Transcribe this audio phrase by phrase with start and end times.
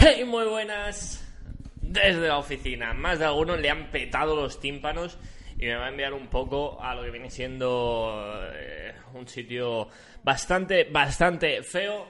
[0.00, 1.24] Hey, muy buenas.
[1.80, 5.18] Desde la oficina, más de algunos le han petado los tímpanos
[5.58, 9.88] y me va a enviar un poco a lo que viene siendo eh, un sitio
[10.22, 12.06] bastante, bastante feo.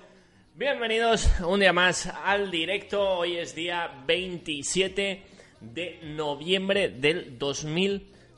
[0.55, 3.19] Bienvenidos un día más al directo.
[3.19, 5.23] Hoy es día 27
[5.61, 7.39] de noviembre del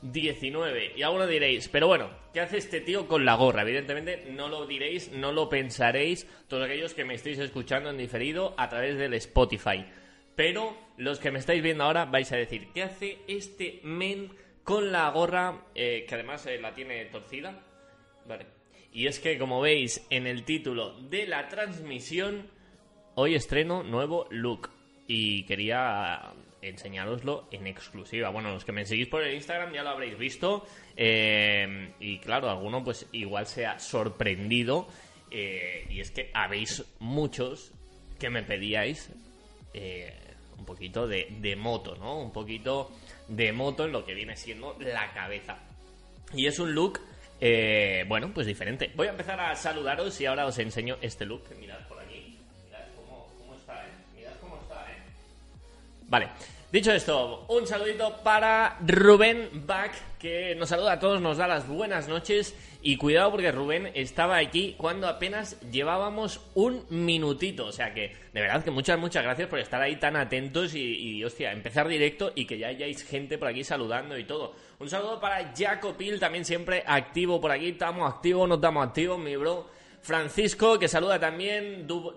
[0.05, 0.93] 2019.
[0.95, 3.63] Y algunos diréis, pero bueno, ¿qué hace este tío con la gorra?
[3.63, 8.53] Evidentemente no lo diréis, no lo pensaréis todos aquellos que me estáis escuchando en diferido
[8.57, 9.85] a través del Spotify.
[10.35, 14.31] Pero los que me estáis viendo ahora vais a decir, ¿qué hace este men
[14.63, 17.63] con la gorra eh, que además eh, la tiene torcida?
[18.27, 18.45] Vale.
[18.91, 22.49] Y es que como veis en el título de la transmisión,
[23.15, 24.69] hoy estreno nuevo look.
[25.07, 26.33] Y quería
[26.69, 28.29] enseñároslo en exclusiva.
[28.29, 30.65] Bueno, los que me seguís por el Instagram ya lo habréis visto.
[30.95, 34.87] eh, y claro, alguno pues igual se ha sorprendido.
[35.31, 37.71] eh, y es que habéis muchos
[38.19, 39.09] que me pedíais
[39.73, 40.13] eh,
[40.57, 42.19] un poquito de, moto, ¿no?
[42.21, 42.91] Un poquito
[43.27, 45.57] de moto en lo que viene siendo la cabeza.
[46.33, 47.01] Y es un look,
[47.41, 48.91] eh, bueno, pues diferente.
[48.95, 51.43] Voy a empezar a saludaros y ahora os enseño este look.
[51.59, 52.37] Mirad por aquí.
[52.65, 53.91] Mirad cómo, cómo está, ¿eh?
[54.15, 54.95] Mirad cómo está, ¿eh?
[56.07, 56.29] Vale.
[56.75, 61.69] Dicho esto, un saludito para Rubén Bach, que nos saluda a todos, nos da las
[61.69, 62.53] buenas noches.
[62.81, 67.67] Y cuidado porque Rubén estaba aquí cuando apenas llevábamos un minutito.
[67.67, 70.81] O sea que, de verdad, que muchas, muchas gracias por estar ahí tan atentos y,
[70.81, 74.53] y, hostia, empezar directo y que ya hayáis gente por aquí saludando y todo.
[74.77, 77.69] Un saludo para Jacopil, también siempre activo por aquí.
[77.69, 79.69] Estamos activos, no estamos activos, mi bro.
[80.05, 82.13] Francisco, que saluda también, Du-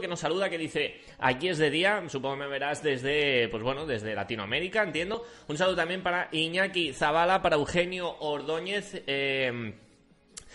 [0.00, 3.62] que nos saluda, que dice, aquí es de día, supongo que me verás desde, pues
[3.62, 5.26] bueno, desde Latinoamérica, entiendo.
[5.46, 9.74] Un saludo también para Iñaki Zavala, para Eugenio Ordóñez, eh,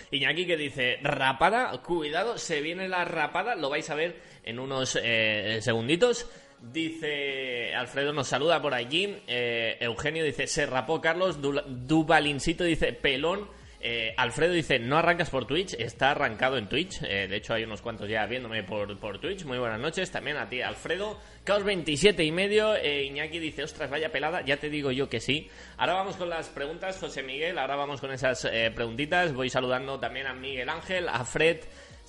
[0.09, 4.97] Iñaki que dice, rapada, cuidado, se viene la rapada, lo vais a ver en unos
[4.99, 6.27] eh, segunditos.
[6.73, 11.61] Dice, Alfredo nos saluda por allí, eh, Eugenio dice, se rapó Carlos, Du-
[12.63, 13.58] dice, pelón.
[13.81, 17.01] Eh, Alfredo dice, no arrancas por Twitch, está arrancado en Twitch.
[17.03, 19.45] Eh, de hecho, hay unos cuantos ya viéndome por, por Twitch.
[19.45, 20.11] Muy buenas noches.
[20.11, 21.19] También a ti, Alfredo.
[21.43, 22.75] Caos 27 y medio.
[22.75, 24.41] Eh, Iñaki dice, ostras, vaya pelada.
[24.41, 25.49] Ya te digo yo que sí.
[25.77, 27.57] Ahora vamos con las preguntas, José Miguel.
[27.57, 29.33] Ahora vamos con esas eh, preguntitas.
[29.33, 31.59] Voy saludando también a Miguel Ángel, a Fred.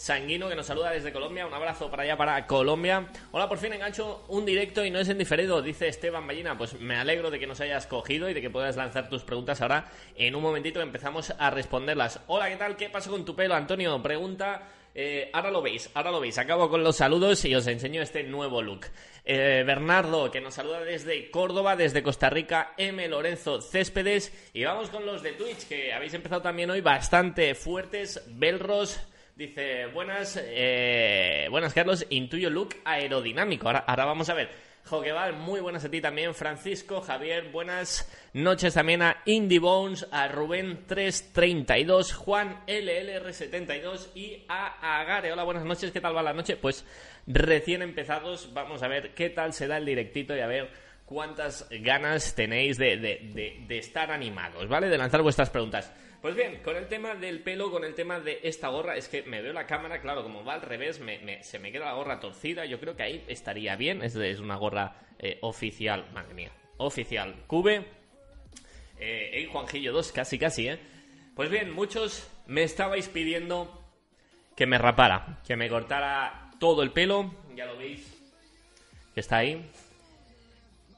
[0.00, 3.08] Sanguino que nos saluda desde Colombia, un abrazo para allá para Colombia.
[3.32, 6.56] Hola, por fin engancho un directo y no es en diferido, dice Esteban Ballina.
[6.56, 9.60] Pues me alegro de que nos hayas cogido y de que puedas lanzar tus preguntas
[9.60, 9.90] ahora.
[10.16, 12.18] En un momentito empezamos a responderlas.
[12.28, 12.78] Hola, ¿qué tal?
[12.78, 14.02] ¿Qué pasó con tu pelo, Antonio?
[14.02, 14.62] Pregunta.
[14.94, 16.38] eh, ahora lo veis, ahora lo veis.
[16.38, 18.86] Acabo con los saludos y os enseño este nuevo look.
[19.26, 23.06] Eh, Bernardo, que nos saluda desde Córdoba, desde Costa Rica, M.
[23.06, 24.32] Lorenzo Céspedes.
[24.54, 28.24] Y vamos con los de Twitch, que habéis empezado también hoy bastante fuertes.
[28.28, 28.98] Belros.
[29.44, 33.68] Dice, buenas, eh, buenas Carlos, intuyo look aerodinámico.
[33.68, 34.50] Ahora, ahora vamos a ver.
[34.84, 36.34] Joquebal, muy buenas a ti también.
[36.34, 45.00] Francisco, Javier, buenas noches también a Indie Bones, a Rubén 332, Juan LLR72 y a
[45.00, 45.32] Agare.
[45.32, 46.56] Hola, buenas noches, ¿qué tal va la noche?
[46.58, 46.84] Pues
[47.26, 50.68] recién empezados, vamos a ver qué tal se da el directito y a ver
[51.06, 54.90] cuántas ganas tenéis de, de- de- de estar animados, ¿vale?
[54.90, 55.90] De lanzar vuestras preguntas.
[56.20, 59.22] Pues bien, con el tema del pelo, con el tema de esta gorra, es que
[59.22, 62.20] me veo la cámara, claro, como va al revés, me- se me queda la gorra
[62.20, 66.52] torcida, yo creo que ahí estaría bien, es, es una gorra eh, oficial, madre mía,
[66.76, 67.86] oficial, Cube,
[68.98, 70.78] eh, hey, Juanjillo 2, casi casi, ¿eh?
[71.34, 73.82] Pues bien, muchos me estabais pidiendo
[74.56, 78.06] que me rapara, que me cortara todo el pelo, ya lo veis,
[79.14, 79.70] que está ahí,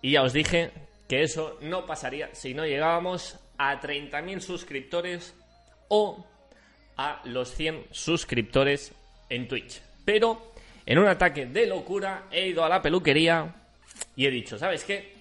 [0.01, 0.73] y ya os dije
[1.09, 3.39] que eso no pasaría si no llegábamos
[3.71, 5.35] a 30.000 suscriptores
[5.87, 6.27] o
[6.97, 8.93] a los 100 suscriptores
[9.29, 9.81] en Twitch.
[10.05, 10.53] Pero
[10.85, 13.55] en un ataque de locura he ido a la peluquería
[14.17, 15.12] y he dicho, ¿sabes qué?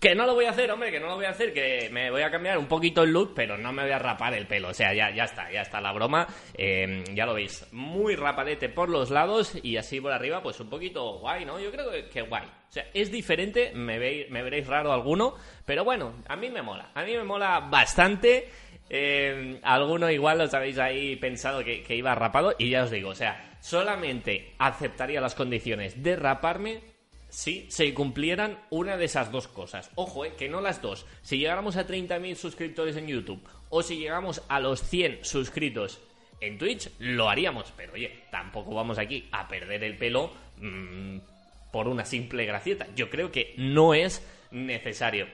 [0.00, 2.10] Que no lo voy a hacer, hombre, que no lo voy a hacer, que me
[2.10, 4.68] voy a cambiar un poquito el look, pero no me voy a rapar el pelo.
[4.68, 6.26] O sea, ya, ya está, ya está la broma.
[6.54, 10.70] Eh, ya lo veis, muy rapadete por los lados y así por arriba, pues un
[10.70, 11.60] poquito guay, ¿no?
[11.60, 12.46] Yo creo que, que guay.
[12.46, 13.98] O sea, es diferente, me,
[14.30, 15.34] me veréis raro alguno,
[15.66, 16.92] pero bueno, a mí me mola.
[16.94, 18.48] A mí me mola bastante.
[18.88, 23.10] Eh, alguno igual os habéis ahí pensado que, que iba rapado y ya os digo,
[23.10, 26.80] o sea, solamente aceptaría las condiciones de raparme
[27.30, 29.90] si se cumplieran una de esas dos cosas.
[29.94, 31.06] Ojo, eh, que no las dos.
[31.22, 36.00] Si llegáramos a 30.000 suscriptores en YouTube o si llegamos a los 100 suscritos
[36.40, 37.72] en Twitch, lo haríamos.
[37.76, 41.18] Pero oye, tampoco vamos aquí a perder el pelo mm,
[41.72, 42.86] por una simple gracieta.
[42.94, 45.26] Yo creo que no es necesario.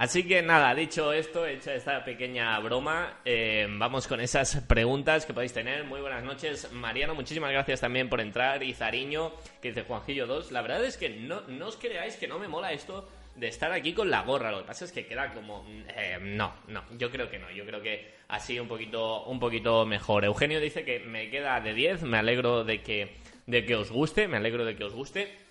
[0.00, 5.34] Así que nada, dicho esto, hecha esta pequeña broma, eh, vamos con esas preguntas que
[5.34, 5.84] podéis tener.
[5.84, 8.62] Muy buenas noches, Mariano, muchísimas gracias también por entrar.
[8.62, 9.30] Y Zariño,
[9.60, 10.52] que dice Juanjillo 2.
[10.52, 13.72] La verdad es que no, no os creáis que no me mola esto de estar
[13.72, 14.50] aquí con la gorra.
[14.50, 15.66] Lo que pasa es que queda como...
[15.94, 17.50] Eh, no, no, yo creo que no.
[17.50, 20.24] Yo creo que así un poquito, un poquito mejor.
[20.24, 22.04] Eugenio dice que me queda de 10.
[22.04, 24.28] Me alegro de que, de que os guste.
[24.28, 25.49] Me alegro de que os guste.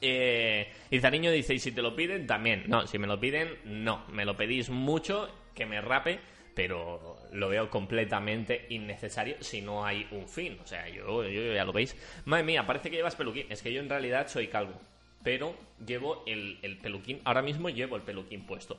[0.00, 2.26] Eh, y Zariño dice, ¿y si te lo piden?
[2.26, 2.64] También.
[2.66, 4.04] No, si me lo piden, no.
[4.12, 6.20] Me lo pedís mucho, que me rape,
[6.54, 10.58] pero lo veo completamente innecesario si no hay un fin.
[10.62, 11.96] O sea, yo, ya lo veis.
[12.24, 13.46] Madre mía, parece que llevas peluquín.
[13.48, 14.80] Es que yo en realidad soy calvo.
[15.22, 17.20] Pero llevo el, peluquín.
[17.24, 18.78] Ahora mismo llevo el peluquín puesto.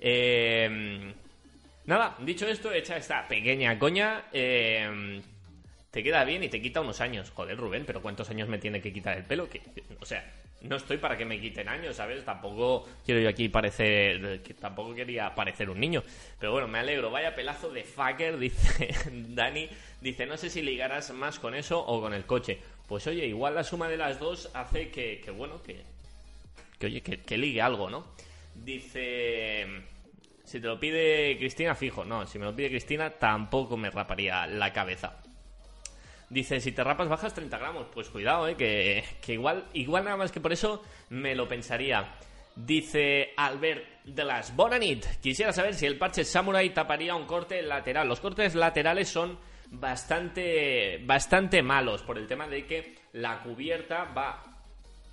[0.00, 1.12] Eh,
[1.86, 4.24] nada, dicho esto, hecha esta pequeña coña.
[4.32, 5.22] Eh,
[5.92, 7.30] te queda bien y te quita unos años.
[7.30, 9.50] Joder, Rubén, pero ¿cuántos años me tiene que quitar el pelo?
[9.50, 9.60] Que,
[10.00, 10.24] o sea,
[10.62, 12.24] no estoy para que me quiten años, ¿sabes?
[12.24, 14.40] Tampoco quiero yo aquí parecer.
[14.58, 16.02] Tampoco quería parecer un niño.
[16.40, 17.10] Pero bueno, me alegro.
[17.10, 19.68] Vaya pelazo de fucker, dice Dani.
[20.00, 22.58] Dice, no sé si ligarás más con eso o con el coche.
[22.88, 25.82] Pues oye, igual la suma de las dos hace que, que bueno, que.
[26.78, 28.06] Que oye, que, que ligue algo, ¿no?
[28.54, 29.66] Dice.
[30.42, 32.02] Si te lo pide Cristina, fijo.
[32.06, 35.22] No, si me lo pide Cristina, tampoco me raparía la cabeza.
[36.32, 37.86] Dice, si te rapas bajas 30 gramos.
[37.92, 42.14] Pues cuidado, eh, que, igual, igual nada más que por eso me lo pensaría.
[42.56, 45.04] Dice Albert de las Bonanit.
[45.20, 48.08] Quisiera saber si el parche Samurai taparía un corte lateral.
[48.08, 49.38] Los cortes laterales son
[49.72, 54.42] bastante, bastante malos por el tema de que la cubierta va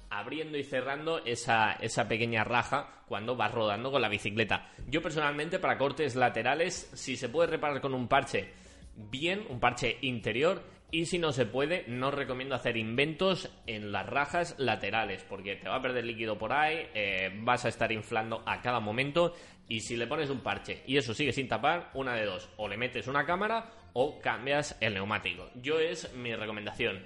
[0.10, 4.70] abriendo y cerrando esa, esa pequeña raja cuando vas rodando con la bicicleta.
[4.88, 8.54] Yo personalmente para cortes laterales, si se puede reparar con un parche
[8.96, 14.08] bien, un parche interior, y si no se puede, no recomiendo hacer inventos en las
[14.08, 18.42] rajas laterales, porque te va a perder líquido por ahí, eh, vas a estar inflando
[18.46, 19.36] a cada momento,
[19.68, 22.68] y si le pones un parche y eso sigue sin tapar, una de dos, o
[22.68, 25.50] le metes una cámara o cambias el neumático.
[25.56, 27.04] Yo es mi recomendación.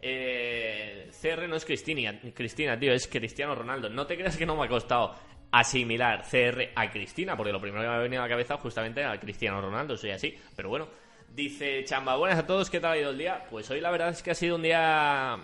[0.00, 3.90] Eh, CR no es Cristina, Cristina, tío, es Cristiano Ronaldo.
[3.90, 5.14] No te creas que no me ha costado
[5.50, 9.00] asimilar CR a Cristina, porque lo primero que me ha venido a la cabeza justamente
[9.00, 10.88] era Cristiano Ronaldo, soy así, pero bueno
[11.34, 13.44] Dice Chamba, buenas a todos, ¿qué tal ha ido el día?
[13.50, 15.38] Pues hoy la verdad es que ha sido un día.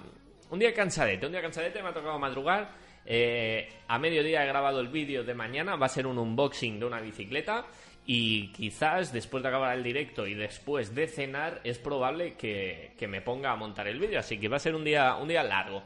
[0.51, 2.71] Un día cansadete, un día cansadete, me ha tocado madrugar.
[3.07, 6.87] Eh, a mediodía he grabado el vídeo de mañana, va a ser un unboxing de
[6.87, 7.67] una bicicleta.
[8.07, 13.07] Y quizás después de acabar el directo y después de cenar, es probable que, que
[13.07, 14.19] me ponga a montar el vídeo.
[14.19, 15.83] Así que va a ser un día, un día largo.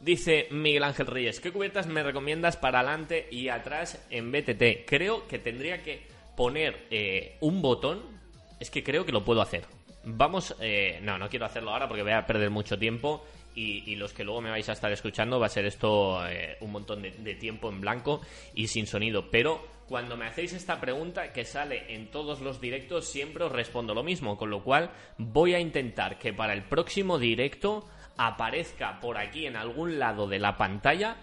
[0.00, 4.84] Dice Miguel Ángel Reyes, ¿qué cubiertas me recomiendas para adelante y atrás en BTT?
[4.86, 6.02] Creo que tendría que
[6.36, 8.21] poner eh, un botón
[8.62, 9.64] es que creo que lo puedo hacer.
[10.04, 13.24] Vamos, eh, no, no quiero hacerlo ahora porque voy a perder mucho tiempo
[13.54, 16.72] y, los que luego me vais a estar escuchando va a ser esto eh, un
[16.72, 18.20] montón de, de, tiempo en blanco
[18.54, 19.30] y sin sonido.
[19.30, 23.94] Pero cuando me hacéis esta pregunta que sale en todos los directos siempre os respondo
[23.94, 27.84] lo mismo, con lo cual voy a intentar que para el próximo directo
[28.16, 31.16] aparezca por aquí en algún lado de la pantalla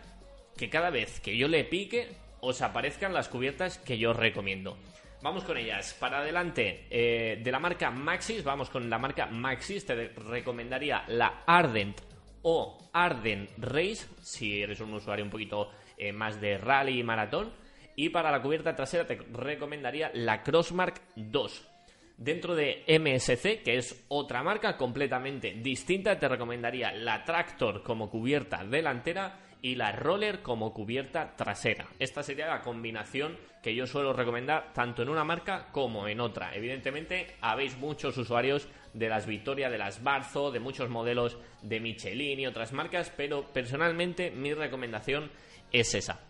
[0.57, 2.09] que cada vez que yo le pique
[2.41, 4.77] os aparezcan las cubiertas que yo os recomiendo.
[5.21, 5.93] Vamos con ellas.
[5.99, 9.85] Para adelante, eh, de la marca Maxis, vamos con la marca Maxis.
[9.85, 11.99] Te recomendaría la Ardent
[12.43, 17.51] o Ardent Race, si eres un usuario un poquito eh, más de rally y maratón.
[17.97, 21.67] Y para la cubierta trasera te recomendaría la Crossmark 2.
[22.15, 28.63] Dentro de MSC, que es otra marca completamente distinta, te recomendaría la Tractor como cubierta
[28.63, 31.87] delantera y la roller como cubierta trasera.
[31.99, 36.55] Esta sería la combinación que yo suelo recomendar tanto en una marca como en otra.
[36.55, 42.39] Evidentemente, habéis muchos usuarios de las Victoria, de las Barzo, de muchos modelos de Michelin
[42.39, 45.31] y otras marcas, pero personalmente mi recomendación
[45.71, 46.21] es esa.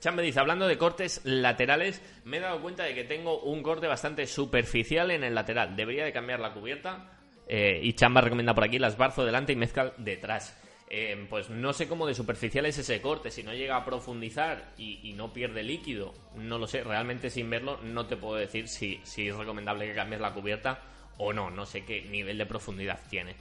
[0.00, 3.62] Chan me dice, hablando de cortes laterales, me he dado cuenta de que tengo un
[3.62, 5.76] corte bastante superficial en el lateral.
[5.76, 7.10] Debería de cambiar la cubierta.
[7.46, 10.56] Eh, y Chamba recomienda por aquí las Barzo delante y mezcal detrás.
[10.92, 14.72] Eh, pues no sé cómo de superficial es ese corte, si no llega a profundizar
[14.76, 19.00] y, no pierde líquido, no lo sé, realmente sin verlo no te puedo decir si,
[19.04, 20.82] si es recomendable que cambies la cubierta
[21.18, 23.36] o no, no sé qué nivel de profundidad tiene.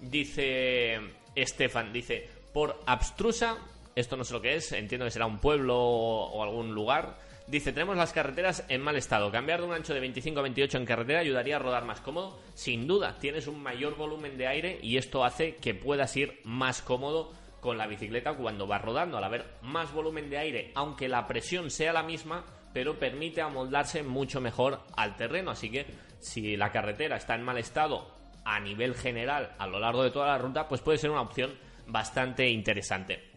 [0.00, 0.98] Dice
[1.34, 3.58] Estefan, dice, por abstrusa,
[3.94, 7.18] esto no sé lo que es, entiendo que será un pueblo o algún lugar,
[7.48, 9.32] Dice, tenemos las carreteras en mal estado.
[9.32, 12.38] Cambiar de un ancho de 25 a 28 en carretera ayudaría a rodar más cómodo.
[12.52, 16.82] Sin duda, tienes un mayor volumen de aire y esto hace que puedas ir más
[16.82, 19.16] cómodo con la bicicleta cuando vas rodando.
[19.16, 24.02] Al haber más volumen de aire, aunque la presión sea la misma, pero permite amoldarse
[24.02, 25.52] mucho mejor al terreno.
[25.52, 25.86] Así que
[26.20, 28.14] si la carretera está en mal estado
[28.44, 31.54] a nivel general a lo largo de toda la ruta, pues puede ser una opción
[31.86, 33.27] bastante interesante.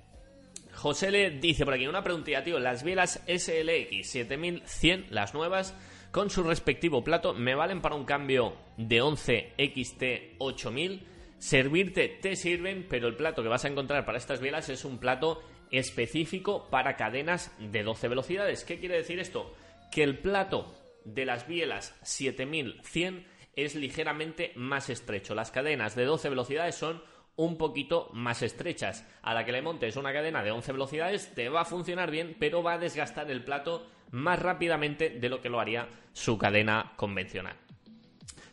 [0.81, 2.57] José le dice por aquí una preguntilla, tío.
[2.57, 5.77] Las bielas SLX 7100, las nuevas,
[6.09, 10.03] con su respectivo plato, ¿me valen para un cambio de 11 XT
[10.39, 11.07] 8000?
[11.38, 14.97] Servirte te sirven, pero el plato que vas a encontrar para estas bielas es un
[14.97, 18.65] plato específico para cadenas de 12 velocidades.
[18.65, 19.53] ¿Qué quiere decir esto?
[19.91, 20.73] Que el plato
[21.05, 25.35] de las bielas 7100 es ligeramente más estrecho.
[25.35, 27.03] Las cadenas de 12 velocidades son
[27.35, 29.07] un poquito más estrechas.
[29.21, 32.35] A la que le montes una cadena de 11 velocidades te va a funcionar bien,
[32.39, 36.93] pero va a desgastar el plato más rápidamente de lo que lo haría su cadena
[36.95, 37.55] convencional.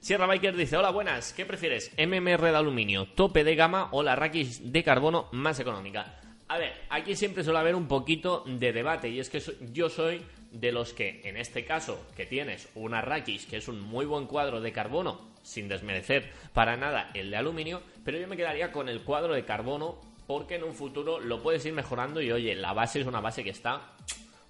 [0.00, 1.92] Sierra Biker dice, hola buenas, ¿qué prefieres?
[1.98, 6.20] MMR de aluminio, tope de gama o la Rakis de carbono más económica.
[6.46, 9.42] A ver, aquí siempre suele haber un poquito de debate y es que
[9.72, 13.80] yo soy de los que, en este caso, que tienes una Rakis, que es un
[13.80, 18.36] muy buen cuadro de carbono, sin desmerecer para nada el de aluminio, pero yo me
[18.36, 22.30] quedaría con el cuadro de carbono porque en un futuro lo puedes ir mejorando y
[22.30, 23.94] oye, la base es una base que está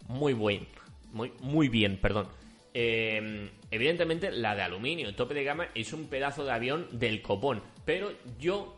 [0.09, 0.67] muy bien,
[1.13, 2.27] muy, muy bien, perdón.
[2.75, 7.63] Eh, evidentemente la de aluminio, tope de gama, es un pedazo de avión del copón,
[7.85, 8.77] pero yo,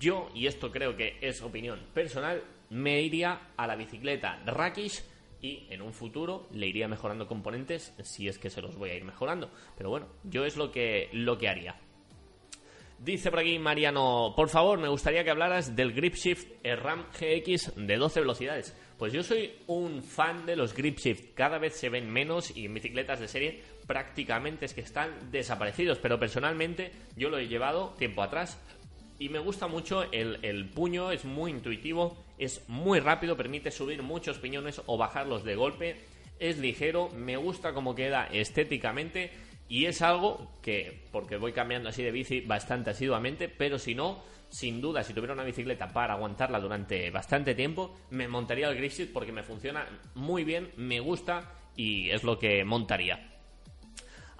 [0.00, 5.02] yo, y esto creo que es opinión personal, me iría a la bicicleta Rakish
[5.42, 8.94] y en un futuro le iría mejorando componentes si es que se los voy a
[8.94, 9.50] ir mejorando.
[9.76, 11.76] Pero bueno, yo es lo que, lo que haría.
[12.98, 17.72] Dice por aquí Mariano, por favor, me gustaría que hablaras del Grip Shift RAM GX
[17.74, 18.76] de 12 velocidades.
[18.98, 22.66] Pues yo soy un fan de los Grip Shift, cada vez se ven menos y
[22.66, 27.94] en bicicletas de serie prácticamente es que están desaparecidos, pero personalmente yo lo he llevado
[27.98, 28.60] tiempo atrás
[29.18, 34.02] y me gusta mucho el, el puño, es muy intuitivo es muy rápido, permite subir
[34.02, 35.96] muchos piñones o bajarlos de golpe,
[36.38, 39.30] es ligero, me gusta cómo queda estéticamente
[39.68, 44.24] y es algo que, porque voy cambiando así de bici bastante asiduamente, pero si no,
[44.48, 49.12] sin duda, si tuviera una bicicleta para aguantarla durante bastante tiempo, me montaría el Gripsit
[49.12, 53.29] porque me funciona muy bien, me gusta y es lo que montaría.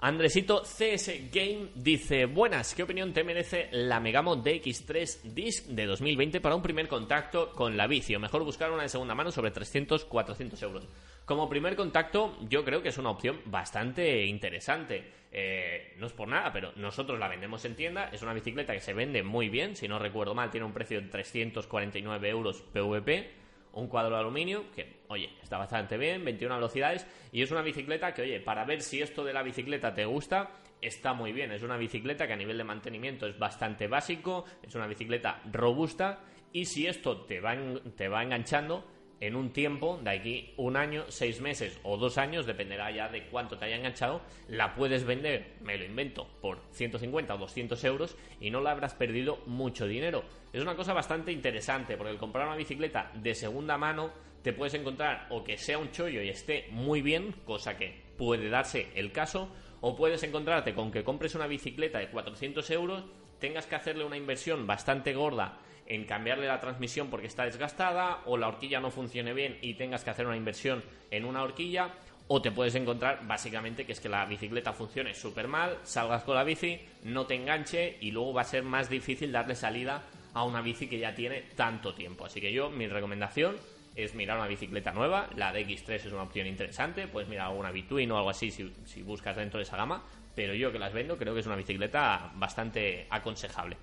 [0.03, 6.41] Andresito CS Game dice, buenas, ¿qué opinión te merece la Megamo DX3 Disc de 2020
[6.41, 8.15] para un primer contacto con la bici?
[8.15, 10.87] O mejor buscar una de segunda mano sobre 300-400 euros.
[11.23, 15.03] Como primer contacto, yo creo que es una opción bastante interesante.
[15.31, 18.09] Eh, no es por nada, pero nosotros la vendemos en tienda.
[18.11, 19.75] Es una bicicleta que se vende muy bien.
[19.75, 23.40] Si no recuerdo mal, tiene un precio de 349 euros PVP
[23.73, 28.13] un cuadro de aluminio que, oye, está bastante bien, 21 velocidades y es una bicicleta
[28.13, 30.51] que, oye, para ver si esto de la bicicleta te gusta,
[30.81, 31.51] está muy bien.
[31.51, 36.19] Es una bicicleta que a nivel de mantenimiento es bastante básico, es una bicicleta robusta
[36.51, 37.55] y si esto te va,
[37.95, 38.85] te va enganchando,
[39.21, 43.27] en un tiempo, de aquí un año, seis meses o dos años, dependerá ya de
[43.27, 48.17] cuánto te haya enganchado, la puedes vender, me lo invento, por 150 o 200 euros
[48.39, 50.23] y no la habrás perdido mucho dinero.
[50.51, 54.11] Es una cosa bastante interesante, porque el comprar una bicicleta de segunda mano
[54.41, 58.49] te puedes encontrar o que sea un chollo y esté muy bien, cosa que puede
[58.49, 59.49] darse el caso,
[59.81, 63.03] o puedes encontrarte con que compres una bicicleta de 400 euros,
[63.39, 65.59] tengas que hacerle una inversión bastante gorda
[65.91, 70.05] en cambiarle la transmisión porque está desgastada o la horquilla no funcione bien y tengas
[70.05, 70.81] que hacer una inversión
[71.11, 71.89] en una horquilla
[72.29, 76.35] o te puedes encontrar básicamente que es que la bicicleta funcione súper mal, salgas con
[76.35, 80.45] la bici, no te enganche y luego va a ser más difícil darle salida a
[80.45, 82.25] una bici que ya tiene tanto tiempo.
[82.25, 83.57] Así que yo, mi recomendación
[83.93, 88.09] es mirar una bicicleta nueva, la DX3 es una opción interesante, puedes mirar alguna Between
[88.13, 90.05] o algo así si, si buscas dentro de esa gama,
[90.35, 93.75] pero yo que las vendo creo que es una bicicleta bastante aconsejable.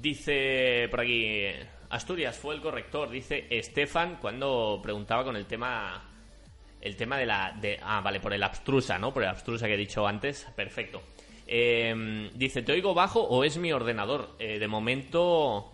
[0.00, 1.46] Dice por aquí,
[1.88, 6.12] Asturias fue el corrector, dice Estefan cuando preguntaba con el tema
[6.80, 9.12] el tema de la de, ah, vale, por el abstrusa, ¿no?
[9.12, 10.46] Por el abstrusa que he dicho antes.
[10.54, 11.02] Perfecto.
[11.46, 14.36] Em, dice, ¿te oigo bajo o es mi ordenador?
[14.38, 15.72] Eh, de momento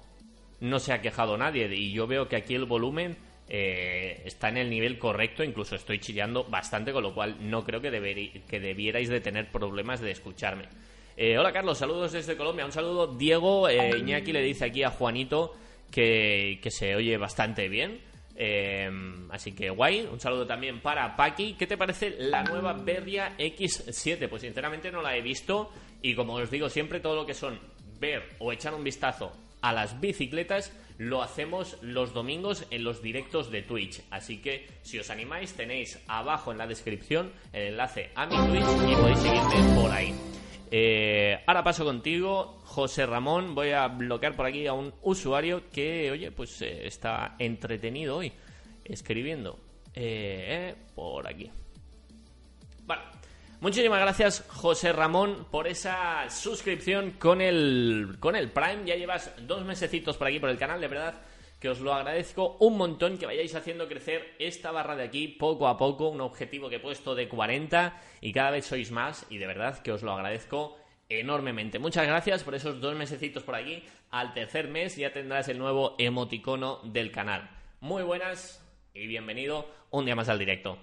[0.60, 3.16] no se ha quejado nadie y yo veo que aquí el volumen
[3.48, 7.80] eh, está en el nivel correcto, incluso estoy chillando bastante, con lo cual no creo
[7.80, 10.68] que, que debierais de tener problemas de escucharme.
[11.16, 12.64] Eh, hola Carlos, saludos desde Colombia.
[12.64, 13.07] Un saludo.
[13.07, 15.54] Diego eh, Iñaki le dice aquí a Juanito
[15.90, 18.00] que, se oye bastante bien.
[18.35, 18.90] Eh,
[19.31, 20.09] así que guay.
[20.11, 21.54] Un saludo también para Paki.
[21.54, 24.28] ¿Qué te parece la nueva Berria X7?
[24.28, 25.71] Pues sinceramente no la he visto.
[26.00, 27.59] Y como os digo siempre, todo lo que son
[28.00, 33.50] ver o echar un vistazo a las bicicletas lo hacemos los domingos en los directos
[33.50, 34.02] de Twitch.
[34.11, 38.90] Así que si os animáis, tenéis abajo en la descripción el enlace a mi Twitch
[38.90, 40.14] y podéis seguirme por ahí.
[40.74, 43.54] Eh, ahora paso contigo, José Ramón.
[43.54, 48.32] Voy a bloquear por aquí a un usuario que, oye, pues eh, está entretenido hoy
[48.82, 49.58] escribiendo
[49.94, 51.50] eh, por aquí.
[52.86, 53.02] Vale.
[53.60, 58.86] Muchísimas gracias, José Ramón, por esa suscripción con el, con el Prime.
[58.86, 61.20] Ya llevas dos mesecitos por aquí por el canal, de verdad
[61.62, 65.69] que os lo agradezco un montón que vayáis haciendo crecer esta barra de aquí poco
[65.69, 69.38] a poco, un objetivo que he puesto de 40 y cada vez sois más y
[69.38, 70.76] de verdad que os lo agradezco
[71.09, 71.78] enormemente.
[71.78, 73.85] Muchas gracias por esos dos mesecitos por aquí.
[74.11, 77.49] Al tercer mes ya tendrás el nuevo emoticono del canal.
[77.78, 78.61] Muy buenas
[78.92, 80.78] y bienvenido un día más al directo.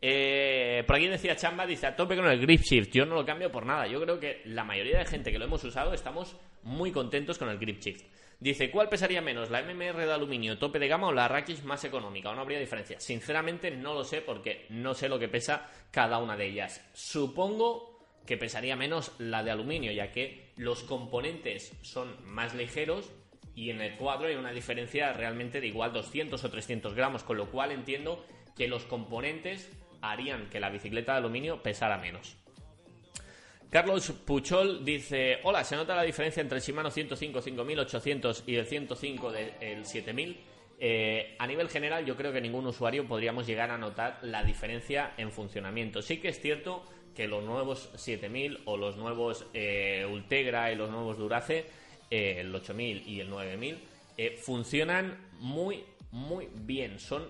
[0.00, 2.92] Eh, por aquí decía Chamba, dice a tope con el grip shift.
[2.92, 3.88] Yo no lo cambio por nada.
[3.88, 7.48] Yo creo que la mayoría de gente que lo hemos usado estamos muy contentos con
[7.48, 8.19] el grip shift.
[8.40, 11.84] Dice, ¿cuál pesaría menos, la MMR de aluminio tope de gama o la Rakish más
[11.84, 12.30] económica?
[12.30, 12.98] ¿O no habría diferencia?
[12.98, 16.82] Sinceramente no lo sé porque no sé lo que pesa cada una de ellas.
[16.94, 23.10] Supongo que pesaría menos la de aluminio, ya que los componentes son más ligeros
[23.54, 27.36] y en el cuadro hay una diferencia realmente de igual 200 o 300 gramos, con
[27.36, 28.24] lo cual entiendo
[28.56, 29.70] que los componentes
[30.00, 32.38] harían que la bicicleta de aluminio pesara menos.
[33.70, 38.66] Carlos Puchol dice, hola, ¿se nota la diferencia entre el Shimano 105 5800 y el
[38.66, 40.40] 105 del 7000?
[40.80, 45.12] Eh, a nivel general, yo creo que ningún usuario podríamos llegar a notar la diferencia
[45.16, 46.02] en funcionamiento.
[46.02, 46.84] Sí que es cierto
[47.14, 51.66] que los nuevos 7000 o los nuevos eh, Ultegra y los nuevos Durace,
[52.10, 53.78] eh, el 8000 y el 9000,
[54.36, 56.98] funcionan muy, muy bien.
[56.98, 57.22] Son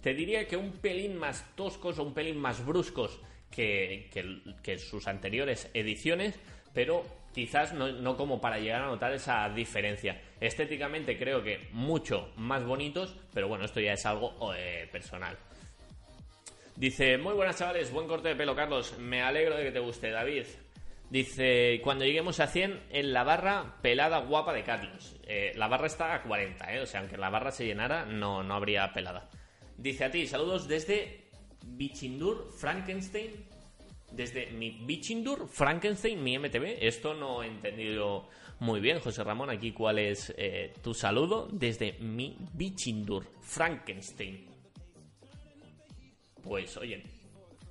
[0.00, 5.70] te diría que un pelín más toscos o un pelín más bruscos que, sus anteriores
[5.74, 6.38] ediciones,
[6.72, 7.04] pero
[7.34, 10.20] quizás no, como para llegar a notar esa diferencia.
[10.40, 15.36] Estéticamente creo que mucho más bonitos, pero bueno, esto ya es algo eh, personal.
[16.76, 20.10] Dice, muy buenas chavales, buen corte de pelo Carlos, me alegro de que te guste
[20.10, 20.44] David.
[21.10, 25.16] Dice, cuando lleguemos a 100 en la barra pelada guapa de Carlos.
[25.26, 28.44] Eh, la barra está a 40, eh, o sea, aunque la barra se llenara no,
[28.44, 29.28] no habría pelada.
[29.76, 31.19] Dice a ti, saludos desde
[31.70, 33.30] Bichindur, Frankenstein.
[34.12, 36.78] Desde mi Bichindur, Frankenstein, mi MTV.
[36.80, 38.28] Esto no he entendido
[38.58, 39.50] muy bien, José Ramón.
[39.50, 41.48] Aquí, ¿cuál es eh, tu saludo?
[41.50, 44.46] Desde mi Bichindur, Frankenstein.
[46.42, 47.02] Pues, oye,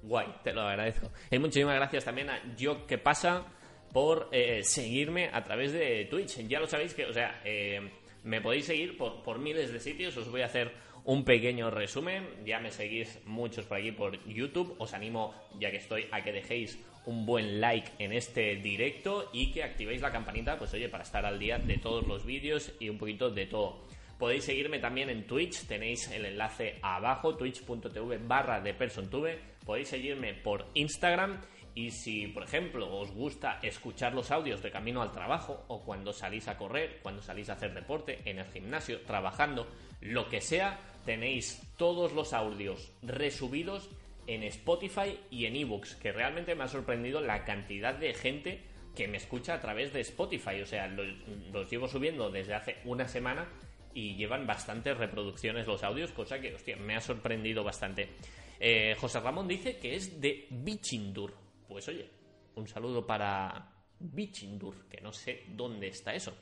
[0.03, 1.11] guay, te lo agradezco.
[1.29, 3.45] Y muchísimas gracias también a Yo que pasa
[3.91, 6.47] por eh, seguirme a través de Twitch.
[6.47, 7.91] Ya lo sabéis que, o sea, eh,
[8.23, 10.15] me podéis seguir por, por miles de sitios.
[10.17, 10.71] Os voy a hacer
[11.09, 12.23] un pequeño resumen.
[12.45, 14.75] Ya me seguís muchos por aquí por YouTube.
[14.77, 19.51] Os animo, ya que estoy, a que dejéis un buen like en este directo y
[19.51, 22.89] que activéis la campanita, pues oye, para estar al día de todos los vídeos y
[22.89, 23.87] un poquito de todo.
[24.19, 29.39] Podéis seguirme también en Twitch, tenéis el enlace abajo, twitch.tv barra de PersonTube.
[29.65, 31.41] Podéis seguirme por Instagram
[31.75, 36.13] y si, por ejemplo, os gusta escuchar los audios de camino al trabajo o cuando
[36.13, 39.67] salís a correr, cuando salís a hacer deporte, en el gimnasio, trabajando,
[40.01, 43.89] lo que sea, tenéis todos los audios resubidos
[44.27, 48.61] en Spotify y en ebooks, que realmente me ha sorprendido la cantidad de gente
[48.95, 50.61] que me escucha a través de Spotify.
[50.61, 53.47] O sea, los, llevo subiendo desde hace una semana
[53.93, 58.09] y llevan bastantes reproducciones los audios, cosa que, me ha sorprendido bastante.
[58.59, 61.33] Eh, José Ramón dice que es de Bichindur.
[61.69, 62.09] Pues oye,
[62.55, 66.35] un saludo para Bichindur, que no sé dónde está eso.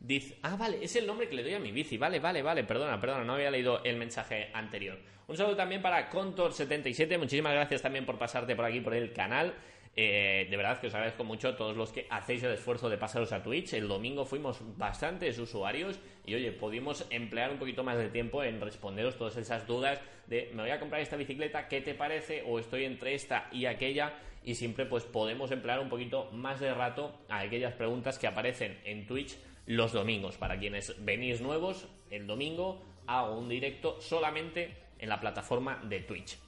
[0.00, 1.96] Dice, ah, vale, es el nombre que le doy a mi bici.
[1.96, 4.98] Vale, vale, vale, perdona, perdona, no había leído el mensaje anterior.
[5.28, 7.16] Un saludo también para Contor77.
[7.16, 9.54] Muchísimas gracias también por pasarte por aquí por el canal.
[9.98, 12.98] Eh, de verdad que os agradezco mucho a todos los que hacéis el esfuerzo de
[12.98, 13.72] pasaros a Twitch.
[13.72, 18.60] El domingo fuimos bastantes usuarios y oye, pudimos emplear un poquito más de tiempo en
[18.60, 22.42] responderos todas esas dudas de me voy a comprar esta bicicleta, ¿qué te parece?
[22.46, 24.12] O estoy entre esta y aquella
[24.44, 28.78] y siempre pues podemos emplear un poquito más de rato a aquellas preguntas que aparecen
[28.84, 30.36] en Twitch los domingos.
[30.36, 36.38] Para quienes venís nuevos, el domingo hago un directo solamente en la plataforma de Twitch.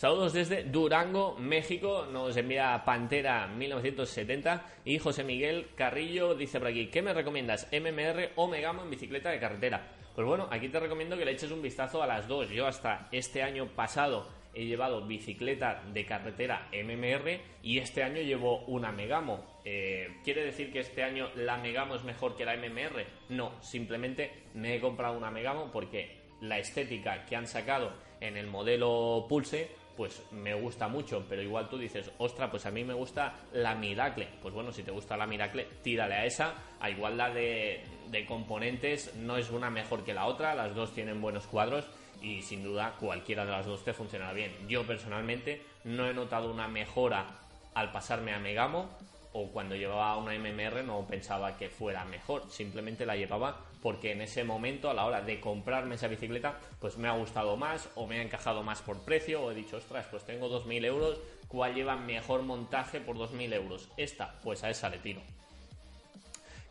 [0.00, 2.06] Saludos desde Durango, México.
[2.10, 7.68] Nos envía Pantera 1970 y José Miguel Carrillo dice por aquí, ¿qué me recomiendas?
[7.70, 9.88] ¿MMR o Megamo en bicicleta de carretera?
[10.14, 12.48] Pues bueno, aquí te recomiendo que le eches un vistazo a las dos.
[12.48, 18.64] Yo hasta este año pasado he llevado bicicleta de carretera MMR y este año llevo
[18.68, 19.60] una Megamo.
[19.66, 23.04] Eh, ¿Quiere decir que este año la Megamo es mejor que la MMR?
[23.28, 28.46] No, simplemente me he comprado una Megamo porque la estética que han sacado en el
[28.46, 32.94] modelo Pulse pues me gusta mucho, pero igual tú dices, ostra, pues a mí me
[32.94, 34.28] gusta la Miracle.
[34.42, 36.54] Pues bueno, si te gusta la Miracle, tírale a esa.
[36.80, 41.20] A igualdad de, de componentes, no es una mejor que la otra, las dos tienen
[41.20, 41.86] buenos cuadros
[42.22, 44.52] y sin duda cualquiera de las dos te funcionará bien.
[44.68, 47.26] Yo personalmente no he notado una mejora
[47.74, 48.88] al pasarme a Megamo
[49.32, 54.20] o cuando llevaba una MMR no pensaba que fuera mejor, simplemente la llevaba porque en
[54.20, 58.06] ese momento a la hora de comprarme esa bicicleta pues me ha gustado más o
[58.06, 61.74] me ha encajado más por precio o he dicho ostras pues tengo 2.000 euros, ¿cuál
[61.74, 63.88] lleva mejor montaje por 2.000 euros?
[63.96, 65.20] Esta, pues a esa le tiro.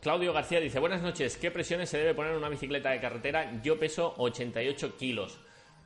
[0.00, 3.60] Claudio García dice, buenas noches, ¿qué presiones se debe poner en una bicicleta de carretera?
[3.62, 5.38] Yo peso 88 kilos.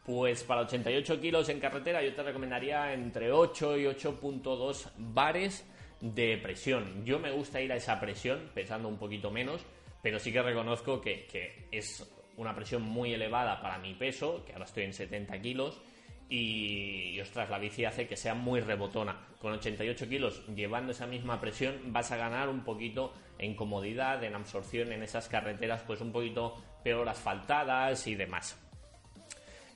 [0.07, 5.65] Pues para 88 kilos en carretera yo te recomendaría entre 8 y 8.2 bares
[6.01, 7.05] de presión.
[7.05, 9.63] Yo me gusta ir a esa presión, pesando un poquito menos,
[10.05, 14.67] pero sí que reconozco que, es una presión muy elevada para mi peso, que ahora
[14.67, 15.81] estoy en 70 kilos,
[16.29, 19.29] y, ostras, la bici hace que sea muy rebotona.
[19.41, 24.35] Con 88 kilos, llevando esa misma presión, vas a ganar un poquito en comodidad, en
[24.35, 28.61] absorción en esas carreteras, pues un poquito peor asfaltadas y demás.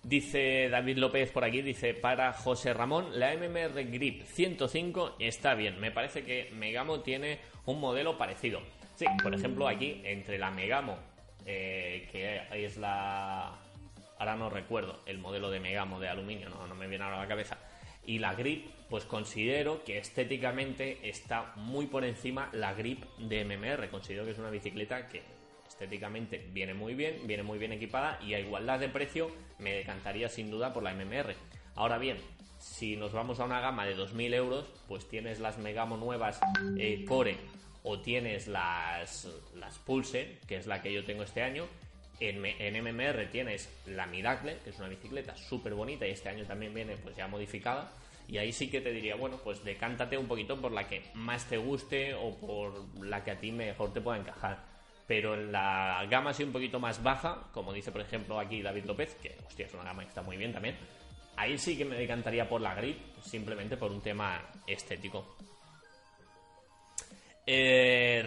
[0.03, 5.81] Dice David López por aquí, dice para José Ramón, la MMR Grip 105 está bien.
[5.81, 8.61] Me parece que Megamo tiene un modelo parecido.
[8.99, 10.99] Sí, por ejemplo aquí entre la Megamo,
[11.47, 13.57] eh, que es la...
[14.19, 17.23] Ahora no recuerdo el modelo de Megamo de aluminio, no, no me viene ahora a
[17.23, 17.59] la cabeza.
[18.05, 23.89] Y la Grip, pues considero que estéticamente está muy por encima la Grip de MMR.
[23.89, 25.23] Considero que es una bicicleta que
[25.69, 29.31] estéticamente viene muy bien, viene muy bien equipada y a igualdad de precio
[29.61, 31.37] me decantaría sin duda por la MMR.
[31.77, 32.17] Ahora bien,
[32.59, 36.41] si nos vamos a una gama de 2.000 euros, pues tienes las Megamo nuevas
[36.77, 37.37] eh, Core
[37.89, 41.67] o tienes las, las Pulse, que es la que yo tengo este año.
[42.21, 46.45] En, en MMR tienes la Miracle, que es una bicicleta súper bonita y este año
[46.45, 47.91] también viene pues ya modificada.
[48.29, 51.49] Y ahí sí que te diría, bueno, pues decántate un poquito por la que más
[51.49, 54.69] te guste o por la que a ti mejor te pueda encajar
[55.07, 58.85] pero en la gama así un poquito más baja, como dice por ejemplo aquí David
[58.85, 60.77] López, que hostia, es una gama que está muy bien también,
[61.35, 65.39] ahí sí que me decantaría por la grip, simplemente por un tema estético.
[67.51, 68.23] Eh,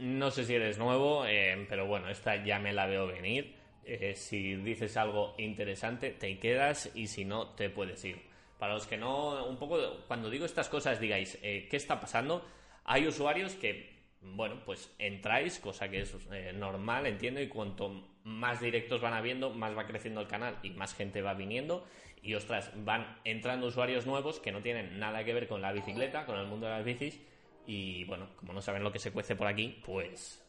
[0.00, 3.54] no sé si eres nuevo, eh, pero bueno, esta ya me la veo venir.
[3.84, 8.20] Eh, si dices algo interesante, te quedas y si no, te puedes ir.
[8.58, 12.44] Para los que no, un poco, cuando digo estas cosas, digáis, eh, ¿qué está pasando?
[12.84, 16.12] Hay usuarios que bueno, pues entráis, cosa que es
[16.54, 20.92] normal, entiendo, y cuanto más directos van habiendo, más va creciendo el canal y más
[20.94, 21.86] gente va viniendo.
[22.20, 26.26] Y ostras, van entrando usuarios nuevos que no tienen nada que ver con la bicicleta,
[26.26, 27.20] con el mundo de las bicis.
[27.66, 30.42] Y bueno, como no saben lo que se cuece por aquí, pues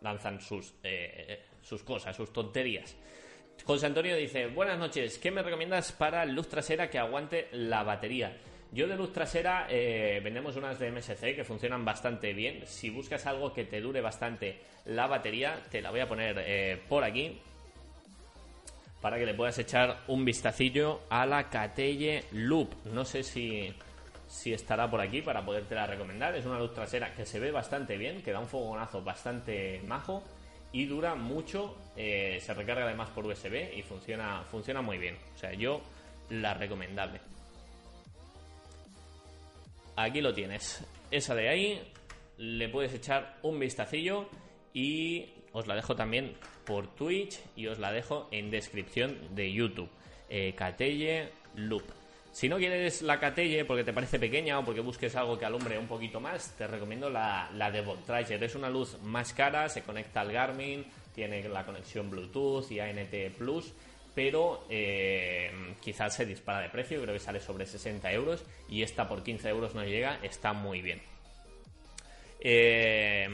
[0.00, 2.96] lanzan sus, eh, sus cosas, sus tonterías.
[3.64, 8.36] José Antonio dice, buenas noches, ¿qué me recomiendas para luz trasera que aguante la batería?
[8.70, 12.62] Yo de luz trasera eh, vendemos unas de MSC que funcionan bastante bien.
[12.66, 16.80] Si buscas algo que te dure bastante la batería, te la voy a poner eh,
[16.88, 17.40] por aquí
[19.00, 22.74] para que le puedas echar un vistacillo a la Catelle Loop.
[22.86, 23.72] No sé si,
[24.28, 26.36] si estará por aquí para podértela recomendar.
[26.36, 30.22] Es una luz trasera que se ve bastante bien, que da un fogonazo bastante majo
[30.70, 31.76] y dura mucho.
[31.96, 35.16] Eh, se recarga además por USB y funciona, funciona muy bien.
[35.34, 35.80] O sea, yo
[36.28, 37.20] la recomendable.
[39.96, 40.84] Aquí lo tienes.
[41.10, 41.92] Esa de ahí
[42.36, 44.28] le puedes echar un vistacillo
[44.72, 49.90] y os la dejo también por Twitch y os la dejo en descripción de YouTube.
[50.28, 50.54] Eh,
[51.54, 51.97] Loop.
[52.38, 55.76] Si no quieres la Catelle porque te parece pequeña o porque busques algo que alumbre
[55.76, 58.40] un poquito más, te recomiendo la, la de Voltrager.
[58.44, 63.12] Es una luz más cara, se conecta al Garmin, tiene la conexión Bluetooth y ANT
[63.36, 63.74] Plus
[64.14, 69.08] pero eh, quizás se dispara de precio, creo que sale sobre 60 euros y esta
[69.08, 71.02] por 15 euros no llega, está muy bien.
[72.38, 73.28] Eh,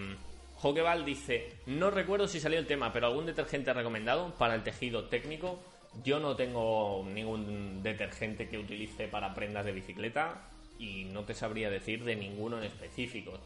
[1.05, 5.63] dice, no recuerdo si salió el tema, pero algún detergente recomendado para el tejido técnico.
[6.03, 11.71] Yo no tengo ningún detergente que utilice para prendas de bicicleta y no te sabría
[11.71, 13.39] decir de ninguno en específico.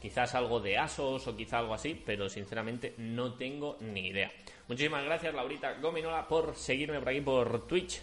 [0.00, 4.32] Quizás algo de Asos o quizá algo así, pero sinceramente no tengo ni idea.
[4.66, 8.00] Muchísimas gracias, Laurita Gominola, por seguirme por aquí por Twitch.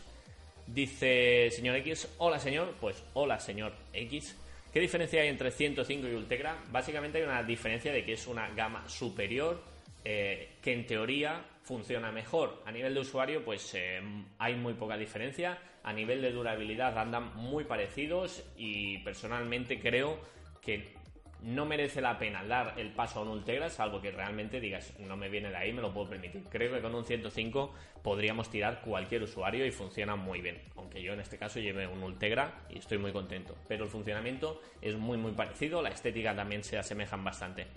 [0.68, 4.38] Dice señor X, hola señor, pues hola señor X.
[4.72, 6.64] ¿Qué diferencia hay entre 105 y Ultegra?
[6.72, 9.62] Básicamente hay una diferencia de que es una gama superior
[10.06, 12.64] eh, que en teoría funciona mejor.
[12.66, 14.02] A nivel de usuario, pues eh,
[14.40, 15.60] hay muy poca diferencia.
[15.84, 20.18] A nivel de durabilidad andan muy parecidos y personalmente creo
[20.64, 20.96] que
[21.44, 25.16] no merece la pena dar el paso a un Ultegra, salvo que realmente digas, no
[25.16, 26.44] me viene de ahí, me lo puedo permitir.
[26.50, 30.60] Creo que con un 105 podríamos tirar cualquier usuario y funciona muy bien.
[30.76, 33.56] Aunque yo en este caso lleve un Ultegra y estoy muy contento.
[33.68, 37.68] Pero el funcionamiento es muy muy parecido, la estética también se asemejan bastante.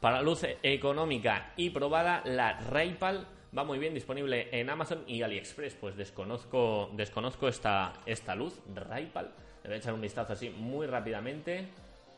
[0.00, 5.74] Para luz económica y probada, la Raypal va muy bien disponible en Amazon y AliExpress.
[5.74, 9.30] Pues desconozco, desconozco esta, esta luz, Raypal.
[9.62, 11.66] Le voy a echar un vistazo así muy rápidamente.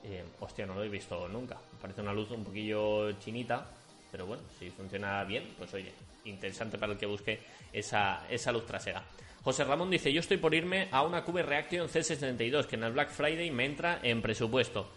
[0.05, 1.59] Eh, hostia, no lo he visto nunca.
[1.81, 3.67] Parece una luz un poquillo chinita,
[4.13, 5.93] pero bueno, si funciona bien, pues oye,
[6.25, 7.41] interesante para el que busque
[7.73, 9.03] esa, esa luz trasera.
[9.43, 12.93] José Ramón dice, yo estoy por irme a una Cube Reaction C62, que en el
[12.93, 14.89] Black Friday me entra en presupuesto.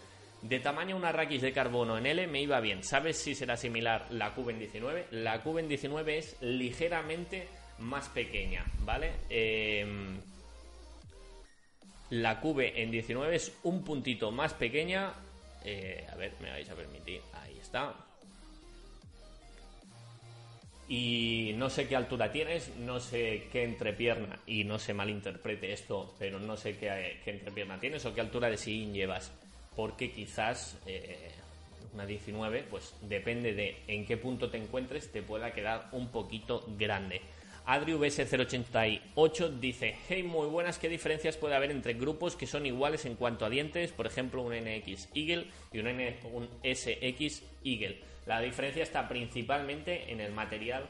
[0.48, 2.84] De tamaño una raquis de carbono en L me iba bien.
[2.84, 5.08] ¿Sabes si será similar la Cube en 19?
[5.10, 7.48] La Cube en 19 es ligeramente
[7.80, 9.14] más pequeña, ¿vale?
[9.28, 9.88] Eh,
[12.12, 15.14] la Cube en 19 es un puntito más pequeña.
[15.64, 17.22] Eh, a ver, me vais a permitir.
[17.34, 17.96] Ahí está.
[20.88, 26.14] Y no sé qué altura tienes, no sé qué entrepierna, y no se malinterprete esto,
[26.20, 29.32] pero no sé qué, entrepierna tienes o qué altura de sillín llevas,
[29.76, 31.32] porque quizás eh,
[31.94, 36.66] una 19, pues depende de en qué punto te encuentres, te pueda quedar un poquito
[36.78, 37.22] grande.
[37.66, 43.16] AdriVS088 dice, hey, muy buenas, ¿qué diferencias puede haber entre grupos que son iguales en
[43.16, 43.92] cuanto a dientes?
[43.92, 45.88] Por ejemplo, un NX Eagle y un,
[46.32, 48.00] un SX Eagle.
[48.28, 50.88] La diferencia está principalmente en el material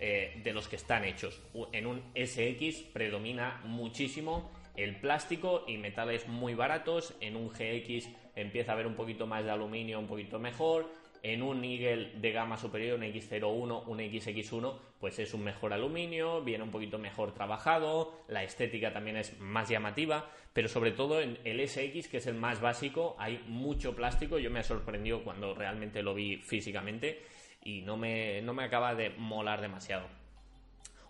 [0.00, 1.40] eh, de los que están hechos.
[1.72, 7.14] En un SX predomina muchísimo el plástico y metales muy baratos.
[7.20, 8.08] En un GX
[8.40, 10.86] empieza a haber un poquito más de aluminio, un poquito mejor
[11.22, 16.42] en un Eagle de gama superior, un X01, un XX1, pues es un mejor aluminio,
[16.42, 21.38] viene un poquito mejor trabajado, la estética también es más llamativa, pero sobre todo en
[21.44, 24.38] el SX, que es el más básico, hay mucho plástico.
[24.38, 27.22] Yo me he sorprendido cuando realmente lo vi físicamente
[27.64, 30.06] y no me, no me acaba de molar demasiado.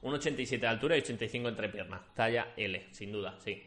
[0.02, 3.62] Un 87 de altura y 85 entre piernas, talla L, sin duda, sí.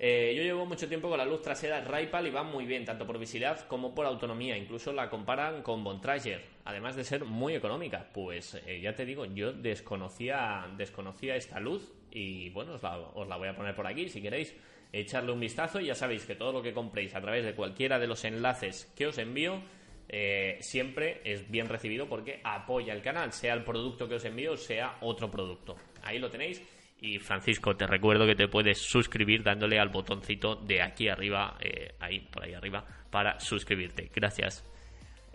[0.00, 3.04] Eh, yo llevo mucho tiempo con la luz trasera Raipal y va muy bien, tanto
[3.04, 4.56] por visibilidad como por autonomía.
[4.56, 8.08] Incluso la comparan con Bontrager, además de ser muy económica.
[8.12, 13.26] Pues eh, ya te digo, yo desconocía, desconocía esta luz y bueno, os la, os
[13.26, 14.54] la voy a poner por aquí si queréis
[14.92, 15.80] echarle un vistazo.
[15.80, 19.08] Ya sabéis que todo lo que compréis a través de cualquiera de los enlaces que
[19.08, 19.60] os envío
[20.08, 24.56] eh, siempre es bien recibido porque apoya el canal, sea el producto que os envío,
[24.56, 25.76] sea otro producto.
[26.02, 26.62] Ahí lo tenéis
[27.00, 31.94] y Francisco, te recuerdo que te puedes suscribir dándole al botoncito de aquí arriba, eh,
[32.00, 34.10] ahí, por ahí arriba, para suscribirte.
[34.14, 34.64] Gracias.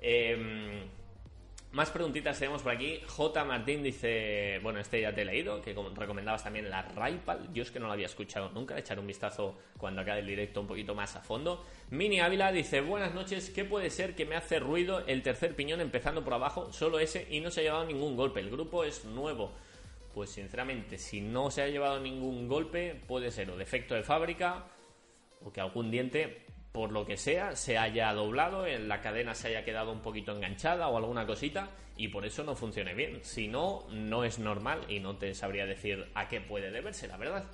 [0.02, 0.82] Em,
[1.72, 3.00] más preguntitas tenemos por aquí.
[3.08, 3.46] J.
[3.46, 7.52] Martín dice, bueno, este ya te he leído, que recomendabas también la Raipal.
[7.54, 10.60] Yo es que no lo había escuchado nunca, echar un vistazo cuando acabe el directo
[10.60, 11.66] un poquito más a fondo.
[11.92, 15.80] Mini Ávila dice, buenas noches, ¿qué puede ser que me hace ruido el tercer piñón
[15.80, 16.74] empezando por abajo?
[16.74, 18.42] Solo ese y no se ha llevado ningún golpe.
[18.42, 19.54] El grupo es nuevo.
[20.14, 24.66] Pues sinceramente, si no se ha llevado ningún golpe, puede ser o defecto de fábrica
[25.42, 29.48] o que algún diente, por lo que sea, se haya doblado, en la cadena se
[29.50, 33.20] haya quedado un poquito enganchada o alguna cosita y por eso no funcione bien.
[33.24, 37.18] Si no, no es normal y no te sabría decir a qué puede deberse, la
[37.18, 37.46] verdad.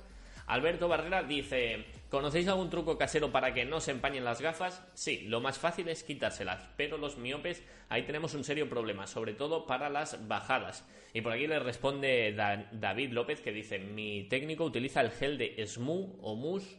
[0.50, 4.84] Alberto Barrera dice, ¿conocéis algún truco casero para que no se empañen las gafas?
[4.94, 9.32] Sí, lo más fácil es quitárselas, pero los miopes ahí tenemos un serio problema, sobre
[9.32, 10.86] todo para las bajadas.
[11.14, 12.34] Y por aquí le responde
[12.72, 16.78] David López que dice, mi técnico utiliza el gel de Smoo o Mousse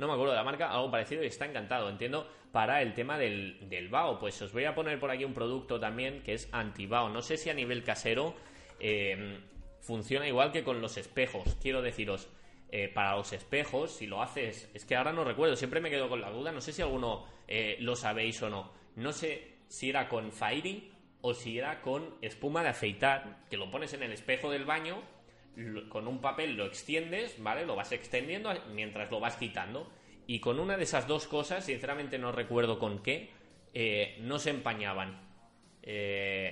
[0.00, 3.18] no me acuerdo de la marca, algo parecido y está encantado, entiendo, para el tema
[3.18, 3.90] del, del.
[4.18, 7.10] Pues os voy a poner por aquí un producto también que es anti-BAO.
[7.10, 8.34] No sé si a nivel casero
[8.78, 9.40] eh,
[9.82, 11.54] funciona igual que con los espejos.
[11.60, 12.30] Quiero deciros,
[12.72, 16.08] eh, para los espejos, si lo haces, es que ahora no recuerdo, siempre me quedo
[16.08, 19.90] con la duda, no sé si alguno eh, lo sabéis o no, no sé si
[19.90, 20.88] era con firing
[21.20, 25.02] o si era con espuma de afeitar, que lo pones en el espejo del baño,
[25.88, 27.66] con un papel lo extiendes, ¿vale?
[27.66, 29.90] Lo vas extendiendo mientras lo vas quitando.
[30.28, 33.30] Y con una de esas dos cosas, sinceramente no recuerdo con qué,
[33.74, 35.28] eh, no se empañaban.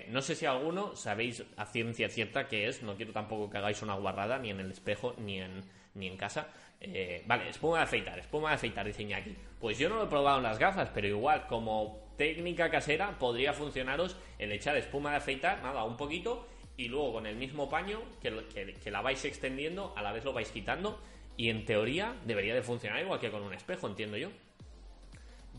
[0.09, 3.83] no sé si alguno sabéis a ciencia cierta qué es, no quiero tampoco que hagáis
[3.83, 5.63] una guarrada ni en el espejo ni en,
[5.99, 6.49] ni en casa.
[6.81, 9.37] Eh, vale, espuma de afeitar, espuma de afeitar, dice Iñaki.
[9.61, 13.53] Pues yo no lo he probado en las gafas, pero igual, como técnica casera, podría
[13.53, 18.01] funcionaros el echar espuma de afeitar, nada, un poquito, y luego con el mismo paño,
[18.23, 21.01] que, que, la vais extendiendo, a la vez lo vais quitando,
[21.37, 24.31] y en teoría debería de funcionar igual que con un espejo, entiendo yo.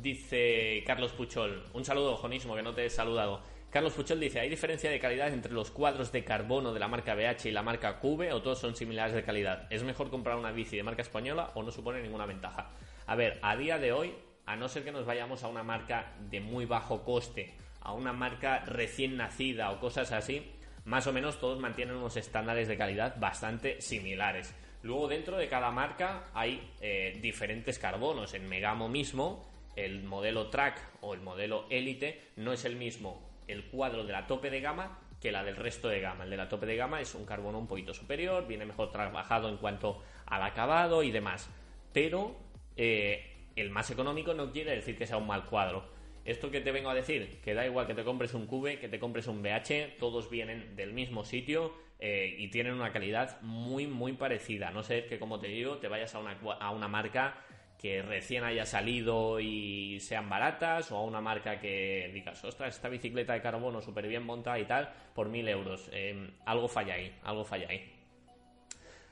[0.02, 3.42] Dice Carlos Puchol, un saludo, Jonismo, que no te he saludado.
[3.70, 7.14] Carlos Puchol dice, ¿hay diferencia de calidad entre los cuadros de carbono de la marca
[7.14, 9.68] BH y la marca Cube o todos son similares de calidad?
[9.70, 12.72] ¿Es mejor comprar una bici de marca española o no supone ninguna ventaja?
[13.06, 14.16] A ver, a día de hoy
[14.48, 18.12] a no ser que nos vayamos a una marca de muy bajo coste, a una
[18.12, 20.52] marca recién nacida o cosas así,
[20.86, 24.56] más o menos todos mantienen unos estándares de calidad bastante similares.
[24.82, 28.34] Luego dentro de cada marca hay eh, diferentes carbonos.
[28.34, 33.66] En Megamo mismo, el modelo Track o el modelo Elite no es el mismo el
[33.66, 36.24] cuadro de la tope de gama que la del resto de gama.
[36.24, 39.50] El de la tope de gama es un carbono un poquito superior, viene mejor trabajado
[39.50, 41.50] en cuanto al acabado y demás.
[41.92, 42.38] Pero
[42.78, 45.84] eh, el más económico no quiere decir que sea un mal cuadro.
[46.26, 48.88] Esto que te vengo a decir, que da igual que te compres un Cube, que
[48.88, 53.88] te compres un BH, todos vienen del mismo sitio eh, y tienen una calidad muy,
[53.88, 54.72] muy parecida.
[54.72, 57.44] No sé que, como te digo, te vayas a una, a una marca
[57.80, 62.90] que recién haya salido y sean baratas o a una marca que digas, ostras, esta
[62.90, 65.90] bicicleta de carbono súper bien montada y tal, por mil euros.
[65.94, 67.90] Eh, algo falla ahí, algo falla ahí.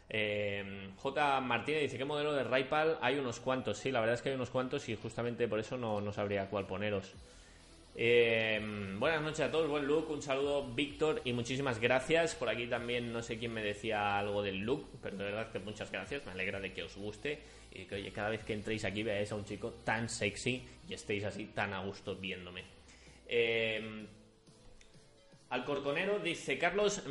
[0.09, 1.41] Eh, J.
[1.41, 2.97] Martínez dice, ¿qué modelo de Raipal?
[3.01, 5.77] Hay unos cuantos, sí, la verdad es que hay unos cuantos y justamente por eso
[5.77, 7.13] no, no sabría cuál poneros.
[7.99, 8.61] Eh,
[8.99, 12.35] buenas noches a todos, buen look, un saludo Víctor y muchísimas gracias.
[12.35, 15.57] Por aquí también no sé quién me decía algo del look, pero de verdad que
[15.57, 17.39] muchas gracias, me alegra de que os guste
[17.71, 20.93] y que oye, cada vez que entréis aquí veáis a un chico tan sexy y
[20.93, 22.65] estéis así tan a gusto viéndome.
[23.27, 24.05] Eh,
[25.49, 27.01] Alcorconero dice, Carlos,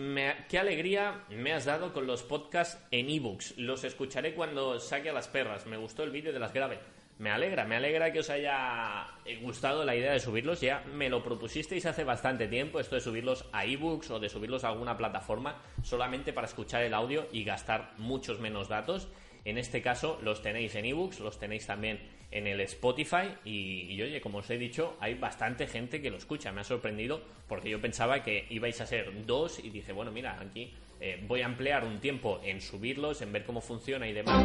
[0.49, 3.59] qué alegría me has dado con los podcasts en ebooks.
[3.59, 5.67] Los escucharé cuando saque a las perras.
[5.67, 6.79] Me gustó el vídeo de las graves.
[7.19, 9.07] Me alegra, me alegra que os haya
[9.41, 10.61] gustado la idea de subirlos.
[10.61, 14.65] Ya me lo propusisteis hace bastante tiempo, esto de subirlos a ebooks o de subirlos
[14.65, 19.09] a alguna plataforma solamente para escuchar el audio y gastar muchos menos datos.
[19.47, 22.01] En este caso los tenéis en ebooks, los tenéis también
[22.31, 26.53] en el Spotify y, oye, como os he dicho, hay bastante gente que lo escucha.
[26.53, 30.39] Me ha sorprendido porque yo pensaba que ibais a ser dos y dije, bueno, mira,
[30.39, 34.45] aquí eh, voy a emplear un tiempo en subirlos, en ver cómo funciona y demás.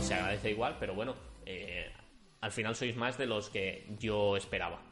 [0.00, 1.14] Se agradece igual, pero bueno,
[1.46, 1.90] eh,
[2.40, 4.82] al final sois más de los que yo esperaba.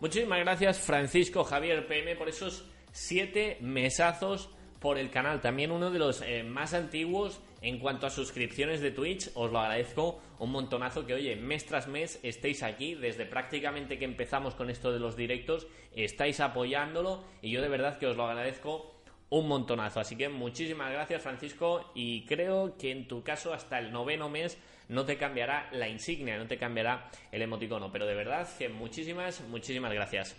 [0.00, 4.48] Muchísimas gracias Francisco Javier PM por esos siete mesazos
[4.80, 5.40] por el canal.
[5.40, 9.30] También uno de los eh, más antiguos en cuanto a suscripciones de Twitch.
[9.34, 12.94] Os lo agradezco un montonazo que, oye, mes tras mes estéis aquí.
[12.94, 17.24] Desde prácticamente que empezamos con esto de los directos, estáis apoyándolo.
[17.42, 18.89] Y yo de verdad que os lo agradezco
[19.30, 20.00] un montonazo.
[20.00, 21.90] Así que muchísimas gracias, Francisco.
[21.94, 26.36] Y creo que en tu caso, hasta el noveno mes, no te cambiará la insignia,
[26.36, 27.90] no te cambiará el emoticono.
[27.90, 30.36] Pero de verdad que muchísimas, muchísimas gracias.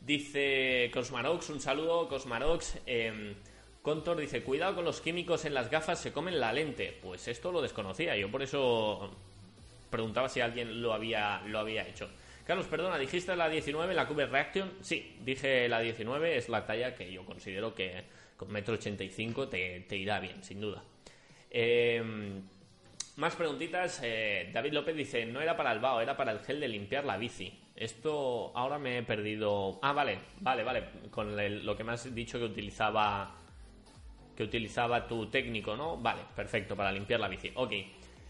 [0.00, 2.78] Dice Cosmarox, un saludo, Cosmarox.
[2.86, 3.34] Eh,
[3.82, 6.98] Contor dice, cuidado con los químicos en las gafas, se comen la lente.
[7.00, 9.10] Pues esto lo desconocía, yo por eso
[9.90, 12.08] preguntaba si alguien lo había, lo había hecho.
[12.46, 14.72] Carlos, perdona, ¿dijiste la 19, la Cube Reaction?
[14.80, 18.04] Sí, dije la 19, es la talla que yo considero que
[18.36, 20.84] con metro 85 te, te irá bien, sin duda.
[21.50, 22.02] Eh,
[23.16, 24.00] más preguntitas.
[24.04, 27.04] Eh, David López dice, no era para el vaho, era para el gel de limpiar
[27.04, 27.52] la bici.
[27.74, 29.78] Esto ahora me he perdido...
[29.82, 30.84] Ah, vale, vale, vale.
[31.10, 33.34] Con lo que me has dicho que utilizaba...
[34.36, 35.96] Que utilizaba tu técnico, ¿no?
[35.96, 37.50] Vale, perfecto, para limpiar la bici.
[37.54, 37.72] Ok.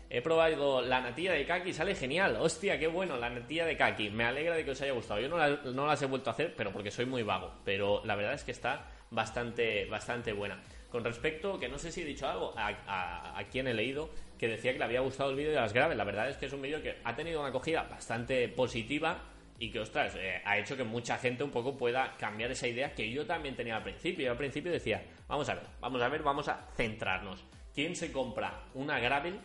[0.09, 2.37] He probado la natilla de kaki, sale genial.
[2.41, 4.11] Hostia, qué bueno, la natilla de kaki.
[4.11, 5.21] Me alegra de que os haya gustado.
[5.21, 5.37] Yo no,
[5.73, 7.53] no las he vuelto a hacer, pero porque soy muy vago.
[7.65, 10.63] Pero la verdad es que está bastante, bastante buena.
[10.91, 14.73] Con respecto, que no sé si he dicho algo, a, quien he leído que decía
[14.73, 15.97] que le había gustado el vídeo de las graves.
[15.97, 19.19] La verdad es que es un vídeo que ha tenido una acogida bastante positiva
[19.59, 22.95] y que, ostras, eh, ha hecho que mucha gente un poco pueda cambiar esa idea
[22.95, 24.27] que yo también tenía al principio.
[24.27, 27.45] Yo al principio decía, vamos a ver, vamos a ver, vamos a centrarnos.
[27.75, 29.39] ¿Quién se compra una gravel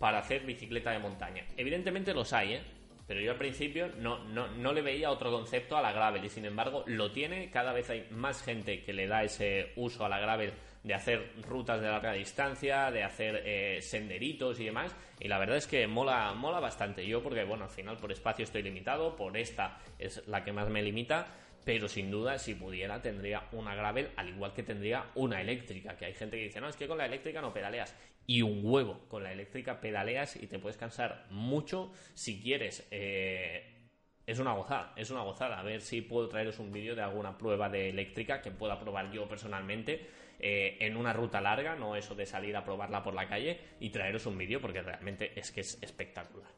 [0.00, 1.44] para hacer bicicleta de montaña?
[1.56, 2.62] Evidentemente los hay, ¿eh?
[3.06, 6.28] Pero yo al principio no, no, no, le veía otro concepto a la gravel y
[6.28, 7.50] sin embargo lo tiene.
[7.50, 10.52] Cada vez hay más gente que le da ese uso a la gravel
[10.84, 14.94] de hacer rutas de larga distancia, de hacer eh, senderitos y demás.
[15.18, 17.04] Y la verdad es que mola, mola bastante.
[17.04, 20.68] Yo porque, bueno, al final por espacio estoy limitado, por esta es la que más
[20.68, 21.26] me limita
[21.64, 26.06] pero sin duda si pudiera tendría una gravel al igual que tendría una eléctrica que
[26.06, 27.94] hay gente que dice no es que con la eléctrica no pedaleas
[28.30, 33.88] y un huevo con la eléctrica pedaleas y te puedes cansar mucho si quieres eh,
[34.24, 35.58] es una gozada, es una gozada.
[35.58, 39.10] A ver si puedo traeros un vídeo de alguna prueba de eléctrica que pueda probar
[39.10, 40.06] yo personalmente
[40.38, 43.90] eh, en una ruta larga, no eso de salir a probarla por la calle y
[43.90, 46.52] traeros un vídeo porque realmente es que es espectacular.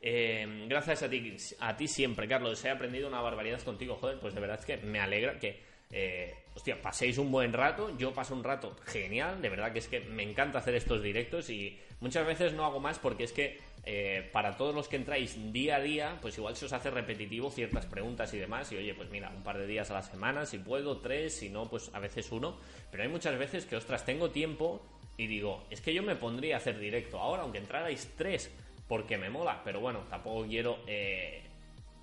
[0.00, 2.64] Eh, gracias a ti, a ti siempre, Carlos.
[2.64, 4.20] He aprendido una barbaridad contigo, joder.
[4.20, 7.96] Pues de verdad es que me alegra que, eh, hostia, paséis un buen rato.
[7.96, 9.40] Yo paso un rato genial.
[9.40, 12.80] De verdad que es que me encanta hacer estos directos y muchas veces no hago
[12.80, 16.56] más porque es que eh, para todos los que entráis día a día, pues igual
[16.56, 18.70] se os hace repetitivo ciertas preguntas y demás.
[18.72, 21.48] Y oye, pues mira, un par de días a la semana, si puedo, tres, si
[21.48, 22.56] no, pues a veces uno.
[22.90, 24.82] Pero hay muchas veces que, ostras, tengo tiempo
[25.16, 28.50] y digo, es que yo me pondría a hacer directo ahora, aunque entrarais tres
[28.88, 31.42] porque me mola, pero bueno, tampoco quiero eh,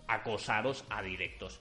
[0.08, 1.60] acosaros a directos.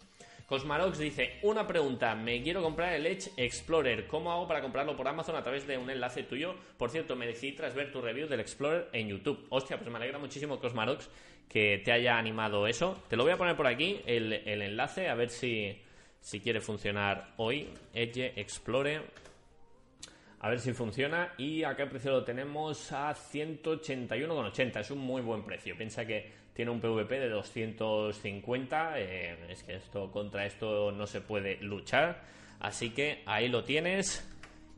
[0.52, 5.08] Cosmarox dice, una pregunta, me quiero comprar el Edge Explorer, ¿cómo hago para comprarlo por
[5.08, 6.54] Amazon a través de un enlace tuyo?
[6.76, 9.46] Por cierto, me decidí tras ver tu review del Explorer en YouTube.
[9.48, 11.08] Hostia, pues me alegra muchísimo Cosmarox
[11.48, 13.02] que te haya animado eso.
[13.08, 15.80] Te lo voy a poner por aquí, el, enlace, a ver si,
[16.20, 17.70] si quiere funcionar hoy.
[17.94, 19.04] Edge Explorer,
[20.38, 21.32] a ver si funciona.
[21.38, 24.80] Y acá el precio lo tenemos a 181,80.
[24.80, 25.74] Es un muy buen precio.
[25.78, 29.00] Piensa que tiene un PVP de 250.
[29.00, 32.22] Eh, es que esto contra esto no se puede luchar.
[32.60, 34.28] Así que ahí lo tienes.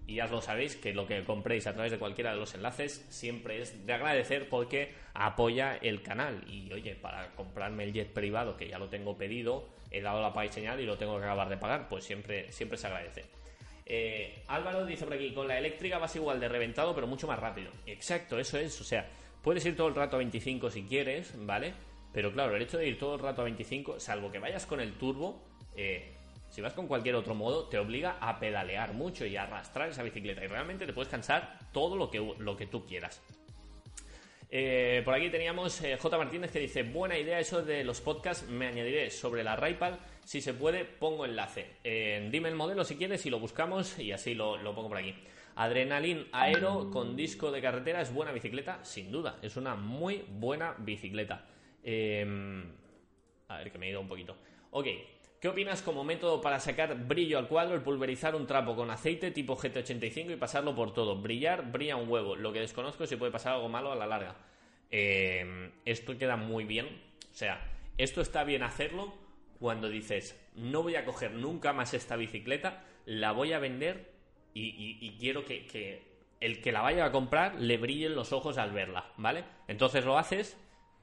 [0.07, 3.07] Y ya lo sabéis que lo que compréis a través de cualquiera de los enlaces
[3.09, 6.45] siempre es de agradecer porque apoya el canal.
[6.47, 10.35] Y oye, para comprarme el jet privado que ya lo tengo pedido, he dado la
[10.35, 13.25] paga y señal y lo tengo que acabar de pagar, pues siempre, siempre se agradece.
[13.87, 17.39] Eh, Álvaro dice por aquí, con la eléctrica vas igual de reventado, pero mucho más
[17.39, 17.71] rápido.
[17.87, 18.79] Exacto, eso es.
[18.81, 19.09] O sea,
[19.45, 21.75] puedes ir todo el rato a 25 si quieres, ¿vale?
[22.13, 24.81] Pero claro, el hecho de ir todo el rato a 25, salvo que vayas con
[24.81, 25.41] el turbo,
[25.77, 26.13] eh,
[26.49, 30.03] si vas con cualquier otro modo, te obliga a pedalear mucho y a arrastrar esa
[30.03, 30.45] bicicleta.
[30.45, 33.21] Y realmente te puedes cansar todo lo que, lo que tú quieras.
[34.51, 36.19] Eh, por aquí teníamos J.
[36.19, 38.49] Martínez que dice: Buena idea eso de los podcasts.
[38.49, 41.67] Me añadiré sobre la Raipal si se puede, pongo enlace.
[41.85, 45.15] Eh, dime el modelo si quieres y lo buscamos y así lo, pongo por aquí.
[45.57, 49.39] Adrenalin Aero con disco de carretera es buena bicicleta, sin duda.
[49.43, 51.47] Es una muy buena bicicleta.
[51.83, 52.65] Em,
[53.49, 54.37] a ver que me he ido un poquito.
[54.71, 54.87] Ok,
[55.45, 57.75] ¿Qué opinas como método para sacar brillo al cuadro?
[57.75, 61.21] El pulverizar un trapo con aceite tipo GT85 y pasarlo por todo.
[61.21, 62.35] Brillar, brilla un huevo.
[62.35, 64.37] Lo que desconozco es si puede pasar algo malo a la larga.
[64.91, 66.87] Em, esto queda muy bien.
[66.87, 67.61] O sea,
[67.99, 69.13] esto está bien hacerlo
[69.59, 74.14] cuando dices, no voy a coger nunca más esta bicicleta, la voy a vender
[74.55, 76.03] y, quiero que,
[76.41, 79.45] el que la vaya a comprar le brillen los ojos al verla, ¿vale?
[79.67, 80.57] Entonces lo haces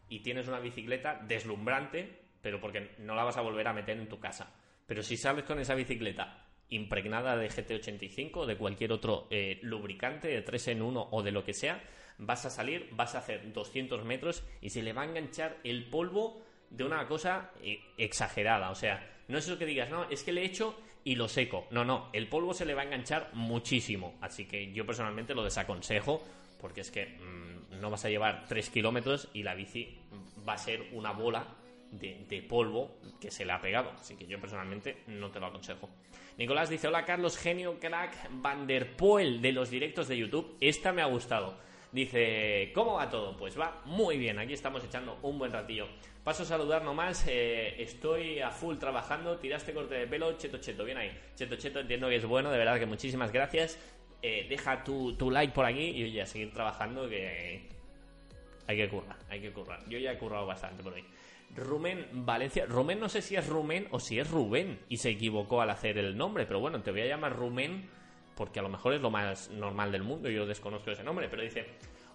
[0.10, 4.08] y tienes una bicicleta deslumbrante, pero porque no la vas a volver a meter en
[4.08, 4.54] tu casa.
[4.86, 10.30] Pero si sales con esa bicicleta impregnada de GT85 o de cualquier otro eh, lubricante
[10.30, 11.84] de 3 en 1 o de lo que sea,
[12.18, 15.90] vas a salir, vas a hacer 200 metros y se le va a enganchar el
[15.90, 18.70] polvo de una cosa eh, exagerada.
[18.70, 21.28] O sea, no es eso que digas, no, es que le he hecho y lo
[21.28, 21.68] seco.
[21.72, 24.16] No, no, el polvo se le va a enganchar muchísimo.
[24.22, 26.24] Así que yo personalmente lo desaconsejo
[26.60, 29.98] porque es que mm, no vas a llevar 3 kilómetros y la bici
[30.48, 31.46] va a ser una bola
[31.92, 33.92] de, polvo que se le ha pegado.
[34.00, 35.90] Así que yo personalmente no te lo aconsejo.
[36.38, 40.56] Nicolás dice: Hola Carlos, genio crack Van der Poel de los directos de YouTube.
[40.62, 41.58] Esta me ha gustado.
[41.92, 43.36] Dice: ¿Cómo va todo?
[43.36, 44.40] Pues va muy bien.
[44.40, 45.88] Aquí estamos echando un buen ratillo.
[46.24, 50.86] Paso a saludar nomás, eh, estoy a full trabajando, tiraste corte de pelo, cheto cheto,
[50.86, 51.12] bien ahí.
[51.36, 53.80] Cheto cheto, entiendo que es bueno, de verdad que muchísimas gracias.
[54.22, 57.68] Eh, deja tu, like por aquí y oye, a seguir trabajando que
[58.68, 59.84] hay que currar, hay que currar.
[59.90, 61.04] Yo ya he currado bastante por ahí.
[61.56, 62.68] Rumen Valencia.
[62.68, 65.98] Rumen no sé si es Rumen o si es Rubén y se equivocó al hacer
[65.98, 67.90] el nombre, pero bueno, te voy a llamar Rumen
[68.42, 71.44] porque a lo mejor es lo más normal del mundo, yo desconozco ese nombre, pero
[71.44, 71.64] dice,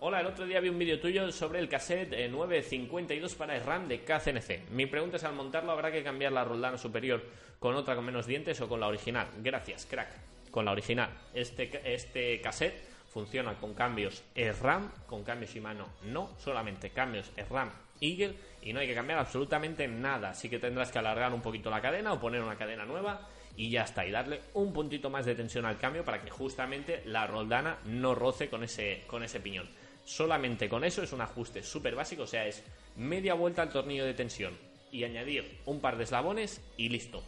[0.01, 3.87] Hola, el otro día vi un vídeo tuyo sobre el cassette 952 eh, para RAM
[3.87, 4.71] de KCNC.
[4.71, 7.23] Mi pregunta es, al montarlo, ¿habrá que cambiar la roldana superior
[7.61, 9.29] con otra con menos dientes o con la original?
[9.41, 10.09] Gracias, crack.
[10.51, 11.11] Con la original.
[11.33, 14.25] Este, este cassette funciona con cambios
[14.61, 17.71] RAM, con cambios Shimano no, solamente cambios RAM
[18.01, 20.31] Eagle y no hay que cambiar absolutamente nada.
[20.31, 23.71] Así que tendrás que alargar un poquito la cadena o poner una cadena nueva y
[23.71, 24.07] ya está.
[24.07, 28.15] Y darle un puntito más de tensión al cambio para que justamente la roldana no
[28.15, 29.69] roce con ese, con ese piñón.
[30.05, 32.63] Solamente con eso es un ajuste súper básico, o sea, es
[32.97, 34.57] media vuelta al tornillo de tensión
[34.93, 37.23] y añadir un par de eslabones y listo.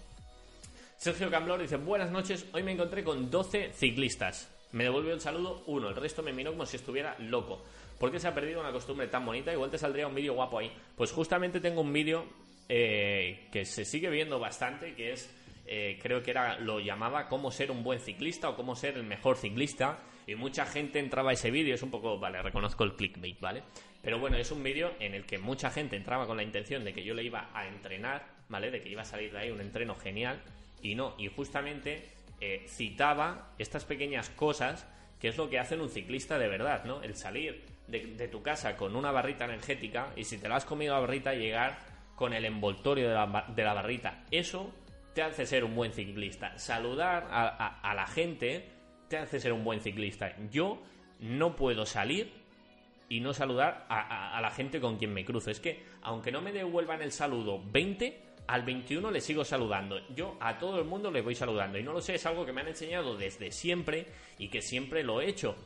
[0.97, 4.49] Sergio Camblor dice, buenas noches, hoy me encontré con 12 ciclistas.
[4.73, 7.65] Me devolvió el saludo uno, el resto me miró como si estuviera loco.
[7.99, 9.53] ¿Por qué se ha perdido una costumbre tan bonita?
[9.53, 10.71] Igual te saldría un vídeo guapo ahí.
[10.97, 12.25] Pues justamente tengo un vídeo
[12.69, 15.31] eh, que se sigue viendo bastante, que es,
[15.71, 19.05] eh, creo que era, lo llamaba cómo ser un buen ciclista o cómo ser el
[19.05, 22.95] mejor ciclista y mucha gente entraba a ese vídeo, es un poco, vale, reconozco el
[22.95, 23.63] clickbait, ¿vale?
[24.03, 26.95] Pero bueno, es un vídeo en el que mucha gente entraba con la intención de
[26.95, 28.71] que yo le iba a entrenar, ¿vale?
[28.71, 30.43] De que iba a salir de ahí un entreno genial
[30.81, 32.09] y no, y justamente
[32.41, 34.87] eh, citaba estas pequeñas cosas
[35.21, 37.03] que es lo que hace un ciclista de verdad, ¿no?
[37.03, 40.95] El salir de, tu casa con una barrita energética y si te la has comido
[40.95, 41.79] la barrita, llegar
[42.15, 44.25] con el envoltorio de la, de la barrita.
[44.31, 44.73] Eso
[45.19, 46.57] te hace ser un buen ciclista.
[46.59, 48.69] Saludar a la gente
[49.09, 50.33] te hace ser un buen ciclista.
[50.49, 50.81] Yo
[51.19, 52.31] no puedo salir
[53.09, 55.51] y no saludar a, la gente con quien me cruzo.
[55.51, 58.17] Es que, aunque no me devuelvan el saludo 20,
[58.47, 59.99] al 21 le sigo saludando.
[60.15, 61.79] Yo a todo el mundo le voy saludando.
[61.79, 64.07] Y no lo sé, es algo que me han enseñado desde siempre
[64.39, 65.57] y que siempre lo he hecho.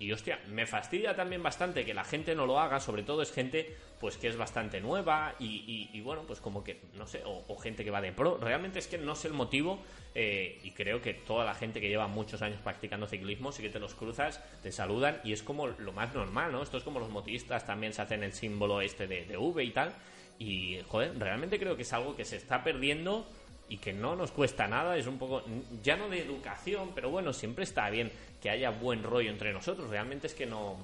[0.00, 3.32] Y hostia, me fastidia también bastante que la gente no lo haga, sobre todo es
[3.32, 7.84] gente pues que es bastante nueva y, bueno, pues como que, no sé, o, gente
[7.84, 8.38] que va de pro.
[8.38, 9.82] Realmente es que no sé el motivo
[10.14, 13.70] eh, y creo que toda la gente que lleva muchos años practicando ciclismo, sí que
[13.70, 16.62] te los cruzas, te saludan y es como lo más normal, ¿no?
[16.62, 19.70] Esto es como los motoristas también se hacen el símbolo este de, de V y
[19.70, 19.92] tal.
[20.38, 23.26] Y, joder, realmente creo que es algo que se está perdiendo
[23.68, 25.42] y que no nos cuesta nada, es un poco,
[25.82, 28.10] ya no de educación, pero bueno, siempre está bien
[28.40, 30.76] que haya buen rollo entre nosotros, realmente es que no,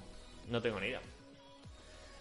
[0.49, 1.01] no tengo ni idea.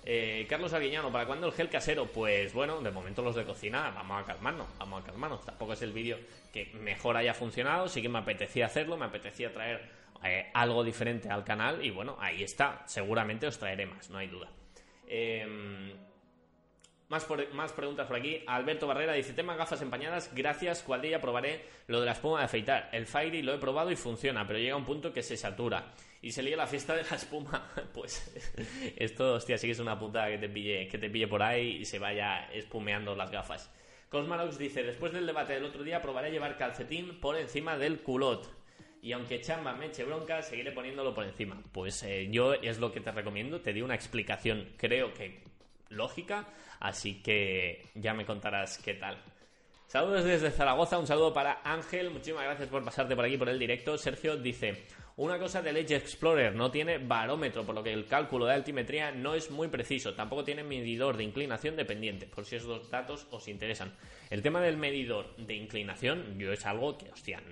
[0.06, 2.08] Eh, Carlos Aguiñano, ¿para cuándo el gel casero?
[2.08, 5.46] Pues bueno, de momento los de cocina, vamos a calmarnos, vamos a calmarnos.
[5.46, 6.18] Tampoco es el vídeo
[6.52, 9.82] que mejor haya funcionado, sí que me apetecía hacerlo, me apetecía traer
[10.24, 14.28] eh, algo diferente al canal y bueno, ahí está, seguramente os traeré más, no hay
[14.28, 14.50] duda.
[15.08, 15.96] Eh,
[17.10, 18.44] más, más preguntas por aquí.
[18.48, 20.32] Alberto Barrera dice: Tema gafas empañadas.
[20.34, 21.22] Gracias, cuadrilla.
[21.22, 22.90] Probaré lo de la espuma de afeitar.
[22.92, 25.94] El Fairy lo he probado y funciona, pero llega un punto que se satura.
[26.22, 27.72] Y se lía la fiesta de la espuma.
[27.94, 28.34] pues
[28.96, 31.78] esto, hostia, sí que es una puta que te pille, que te pille por ahí
[31.78, 33.72] y se vaya espumeando las gafas.
[34.10, 38.64] Cosmalox dice: Después del debate del otro día, probaré llevar calcetín por encima del culot.
[39.04, 41.62] Y aunque Chamba me eche bronca, seguiré poniéndolo por encima.
[41.74, 43.60] Pues eh, yo es lo que te recomiendo.
[43.60, 45.44] Te di una explicación, creo que
[45.94, 46.48] lógica,
[46.80, 49.18] así que ya me contarás qué tal.
[49.88, 53.60] Saludos desde Zaragoza, un saludo para Ángel, muchísimas gracias por pasarte por aquí por el
[53.60, 53.96] directo.
[53.98, 54.86] Sergio dice,
[55.18, 59.12] una cosa del Edge Explorer, no tiene barómetro, por lo que el cálculo de altimetría
[59.12, 63.48] no es muy preciso, tampoco tiene medidor de inclinación dependiente, por si esos datos os
[63.48, 63.96] interesan.
[64.32, 67.44] El tema del medidor de inclinación, yo es algo que, hostia,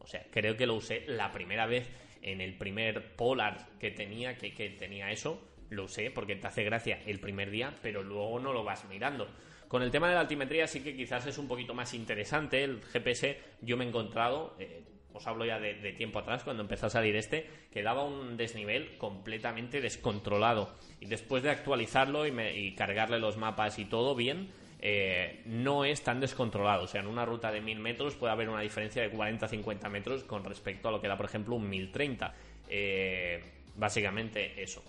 [0.00, 1.88] o sea, creo que lo usé la primera vez
[2.20, 7.00] en el primer Polar que tenía, que tenía eso, lo usé porque te hace gracia
[7.06, 9.28] el primer día, pero luego no lo vas mirando.
[9.68, 12.64] Con el tema de la altimetría sí que quizás es un poquito más interesante.
[12.64, 16.86] El GPS yo me he encontrado, eh, os hablo ya de, tiempo atrás, cuando empezó
[16.86, 20.74] a salir este, que daba un desnivel completamente descontrolado.
[21.00, 24.50] Y después de actualizarlo y, cargarle los mapas y todo bien,
[24.80, 26.84] eh, no es tan descontrolado.
[26.84, 30.24] O sea, en una ruta de 1000 metros puede haber una diferencia de 40-50 metros
[30.24, 32.34] con respecto a lo que da, por ejemplo, un 1030.
[32.70, 33.42] Eh,
[33.76, 34.82] básicamente eso.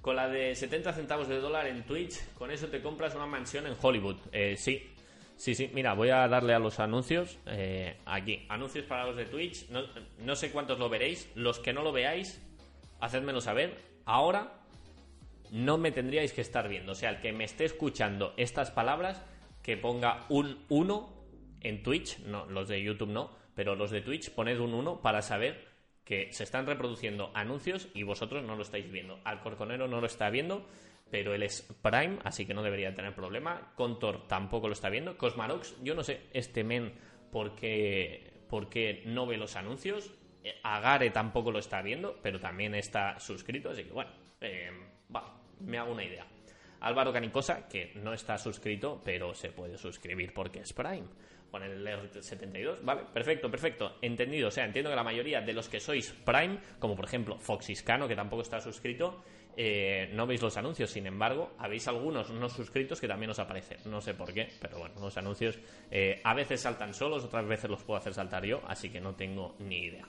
[0.00, 3.66] Con la de 70 centavos de dólar en Twitch, con eso te compras una mansión
[3.66, 4.16] en Hollywood.
[4.32, 4.82] Eh, sí,
[5.36, 5.70] sí, sí.
[5.74, 7.38] Mira, voy a darle a los anuncios.
[7.46, 9.68] Eh, aquí, anuncios para los de Twitch.
[9.68, 11.30] No, sé cuántos lo veréis.
[11.34, 12.40] Los que no lo veáis,
[13.00, 13.76] hacedmelo saber.
[14.06, 14.54] Ahora
[15.50, 16.92] no me tendríais que estar viendo.
[16.92, 19.22] O sea, el que me esté escuchando estas palabras,
[19.62, 21.12] que ponga un 1
[21.60, 22.20] en Twitch.
[22.20, 23.36] No, los de YouTube no.
[23.54, 25.69] Pero los de Twitch, poned un 1 para saber
[26.04, 29.20] que se están reproduciendo anuncios y vosotros no lo estáis viendo.
[29.24, 30.66] Alcorconero no lo está viendo,
[31.10, 33.72] pero él es Prime, así que no debería tener problema.
[33.74, 35.16] Contor tampoco lo está viendo.
[35.16, 36.94] Cosmarox, yo no sé, este men,
[37.30, 40.12] por qué, no ve los anuncios.
[40.42, 44.70] Eh, Agare tampoco lo está viendo, pero también está suscrito, así que bueno, eh,
[45.60, 46.26] me hago una idea.
[46.80, 51.04] Álvaro Canicosa, que no está suscrito, pero se puede suscribir porque es Prime.
[51.50, 54.48] Con el R72, vale, perfecto, perfecto, entendido.
[54.48, 58.06] O sea, entiendo que la mayoría de los que sois Prime, como por ejemplo Foxiscano,
[58.06, 59.24] que tampoco está suscrito,
[59.56, 60.90] eh, no veis los anuncios.
[60.90, 63.78] Sin embargo, habéis algunos no suscritos que también os aparecen.
[63.86, 65.58] No sé por qué, pero bueno, los anuncios
[65.90, 69.14] eh, a veces saltan solos, otras veces los puedo hacer saltar yo, así que no
[69.14, 70.06] tengo ni idea.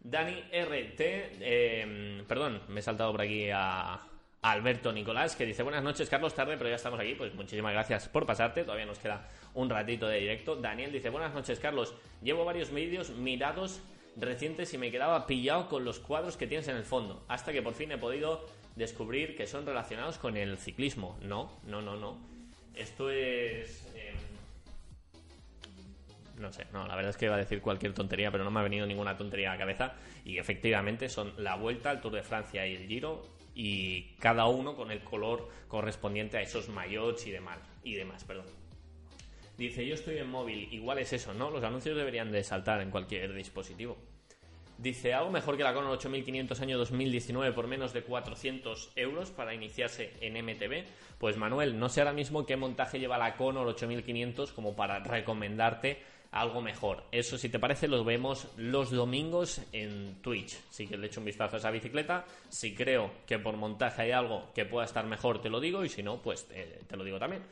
[0.00, 3.98] Dani RT, eh, perdón, me he saltado por aquí a,
[4.44, 7.14] Alberto Nicolás, que dice buenas noches, Carlos, tarde, pero ya estamos aquí.
[7.14, 10.54] Pues muchísimas gracias por pasarte, todavía nos queda un ratito de directo.
[10.56, 13.80] Daniel dice buenas noches, Carlos, llevo varios vídeos mirados
[14.16, 17.62] recientes y me quedaba pillado con los cuadros que tienes en el fondo, hasta que
[17.62, 18.44] por fin he podido
[18.76, 21.18] descubrir que son relacionados con el ciclismo.
[21.22, 22.18] No, no, no, no.
[22.74, 23.90] Esto es...
[23.96, 24.14] Em,
[26.38, 28.60] no sé, no, la verdad es que iba a decir cualquier tontería, pero no me
[28.60, 29.94] ha venido ninguna tontería a la cabeza.
[30.22, 34.76] Y efectivamente son la vuelta, al Tour de Francia y el Giro, y cada uno
[34.76, 38.46] con el color correspondiente a esos maillots y demás, perdón.
[39.56, 41.50] Dice, yo estoy en móvil, igual es eso, ¿no?
[41.50, 43.96] Los anuncios deberían de saltar en cualquier dispositivo.
[44.76, 49.54] Dice, algo mejor que la Conor 8500 año 2019 por menos de 400 euros para
[49.54, 50.84] iniciarse en MTV.
[51.18, 56.02] Pues Manuel, no sé ahora mismo qué montaje lleva la Conor 8500 como para recomendarte
[56.34, 57.04] algo mejor.
[57.12, 60.58] Eso, si te parece, lo vemos los domingos en Twitch.
[60.68, 62.24] Si que le echo un vistazo a esa bicicleta.
[62.48, 65.84] Si creo que por montaje hay algo que pueda estar mejor, te lo digo.
[65.84, 67.42] Y si no, pues te, lo digo también.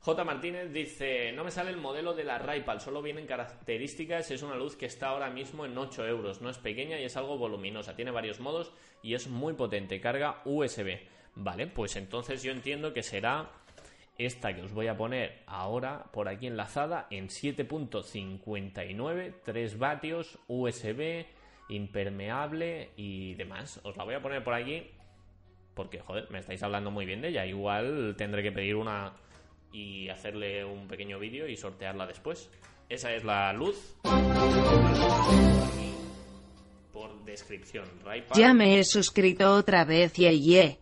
[0.00, 0.24] J.
[0.24, 4.54] Martínez dice, no me sale el modelo de la Raipal, solo vienen características, es una
[4.54, 7.96] luz que está ahora mismo en 8 euros, no es pequeña y es algo voluminosa,
[7.96, 8.72] tiene varios modos
[9.02, 11.00] y es muy potente, carga USB.
[11.34, 13.50] Vale, pues entonces yo entiendo que será
[14.18, 21.26] esta que os voy a poner ahora por aquí enlazada en 7.59, 3 vatios, USB
[21.68, 23.80] impermeable y demás.
[23.84, 24.90] Os la voy a poner por aquí
[25.74, 27.46] porque, joder, me estáis hablando muy bien de ella.
[27.46, 29.12] Igual tendré que pedir una
[29.72, 32.50] y hacerle un pequeño vídeo y sortearla después.
[32.88, 33.96] Esa es la luz.
[36.92, 37.84] Por descripción.
[38.34, 40.78] Ya me he suscrito otra vez, y ye.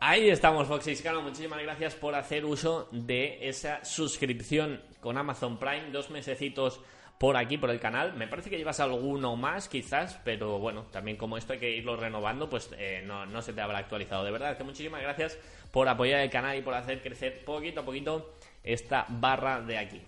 [0.00, 1.22] Ahí estamos, Foxyscano.
[1.22, 5.90] Muchísimas gracias por hacer uso de esa suscripción con Amazon Prime.
[5.90, 6.80] Dos mesecitos
[7.18, 8.14] por aquí, por el canal.
[8.14, 11.96] Me parece que llevas alguno más, quizás, pero bueno, también como esto hay que irlo
[11.96, 14.22] renovando, pues eh, no, se te habrá actualizado.
[14.22, 15.36] De verdad, que muchísimas gracias
[15.72, 20.00] por apoyar el canal y por hacer crecer poquito a poquito esta barra de aquí.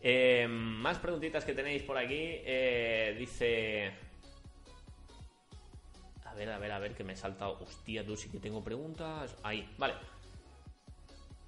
[0.00, 2.18] Eh, más preguntitas que tenéis por aquí.
[2.18, 4.09] Eh, dice.
[6.30, 7.58] A ver, a ver, a ver, que me he saltado.
[7.60, 9.36] Hostia, tú sí que tengo preguntas.
[9.42, 9.94] Ahí, vale.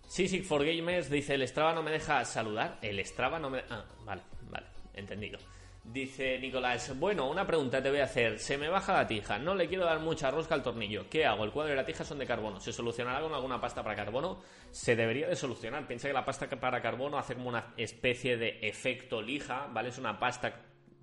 [0.09, 2.79] Sí, sí, for Gamers dice, el Strava no me deja saludar.
[2.83, 3.63] El Strava no me...
[3.71, 5.39] Ah, vale, vale, entendido.
[5.85, 8.39] Dice Nicolás, bueno, una pregunta te voy a hacer.
[8.39, 11.09] Se me baja la tija, no le quiero dar mucha rosca al tornillo.
[11.09, 11.45] ¿Qué hago?
[11.45, 12.61] El cuadro y la tija son de carbono.
[12.61, 14.43] ¿Se solucionará con alguna pasta para carbono?
[14.71, 15.87] Se debería de solucionar.
[15.87, 19.89] Piensa que la pasta para carbono hace como una especie de efecto lija, ¿vale?
[19.89, 20.61] Es una pasta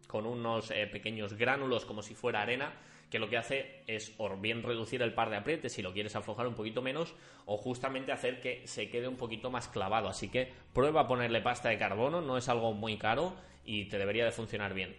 [0.08, 2.74] con unos eh, pequeños gránulos como si fuera arena
[3.10, 6.16] que lo que hace es o bien reducir el par de aprietes si lo quieres
[6.16, 10.08] aflojar un poquito menos o justamente hacer que se quede un poquito más clavado.
[10.08, 13.34] Así que prueba a ponerle pasta de carbono, no es algo muy caro
[13.66, 14.96] y te debería de funcionar bien.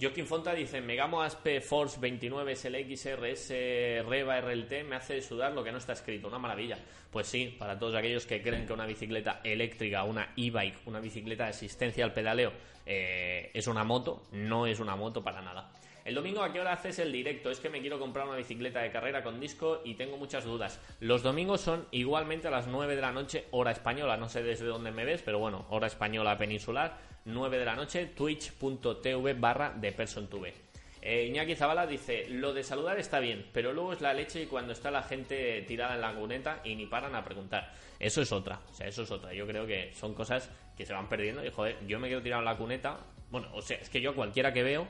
[0.00, 3.48] Joaquín Fonta dice, Megamo Aspe Force 29 SLX RS
[4.08, 6.78] Reva RLT me hace sudar lo que no está escrito, una maravilla.
[7.10, 11.44] Pues sí, para todos aquellos que creen que una bicicleta eléctrica, una e-bike, una bicicleta
[11.44, 12.50] de asistencia al pedaleo
[12.86, 15.70] eh, es una moto, no es una moto para nada.
[16.04, 17.50] El domingo a qué hora haces el directo?
[17.50, 20.80] Es que me quiero comprar una bicicleta de carrera con disco y tengo muchas dudas.
[21.00, 24.16] Los domingos son igualmente a las 9 de la noche, hora española.
[24.16, 26.96] No sé desde dónde me ves, pero bueno, hora española peninsular,
[27.26, 30.52] 9 de la noche, twitch.tv barra de PersonTV.
[31.02, 34.46] Eh, Iñaki Zabala dice, lo de saludar está bien, pero luego es la leche y
[34.46, 37.72] cuando está la gente tirada en la cuneta y ni paran a preguntar.
[37.98, 39.32] Eso es otra, o sea, eso es otra.
[39.32, 42.38] Yo creo que son cosas que se van perdiendo y joder, yo me quiero tirar
[42.38, 42.98] en la cuneta.
[43.30, 44.86] Bueno, o sea, es que yo cualquiera que veo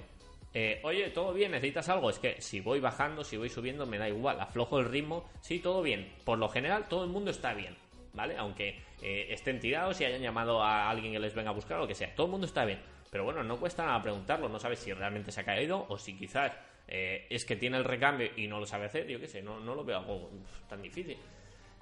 [0.52, 2.10] eh, oye, todo bien, necesitas algo.
[2.10, 4.40] Es que si voy bajando, si voy subiendo, me da igual.
[4.40, 6.12] Aflojo el ritmo, sí, todo bien.
[6.24, 7.76] Por lo general, todo el mundo está bien,
[8.12, 8.36] ¿vale?
[8.36, 11.82] Aunque eh, estén tirados y hayan llamado a alguien que les venga a buscar o
[11.82, 12.14] lo que sea.
[12.14, 12.80] Todo el mundo está bien.
[13.10, 14.48] Pero bueno, no cuesta nada preguntarlo.
[14.48, 16.52] No sabes si realmente se ha caído o si quizás
[16.88, 19.06] eh, es que tiene el recambio y no lo sabe hacer.
[19.06, 20.30] Yo qué sé, no, no lo veo algo
[20.68, 21.16] tan difícil.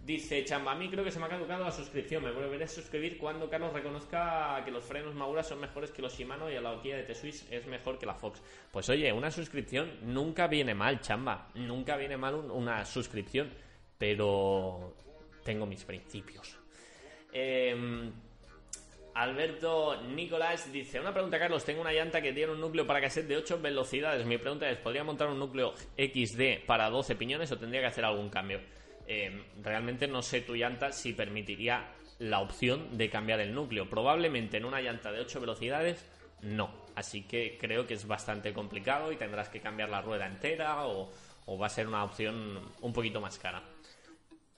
[0.09, 2.25] Dice Chamba, a mí creo que se me ha caducado la suscripción.
[2.25, 6.17] Me volveré a suscribir cuando Carlos reconozca que los frenos Maura son mejores que los
[6.17, 8.41] Shimano y la horquilla de T-Swiss es mejor que la Fox.
[8.73, 11.51] Pues oye, una suscripción nunca viene mal, Chamba.
[11.57, 13.51] Nunca viene mal una suscripción.
[13.99, 14.95] Pero
[15.45, 16.59] tengo mis principios.
[17.31, 18.11] Em,
[19.13, 21.67] Alberto Nicolás dice: Una pregunta, Carlos.
[21.67, 24.25] Tengo una llanta que tiene un núcleo para cassette de 8 velocidades.
[24.25, 28.07] Mi pregunta es: ¿podría montar un núcleo XD para 12 piñones o tendría que hacer
[28.07, 28.61] algún cambio?
[29.11, 31.89] Eh, realmente no sé tu llanta si permitiría
[32.19, 33.89] la opción de cambiar el núcleo.
[33.89, 36.05] Probablemente en una llanta de 8 velocidades
[36.43, 36.71] no.
[36.95, 41.11] Así que creo que es bastante complicado y tendrás que cambiar la rueda entera o,
[41.59, 43.63] va a ser una opción un poquito más cara.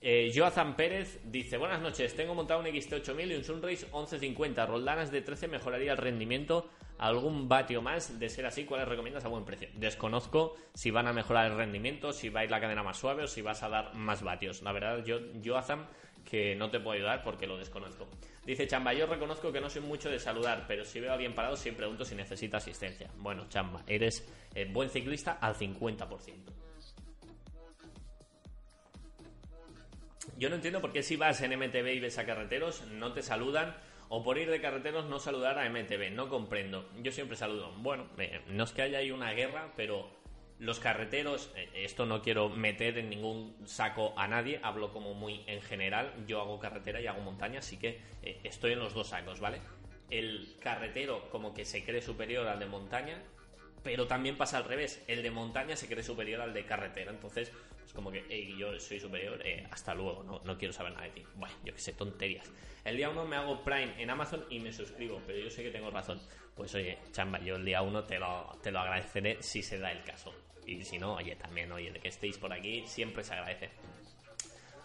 [0.01, 5.11] Eh, Joazan Pérez dice, buenas noches, tengo montado un XT8000 y un Sunrace 1150, roldanas
[5.11, 6.69] de 13 mejoraría el rendimiento,
[7.01, 9.67] algún vatio más, de ser así, ¿cuáles recomiendas a buen precio?
[9.73, 13.23] Desconozco si van a mejorar el rendimiento, si va a ir la cadena más suave
[13.23, 14.61] o si vas a dar más vatios.
[14.61, 15.87] La verdad, yo, Joazan,
[16.23, 18.07] que no te puedo ayudar porque lo desconozco.
[18.45, 21.33] Dice Chamba, yo reconozco que no soy mucho de saludar, pero si veo a alguien
[21.33, 23.09] parado siempre pregunto si necesita asistencia.
[23.17, 26.35] Bueno, Chamba, eres eh, buen ciclista al 50%.
[30.37, 33.23] Yo no entiendo por qué si vas en MTV y ves a carreteros no te
[33.23, 33.75] saludan
[34.13, 36.11] o por ir de carreteros no saludar a MTV.
[36.11, 36.85] No comprendo.
[37.01, 37.71] Yo siempre saludo.
[37.77, 40.09] Bueno, eh, no es que haya ahí una guerra, pero
[40.59, 45.43] los carreteros, eh, esto no quiero meter en ningún saco a nadie, hablo como muy
[45.47, 46.13] en general.
[46.27, 49.61] Yo hago carretera y hago montaña, así que eh, estoy en los dos sacos, ¿vale?
[50.09, 53.23] El carretero como que se cree superior al de montaña
[53.83, 55.03] pero también pasa al revés.
[55.07, 57.11] El de montaña se cree superior al de carretera.
[57.11, 57.51] Entonces,
[57.93, 61.23] como que, yo soy superior, eh, hasta luego, no, no, quiero saber nada de ti.
[61.35, 62.51] Bueno, yo qué sé, tonterías.
[62.83, 65.71] El día uno me hago Prime en Amazon y me suscribo, pero yo sé que
[65.71, 66.19] tengo razón.
[66.55, 69.91] Pues oye, chamba, yo el día uno te lo, te lo agradeceré si se da
[69.91, 70.33] el caso.
[70.65, 73.69] Y si no, oye, también, oye, de que estéis por aquí, siempre se agradece.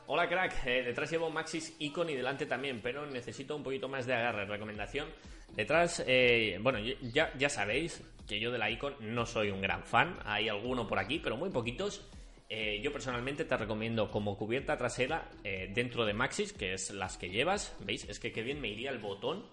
[0.09, 4.07] Hola crack, eh, detrás llevo Maxis Icon y delante también, pero necesito un poquito más
[4.07, 4.45] de agarre.
[4.45, 5.09] Recomendación.
[5.57, 9.83] Detrás, eh, bueno, ya, ya sabéis que yo de la Icon no soy un gran
[9.83, 10.19] fan.
[10.25, 12.09] Hay alguno por aquí, pero muy poquitos.
[12.49, 17.31] Eh, yo personalmente te recomiendo como cubierta trasera dentro de Maxis, que es las que
[17.31, 17.77] llevas.
[17.81, 18.05] ¿Veis?
[18.09, 19.45] Es que qué bien me iría el botón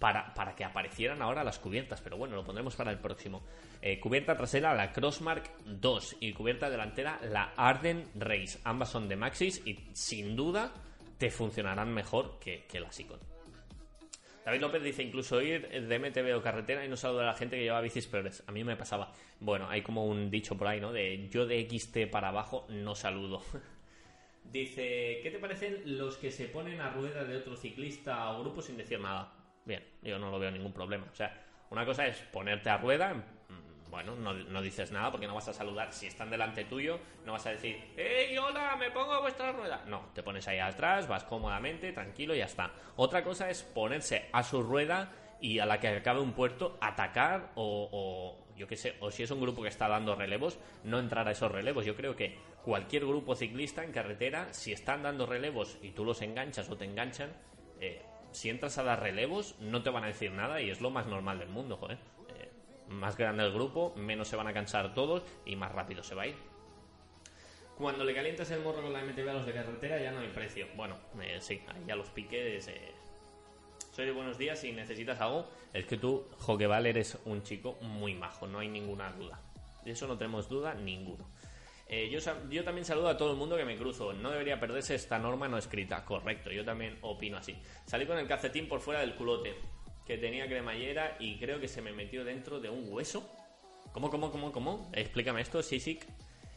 [0.00, 3.42] para, para que aparecieran ahora las cubiertas, pero bueno, lo pondremos para el próximo.
[3.82, 8.58] Eh, cubierta trasera la Crossmark 2 y cubierta delantera la Arden Race.
[8.64, 10.72] Ambas son de Maxis y sin duda
[11.18, 13.20] te funcionarán mejor que, que las Icon.
[14.50, 17.54] David López dice incluso ir de MTB o carretera y no saludar a la gente
[17.54, 18.42] que lleva bicis peores.
[18.48, 19.12] A mí me pasaba.
[19.38, 20.92] Bueno, hay como un dicho por ahí, ¿no?
[20.92, 23.42] De yo de XT para abajo no saludo.
[24.44, 28.60] dice, ¿qué te parecen los que se ponen a rueda de otro ciclista o grupo
[28.60, 29.32] sin decir nada?
[29.64, 31.06] Bien, yo no lo veo ningún problema.
[31.12, 33.24] O sea, una cosa es ponerte a rueda,
[33.90, 35.92] bueno, no, dices nada porque no vas a saludar.
[35.92, 39.82] Si están delante tuyo, no vas a decir, ¡Hey, hola, me pongo a vuestra rueda!
[39.86, 42.70] No, te pones ahí atrás, vas cómodamente, tranquilo y ya está.
[42.96, 47.50] Otra cosa es ponerse a su rueda y a la que acabe un puerto atacar
[47.54, 50.98] o, o yo qué sé, o si es un grupo que está dando relevos, no
[50.98, 51.84] entrar a esos relevos.
[51.86, 56.20] Yo creo que cualquier grupo ciclista en carretera, si están dando relevos y tú los
[56.22, 57.32] enganchas o te enganchan,
[57.80, 60.90] eh, si entras a dar relevos, no te van a decir nada y es lo
[60.90, 61.98] más normal del mundo, joder.
[62.90, 66.22] Más grande el grupo, menos se van a cansar todos y más rápido se va
[66.22, 66.36] a ir.
[67.78, 70.28] Cuando le calientas el morro con la MTV a los de carretera ya no hay
[70.28, 70.66] precio.
[70.76, 72.68] Bueno, eh, sí, ahí ya los piques.
[72.68, 72.92] Eh.
[73.92, 75.48] Soy de buenos días y necesitas algo.
[75.72, 79.40] Es que tú, Joqueval, eres un chico muy majo, no hay ninguna duda.
[79.84, 81.26] De eso no tenemos duda ninguno.
[81.88, 82.20] Eh, yo,
[82.50, 84.12] yo, también saludo a todo el mundo que me cruzo.
[84.12, 86.04] No debería perderse esta norma no escrita.
[86.04, 87.56] Correcto, yo también opino así.
[87.86, 89.54] Salí con el calcetín por fuera del culote,
[90.10, 93.22] que tenía cremallera y creo que se me metió dentro de un hueso.
[93.92, 94.90] ¿Cómo, cómo, cómo, cómo?
[94.92, 96.04] Explícame esto, Sisik.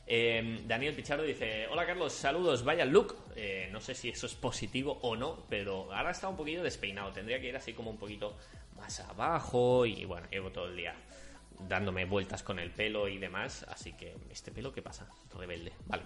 [0.07, 3.15] Eh, Daniel Pichardo dice: Hola Carlos, saludos, vaya look.
[3.35, 7.11] Eh, no sé si eso es positivo o no, pero ahora está un poquito despeinado.
[7.11, 8.35] Tendría que ir así como un poquito
[8.75, 10.95] más abajo y bueno, llevo todo el día
[11.69, 13.67] dándome vueltas con el pelo y demás.
[13.69, 15.07] Así que, ¿este pelo qué pasa?
[15.37, 15.73] Rebelde.
[15.85, 16.05] Vale.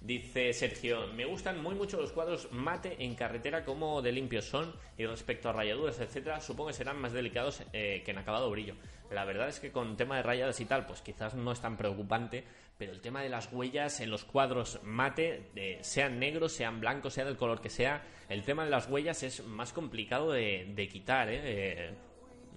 [0.00, 4.74] Dice Sergio, me gustan muy mucho los cuadros mate en carretera como de limpios son
[4.96, 8.74] y respecto a rayaduras, etcétera, supongo que serán más delicados eh, que en acabado brillo.
[9.10, 11.76] La verdad es que con tema de rayadas y tal, pues quizás no es tan
[11.76, 12.44] preocupante,
[12.76, 17.24] pero el tema de las huellas en los cuadros mate, sean negros, sean blancos, sea
[17.24, 21.40] del color que sea, el tema de las huellas es más complicado de, quitar, ¿eh?
[21.42, 21.94] eh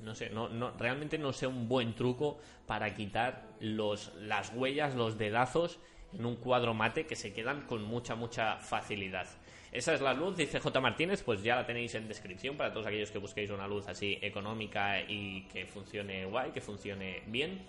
[0.01, 4.95] no sé, no, no, realmente no sé un buen truco para quitar los, las huellas,
[4.95, 5.79] los dedazos
[6.17, 9.27] en un cuadro mate que se quedan con mucha, mucha facilidad.
[9.71, 10.81] Esa es la luz, dice J.
[10.81, 14.17] Martínez, pues ya la tenéis en descripción para todos aquellos que busquéis una luz así
[14.21, 17.61] económica y que funcione guay, que funcione bien.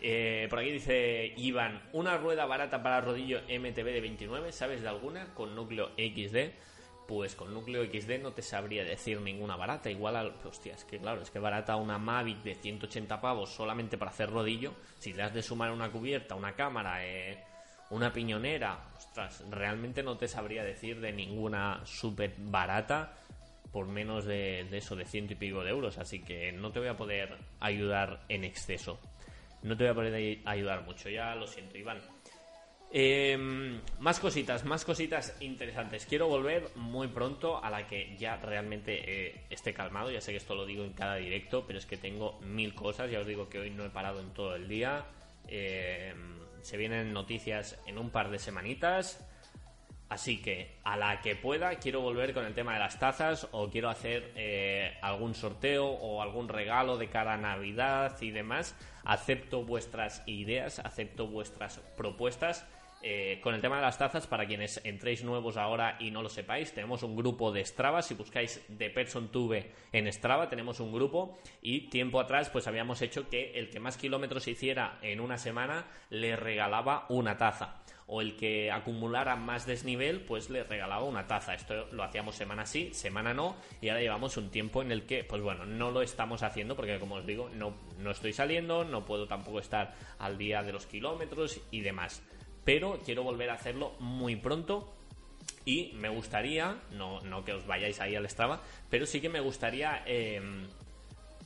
[0.00, 4.88] Eh, por aquí dice Iván, una rueda barata para rodillo MTB de 29, ¿sabes de
[4.88, 5.32] alguna?
[5.34, 6.50] Con núcleo XD
[7.14, 9.90] pues con núcleo XD no te sabría decir ninguna barata.
[9.90, 10.34] Igual al.
[10.46, 14.30] Hostia, es que claro, es que barata una Mavic de 180 pavos solamente para hacer
[14.30, 14.72] rodillo.
[14.98, 17.38] Si le has de sumar una cubierta, una cámara, eh,
[17.90, 23.12] una piñonera, ostras, realmente no te sabría decir de ninguna súper barata
[23.70, 25.98] por menos de, de eso, de ciento y pico de euros.
[25.98, 28.98] Así que no te voy a poder ayudar en exceso.
[29.62, 32.00] No te voy a poder ayudar mucho, ya lo siento, Iván.
[32.94, 36.04] Em, más cositas, más cositas interesantes.
[36.04, 40.10] Quiero volver muy pronto a la que ya realmente eh, esté calmado.
[40.10, 43.10] Ya sé que esto lo digo en cada directo, pero es que tengo mil cosas.
[43.10, 45.06] Ya os digo que hoy no he parado en todo el día.
[45.48, 49.26] Em, se vienen noticias en un par de semanitas.
[50.10, 53.70] Así que a la que pueda quiero volver con el tema de las tazas o
[53.70, 58.76] quiero hacer eh, algún sorteo o algún regalo de cara a Navidad y demás.
[59.04, 62.64] Acepto vuestras ideas, acepto vuestras propuestas
[63.04, 66.28] eh, con el tema de las tazas, para quienes entréis nuevos ahora y no lo
[66.28, 68.00] sepáis, tenemos un grupo de Strava.
[68.00, 71.38] Si buscáis The Person Tube en Strava, tenemos un grupo.
[71.62, 75.86] Y tiempo atrás, pues habíamos hecho que el que más kilómetros hiciera en una semana
[76.10, 77.82] le regalaba una taza.
[78.06, 81.54] O el que acumulara más desnivel, pues le regalaba una taza.
[81.54, 83.56] Esto lo hacíamos semana sí, semana no.
[83.80, 87.00] Y ahora llevamos un tiempo en el que, pues bueno, no lo estamos haciendo porque,
[87.00, 90.86] como os digo, no, no estoy saliendo, no puedo tampoco estar al día de los
[90.86, 92.22] kilómetros y demás
[92.64, 94.92] pero quiero volver a hacerlo muy pronto.
[95.64, 98.60] Y me gustaría, no, no que os vayáis ahí al Strava,
[98.90, 100.66] pero sí que me gustaría em,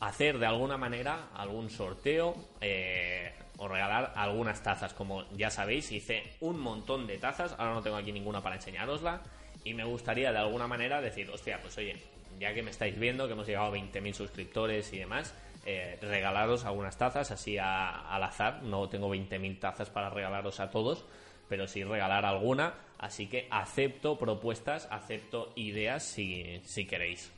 [0.00, 4.94] hacer de alguna manera algún sorteo eh, o regalar algunas tazas.
[4.94, 9.22] Como ya sabéis, hice un montón de tazas, ahora no tengo aquí ninguna para enseñarosla.
[9.64, 11.96] Y me gustaría de alguna manera decir, hostia, pues oye,
[12.38, 15.34] ya que me estáis viendo, que hemos llegado a 20.000 suscriptores y demás,
[15.66, 18.62] eh, regalaros algunas tazas así al azar.
[18.62, 21.04] No tengo 20.000 tazas para regalaros a todos,
[21.48, 22.74] pero sí regalar alguna.
[22.98, 27.32] Así que acepto propuestas, acepto ideas si, si queréis.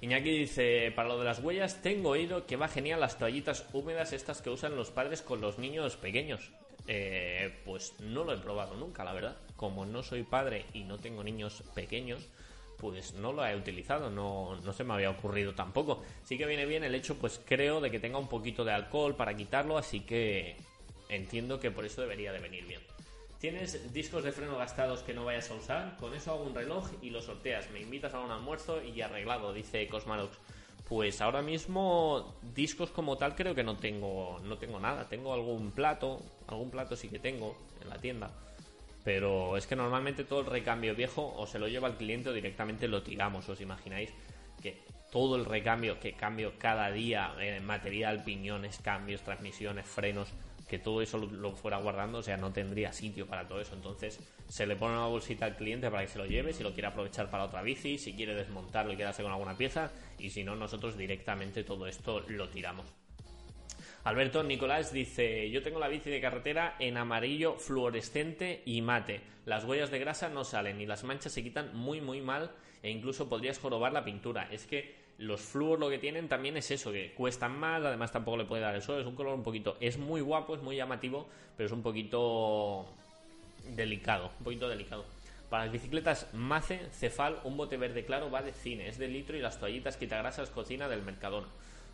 [0.00, 4.14] Iñaki dice, para lo de las huellas, tengo oído que va genial las toallitas húmedas
[4.14, 6.50] estas que usan los padres con los niños pequeños.
[6.86, 9.36] Eh, pues no lo he probado nunca, la verdad.
[9.56, 12.28] Como no soy padre y no tengo niños pequeños,
[12.80, 16.02] pues no lo he utilizado, no, no se me había ocurrido tampoco.
[16.24, 19.14] Sí que viene bien el hecho, pues creo, de que tenga un poquito de alcohol
[19.14, 20.56] para quitarlo, así que
[21.08, 22.80] entiendo que por eso debería de venir bien.
[23.40, 25.96] ¿Tienes discos de freno gastados que no vayas a usar?
[25.96, 27.70] Con eso hago un reloj y lo sorteas.
[27.70, 30.36] Me invitas a un almuerzo y arreglado, dice Cosmarox.
[30.86, 35.08] Pues ahora mismo discos como tal creo que no tengo no tengo nada.
[35.08, 38.30] Tengo algún plato, algún plato sí que tengo en la tienda.
[39.04, 42.32] Pero es que normalmente todo el recambio viejo o se lo lleva al cliente o
[42.32, 43.48] directamente lo tiramos.
[43.48, 44.10] ¿Os imagináis?
[44.62, 50.28] Que todo el recambio que cambio cada día en material, piñones, cambios, transmisiones, frenos,
[50.68, 53.74] que todo eso lo, fuera guardando, o sea, no tendría sitio para todo eso.
[53.74, 56.72] Entonces, se le pone una bolsita al cliente para que se lo lleve, si lo
[56.72, 60.44] quiere aprovechar para otra bici, si quiere desmontarlo y quedarse con alguna pieza, y si
[60.44, 62.86] no, nosotros directamente todo esto lo tiramos.
[64.02, 69.20] Alberto Nicolás dice, yo tengo la bici de carretera en amarillo fluorescente y mate.
[69.44, 72.50] Las huellas de grasa no salen y las manchas se quitan muy muy mal
[72.82, 74.48] e incluso podrías jorobar la pintura.
[74.50, 78.38] Es que los flúor lo que tienen también es eso, que cuestan más, además tampoco
[78.38, 80.76] le puede dar el sol, es un color un poquito, es muy guapo, es muy
[80.76, 81.28] llamativo,
[81.58, 82.86] pero es un poquito
[83.76, 85.04] delicado, un poquito delicado.
[85.50, 89.36] Para las bicicletas Mace, Cefal, un bote verde claro va de cine, es de litro
[89.36, 91.48] y las toallitas quitagrasas cocina del Mercadona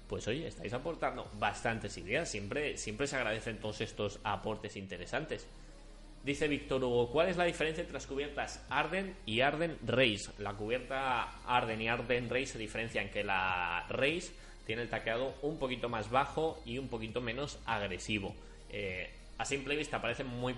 [0.08, 2.28] pues oye, estáis aportando bastantes ideas.
[2.28, 5.46] Siempre, siempre se agradecen todos estos aportes interesantes.
[6.24, 10.30] Dice Víctor Hugo, ¿cuál es la diferencia entre las cubiertas Arden y Arden Race?
[10.38, 14.32] La cubierta Arden y Arden Race se diferencian que la Race
[14.66, 18.34] tiene el taqueado un poquito más bajo y un poquito menos agresivo.
[18.70, 20.56] Eh, a simple vista parecen muy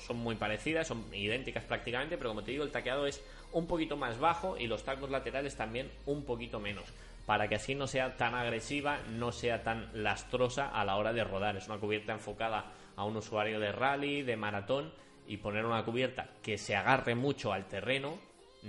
[0.00, 3.22] son muy parecidas, son idénticas prácticamente, pero como te digo, el taqueado es
[3.52, 6.86] un poquito más bajo y los tacos laterales también un poquito menos
[7.26, 11.24] para que así no sea tan agresiva, no sea tan lastrosa a la hora de
[11.24, 11.56] rodar.
[11.56, 14.92] Es una cubierta enfocada a un usuario de rally, de maratón,
[15.26, 18.16] y poner una cubierta que se agarre mucho al terreno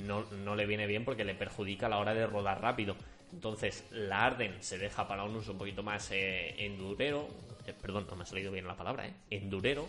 [0.05, 2.95] no, no le viene bien porque le perjudica a la hora de rodar rápido.
[3.31, 7.27] Entonces la Arden se deja para un uso un poquito más eh, endurero,
[7.65, 9.87] eh, perdón, no me ha salido bien la palabra, eh, endurero,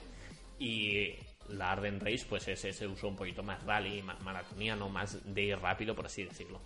[0.59, 1.15] y
[1.49, 5.43] la Arden Race pues es ese uso un poquito más rally, más maratoniano, más de
[5.43, 6.61] ir rápido, por así decirlo.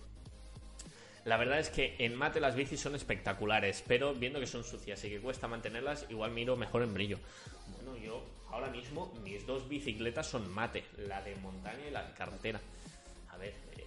[1.25, 5.03] La verdad es que en mate las bicis son espectaculares, pero viendo que son sucias
[5.05, 7.19] y que cuesta mantenerlas, igual miro mejor en brillo.
[7.67, 12.13] Bueno, yo ahora mismo mis dos bicicletas son mate, la de montaña y la de
[12.13, 12.59] carretera.
[13.29, 13.85] A ver, eh,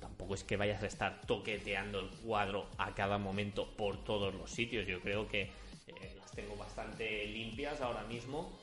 [0.00, 4.50] tampoco es que vayas a estar toqueteando el cuadro a cada momento por todos los
[4.50, 4.88] sitios.
[4.88, 8.58] Yo creo que eh, las tengo bastante limpias ahora mismo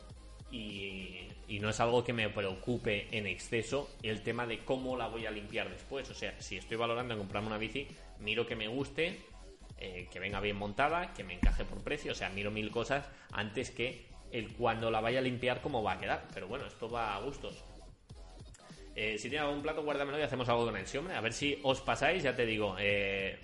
[0.51, 1.29] y,
[1.59, 5.31] no es algo que me preocupe en exceso el tema de cómo la voy a
[5.31, 6.09] limpiar después.
[6.09, 7.87] O sea, si estoy valorando en comprarme una bici,
[8.19, 9.21] miro que me guste,
[9.77, 12.11] eh, que venga bien montada, que me encaje por precio.
[12.11, 15.93] O sea, miro mil cosas antes que el cuando la vaya a limpiar cómo va
[15.93, 16.27] a quedar.
[16.33, 17.63] Pero bueno, esto va a gustos.
[18.95, 20.87] Eh, si tiene algún plato, guárdamelo y hacemos algo con él.
[20.87, 22.75] Sí, hombre, a ver si os pasáis, ya te digo.
[22.79, 23.39] Eh,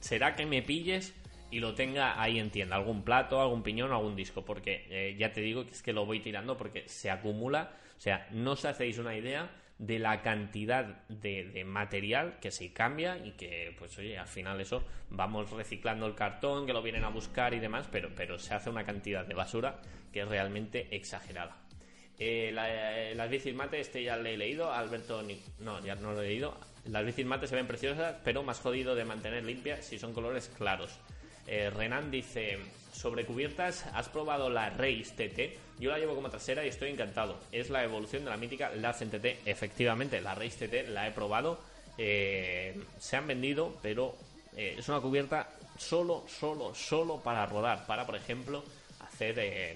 [0.00, 1.14] ¿Será que me pilles
[1.52, 5.14] y lo tenga ahí en tienda, algún plato, algún piñón o algún disco, porque eh,
[5.18, 8.52] ya te digo que es que lo voy tirando porque se acumula, o sea, no
[8.52, 13.98] os hacéis una idea de la cantidad de, material que se cambia y que, pues
[13.98, 17.86] oye, al final eso vamos reciclando el cartón, que lo vienen a buscar y demás,
[17.92, 19.80] pero, pero se hace una cantidad de basura
[20.10, 21.58] que es realmente exagerada.
[22.18, 25.22] Eh, eh, las bicis mate, este ya le he leído, Alberto,
[25.58, 26.56] no, ya no lo he leído.
[26.86, 30.48] Las bicis mate se ven preciosas, pero más jodido de mantener limpias si son colores
[30.56, 30.98] claros.
[31.46, 32.58] Eh, Renan dice,
[32.92, 35.80] sobre cubiertas, ¿has probado la Race TT?
[35.80, 37.38] Yo la llevo como trasera y estoy encantado.
[37.50, 39.46] Es la evolución de la mítica Laz TT.
[39.46, 41.58] Efectivamente, la Race TT la he probado.
[41.98, 44.14] Eh, se han vendido, pero
[44.56, 47.86] eh, es una cubierta solo, solo, solo para rodar.
[47.86, 48.62] Para, por ejemplo,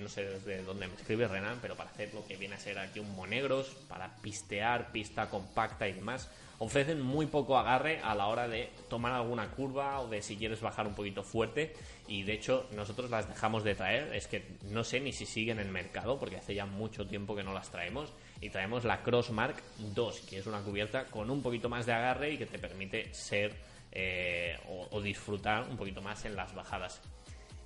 [0.00, 2.78] no sé desde dónde me escribe Renan, pero para hacer lo que viene a ser
[2.78, 6.28] aquí un monegros, para pistear, pista compacta y demás
[6.58, 10.60] ofrecen muy poco agarre a la hora de tomar alguna curva o de si quieres
[10.60, 11.74] bajar un poquito fuerte.
[12.08, 15.58] Y de hecho nosotros las dejamos de traer, es que no sé ni si siguen
[15.58, 18.12] en el mercado porque hace ya mucho tiempo que no las traemos.
[18.40, 19.62] Y traemos la Crossmark
[19.94, 23.12] 2 que es una cubierta con un poquito más de agarre y que te permite
[23.12, 23.54] ser
[23.92, 24.58] eh,
[24.90, 27.00] o disfrutar un poquito más en las bajadas.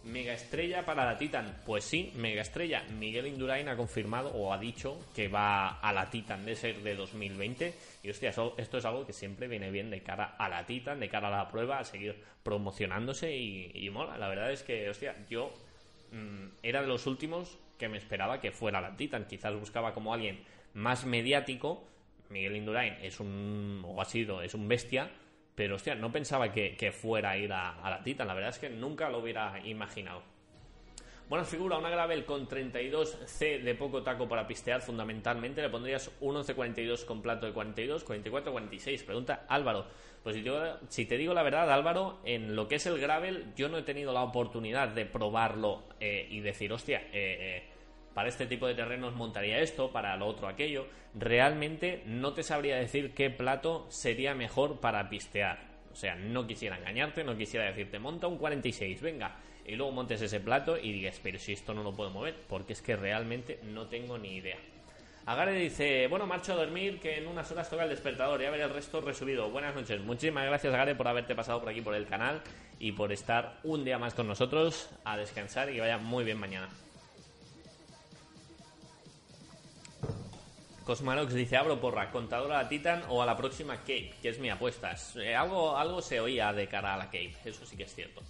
[0.05, 1.61] Mega estrella para la Titan.
[1.67, 2.83] Pues sí, mega estrella.
[2.99, 6.95] Miguel Indurain ha confirmado o ha dicho que va a la Titan de ser de
[6.95, 7.75] 2020.
[8.03, 11.11] Y hostia, esto es algo que siempre viene bien de cara a la Titan, de
[11.11, 14.17] cara a la prueba, a seguir promocionándose y, mola.
[14.17, 15.53] La verdad es que, hostia, yo
[16.13, 19.27] mm, era de los últimos que me esperaba que fuera la Titan.
[19.27, 20.41] Quizás buscaba como alguien
[20.73, 21.85] más mediático.
[22.31, 25.11] Miguel Indurain es un, o ha sido, es un bestia
[25.55, 28.27] pero hostia, no pensaba que, fuera a ir a, la Titan.
[28.27, 30.23] La verdad es que nunca lo hubiera imaginado.
[31.29, 35.63] Buena figura, una Gravel con 32C de poco taco para pistear, fundamentalmente.
[35.63, 39.05] Le pondrías un 11.42 con plato de 42, 44.46.
[39.05, 39.87] Pregunta Álvaro.
[40.23, 42.99] Pues si te, digo, si te, digo, la verdad, Álvaro, en lo que es el
[42.99, 47.63] Gravel, yo no he tenido la oportunidad de probarlo eh, y decir, hostia, eh, eh,
[48.15, 50.87] para este tipo de terrenos montaría esto, para lo otro aquello.
[51.15, 55.59] Realmente no te sabría decir qué plato sería mejor para pistear.
[55.93, 59.37] O sea, no quisiera engañarte, no quisiera decirte, monta un 46, venga
[59.67, 62.73] y luego montes ese plato y digas, pero si esto no lo puedo mover, porque
[62.73, 64.57] es que realmente no tengo ni idea.
[65.27, 68.65] Agare dice, bueno, marcho a dormir, que en unas horas toca el despertador, ya veré
[68.65, 69.49] el resto resubido.
[69.51, 72.43] Buenas noches, muchísimas gracias Agare por haberte pasado por aquí por el canal
[72.79, 76.39] y por estar un día más con nosotros a descansar y que vaya muy bien
[76.39, 76.69] mañana.
[80.85, 84.51] Cosmarox dice, abro porra, contadora a Titan o a la próxima Cape, que es mi
[84.51, 84.97] apuesta.
[85.17, 88.23] Eh, algo, algo se oía de cara a la Cape, eso sí que es cierto.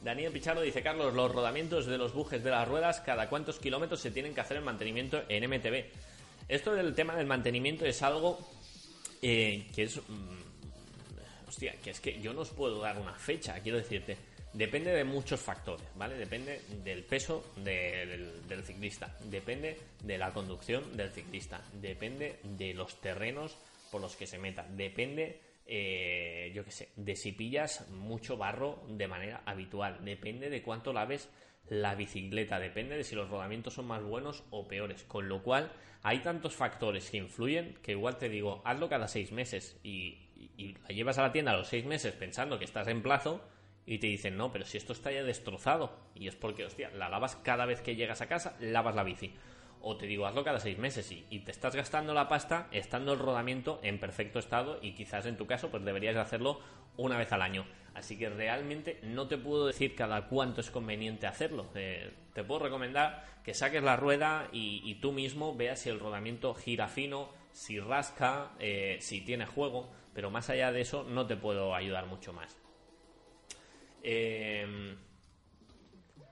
[0.00, 4.00] Daniel Pichardo dice, Carlos, los rodamientos de los bujes de las ruedas, ¿cada cuántos kilómetros
[4.00, 5.84] se tienen que hacer el mantenimiento en MTB?
[6.48, 8.38] Esto del tema del mantenimiento es algo
[9.22, 9.96] eh, que es...
[9.96, 14.16] Mm, hostia, que es que yo no os puedo dar una fecha, quiero decirte.
[14.52, 16.16] Depende de muchos factores, ¿vale?
[16.16, 23.56] Depende del peso del, ciclista, depende de la conducción del ciclista, depende de los terrenos
[23.90, 25.40] por los que se meta, depende
[25.70, 30.02] eh, yo qué sé, de si pillas mucho barro de manera habitual.
[30.02, 31.28] Depende de cuánto laves
[31.68, 35.04] la bicicleta, depende de si los rodamientos son más buenos o peores.
[35.04, 35.70] Con lo cual,
[36.02, 40.16] hay tantos factores que influyen que igual te digo, hazlo cada seis meses y,
[40.56, 43.42] y la llevas a la tienda a los seis meses pensando que estás en plazo
[43.88, 45.90] y te dicen, no, pero si esto está ya destrozado.
[46.14, 49.34] Y es porque, hostia, la lavas cada vez que llegas a casa, lavas la bici
[49.80, 53.18] o te digo hazlo cada seis meses y, te estás gastando la pasta estando el
[53.18, 56.60] rodamiento en perfecto estado y quizás en tu caso pues deberías hacerlo
[56.96, 57.64] una vez al año.
[57.94, 61.66] Así que realmente no te puedo decir cada cuánto es conveniente hacerlo.
[61.74, 66.54] Eh, te puedo recomendar que saques la rueda y, tú mismo veas si el rodamiento
[66.54, 71.36] gira fino, si rasca, eh, si tiene juego, pero más allá de eso no te
[71.36, 72.67] puedo ayudar mucho más.
[74.02, 74.96] Eh,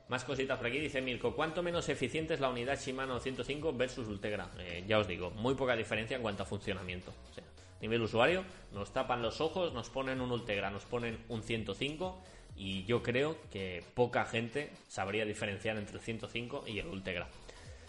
[0.08, 4.06] más cositas por aquí, dice Mirko, ¿cuánto menos eficiente es la unidad Shimano 105 versus
[4.06, 4.50] Ultegra?
[4.60, 7.12] Eh, ya os digo, muy poca diferencia en cuanto a funcionamiento.
[7.28, 7.42] O sea,
[7.80, 12.22] nivel usuario, nos tapan los ojos, nos ponen un Ultegra, nos ponen un 105
[12.56, 17.28] y yo creo que poca gente sabría diferenciar entre el 105 y el Ultegra.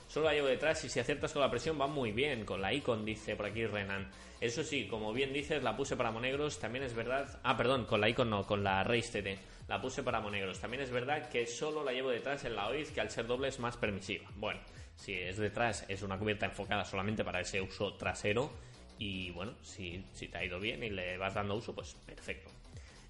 [0.08, 2.46] Solo la llevo detrás y si aciertas con la presión va muy bien.
[2.46, 4.10] Con la Icon, dice por aquí Renan.
[4.40, 6.60] Eso sí, como bien dices, la puse para monegros.
[6.60, 7.40] También es verdad.
[7.44, 9.38] Ah, perdón, con la Icon no, con la Race TT.
[9.68, 10.60] La puse para monegros.
[10.60, 13.50] También es verdad que solo la llevo detrás en la OIZ, que al ser doble
[13.50, 14.30] es más permisiva.
[14.36, 14.62] Bueno,
[14.96, 18.52] si es detrás, es una cubierta enfocada solamente para ese uso trasero.
[18.98, 22.50] Y bueno, si, si te ha ido bien y le vas dando uso, pues perfecto.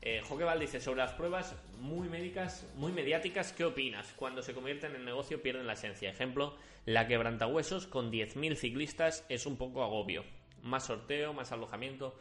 [0.01, 4.13] Eh, Joquebal dice, sobre las pruebas muy médicas, muy mediáticas, ¿qué opinas?
[4.15, 6.09] Cuando se convierten en negocio pierden la esencia.
[6.09, 6.55] Ejemplo,
[6.85, 10.23] la quebrantahuesos con 10.000 ciclistas es un poco agobio.
[10.63, 12.17] Más sorteo, más alojamiento.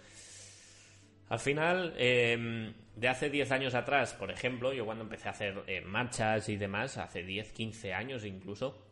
[1.28, 5.62] Al final, em, de hace 10 años atrás, por ejemplo, yo cuando empecé a hacer
[5.66, 8.86] eh, marchas y demás, hace 10, 15 años incluso,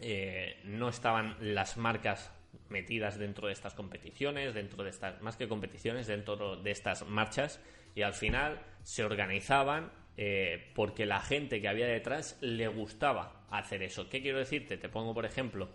[0.00, 2.32] eh, no estaban las marcas
[2.68, 7.60] metidas dentro de estas competiciones, dentro de estas, más que competiciones, dentro de estas marchas,
[7.94, 13.82] y al final se organizaban eh, porque la gente que había detrás le gustaba hacer
[13.82, 14.08] eso.
[14.08, 14.76] ¿Qué quiero decirte?
[14.76, 15.68] Te pongo, por ejemplo,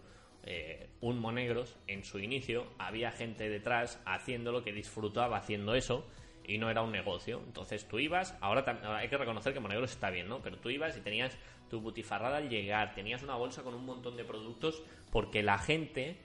[0.45, 6.07] eh, un Monegros, en su inicio había gente detrás haciendo lo que disfrutaba haciendo eso
[6.47, 7.41] y no era un negocio.
[7.45, 8.63] Entonces tú ibas, ahora
[8.97, 10.41] hay que reconocer que Monegros está bien, ¿no?
[10.41, 11.37] Pero tú ibas y tenías
[11.69, 16.17] tu butifarrada al llegar, tenías una bolsa con un montón de productos porque la gente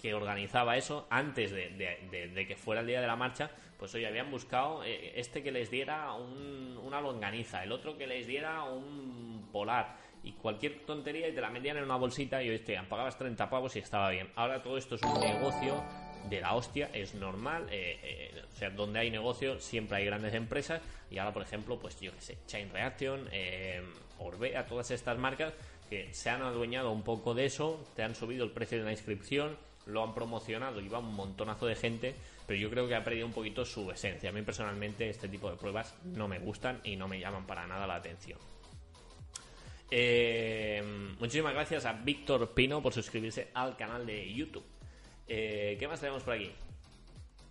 [0.00, 4.30] que organizaba eso antes de, que fuera el día de la marcha, pues hoy habían
[4.30, 9.96] buscado eh, este que les diera una longaniza, el otro que les diera un polar
[10.22, 13.48] y cualquier tontería y te la metían en una bolsita y hoy te pagabas 30
[13.48, 14.28] pavos y estaba bien.
[14.36, 15.82] Ahora todo esto es un negocio
[16.28, 20.34] de la hostia, es normal, eh, eh, o sea, donde hay negocio siempre hay grandes
[20.34, 23.28] empresas y ahora, por ejemplo, pues yo que sé, Chain Reaction,
[24.18, 25.54] Orbea, todas estas marcas
[25.88, 28.90] que se han adueñado un poco de eso, te han subido el precio de la
[28.90, 29.56] inscripción,
[29.86, 32.14] lo han promocionado y va un montonazo de gente,
[32.46, 34.30] pero yo creo que ha perdido un poquito su esencia.
[34.30, 37.66] A mí personalmente este tipo de pruebas no me gustan y no me llaman para
[37.66, 38.38] nada la atención.
[39.90, 40.82] Eh,
[41.18, 44.64] muchísimas gracias a Víctor Pino por suscribirse al canal de YouTube.
[45.26, 46.50] Eh, ¿Qué más tenemos por aquí?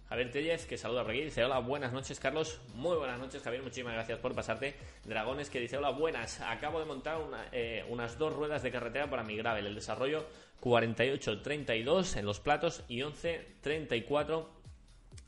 [0.10, 3.62] Javier Tellez, que saluda por aquí, dice hola, buenas noches Carlos, muy buenas noches Javier,
[3.62, 4.76] muchísimas gracias por pasarte.
[5.04, 7.18] Dragones, que dice hola, buenas, acabo de montar
[7.52, 10.26] eh, unas dos ruedas de carretera para mi gravel, el desarrollo
[10.62, 14.46] 48-32 en los platos y 11-34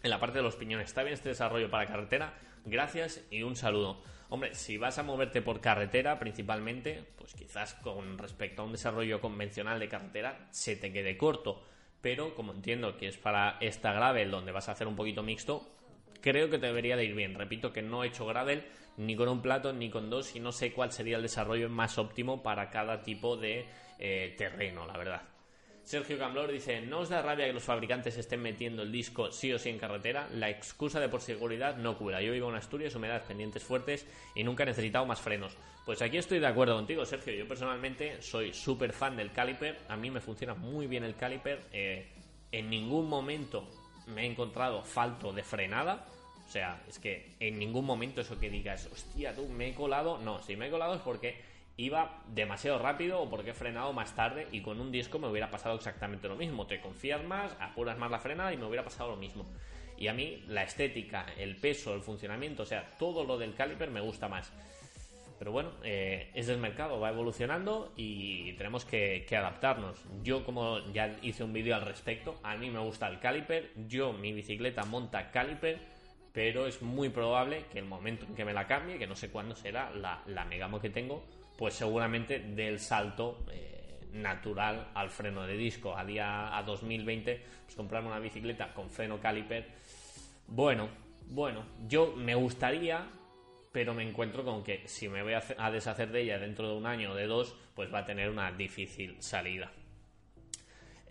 [0.01, 0.88] en la parte de los piñones.
[0.88, 2.34] Está bien este desarrollo para carretera.
[2.66, 4.01] Gracias y un saludo.
[4.32, 9.20] Hombre, si vas a moverte por carretera principalmente, pues quizás con respecto a un desarrollo
[9.20, 11.64] convencional de carretera se te quede corto.
[12.02, 15.68] Pero como entiendo que es para esta gravel donde vas a hacer un poquito mixto,
[16.22, 17.34] creo que te debería de ir bien.
[17.34, 18.64] Repito que no he hecho gravel
[18.98, 21.98] ni con un plato ni con dos y no sé cuál sería el desarrollo más
[21.98, 23.66] óptimo para cada tipo de
[23.98, 25.22] eh, terreno, la verdad.
[25.90, 29.52] Sergio Camblor dice, ¿no os da rabia que los fabricantes estén metiendo el disco sí
[29.52, 30.30] o sí en carretera?
[30.36, 32.22] La excusa de por seguridad no cura.
[32.22, 35.58] Yo vivo en Asturias, humedad, pendientes fuertes y nunca he necesitado más frenos.
[35.88, 37.34] Pues aquí estoy de acuerdo contigo, Sergio.
[37.34, 39.80] Yo personalmente soy súper fan del caliper.
[39.90, 41.66] A mí me funciona muy bien el caliper.
[41.74, 42.08] Eh,
[42.52, 43.68] en ningún momento
[44.06, 46.06] me he encontrado falto de frenada.
[46.48, 50.20] O sea, es que en ningún momento eso que digas, hostia, tú me he colado.
[50.20, 51.49] No, si me he colado es porque
[51.80, 55.50] iba demasiado rápido o porque he frenado más tarde y con un disco me hubiera
[55.50, 56.68] pasado exactamente lo mismo.
[56.68, 59.46] Te confías más, apuras más la frenada y me hubiera pasado lo mismo.
[59.98, 63.90] Y a mí la estética, el peso, el funcionamiento, o sea, todo lo del caliper
[63.92, 64.52] me gusta más.
[65.38, 69.98] Pero bueno, eh, es del mercado, va evolucionando y tenemos que, adaptarnos.
[70.22, 73.72] Yo, como ya hice un vídeo al respecto, a mí me gusta el caliper.
[73.88, 75.80] Yo, mi bicicleta monta caliper,
[76.34, 79.30] pero es muy probable que el momento en que me la cambie, que no sé
[79.30, 81.24] cuándo será, la, la megamo que tengo,
[81.60, 85.93] pues seguramente del salto eh, natural al freno de disco.
[85.93, 89.68] A día a 2020, pues comprarme una bicicleta con freno caliper,
[90.47, 90.88] bueno,
[91.28, 93.05] bueno, yo me gustaría,
[93.74, 96.86] pero me encuentro con que si me voy a deshacer de ella dentro de un
[96.86, 99.70] año o de dos, pues va a tener una difícil salida.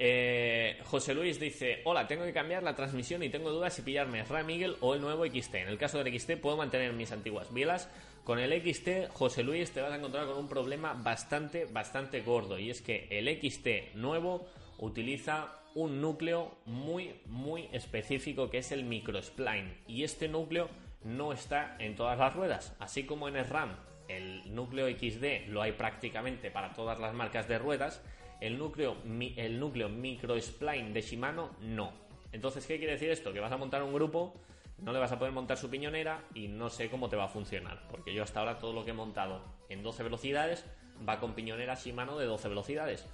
[0.00, 4.22] Eh, José Luis dice: Hola, tengo que cambiar la transmisión y tengo dudas si pillarme
[4.22, 5.56] Ram Eagle o el nuevo XT.
[5.56, 7.90] En el caso del XT, puedo mantener mis antiguas bielas.
[8.22, 12.58] Con el XT, José Luis, te vas a encontrar con un problema bastante, bastante gordo.
[12.58, 14.46] Y es que el XT nuevo
[14.78, 19.78] utiliza un núcleo muy, muy específico que es el microspline.
[19.88, 20.68] Y este núcleo
[21.02, 22.76] no está en todas las ruedas.
[22.78, 23.76] Así como en el RAM,
[24.06, 28.00] el núcleo XD lo hay prácticamente para todas las marcas de ruedas
[28.40, 28.96] el núcleo,
[29.36, 31.92] el núcleo de Shimano no.
[32.32, 33.32] Entonces, ¿qué quiere decir esto?
[33.32, 34.34] Que vas a montar un grupo,
[34.78, 37.28] no le vas a poder montar su piñonera y no sé cómo te va a
[37.28, 37.86] funcionar.
[37.90, 40.64] Porque yo hasta ahora todo lo que he montado en 12 velocidades
[41.08, 43.06] va con piñonera Shimano de 12 velocidades.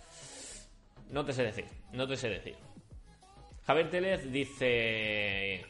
[1.11, 2.57] No te sé decir, no te sé decir.
[3.67, 5.65] Javier dice...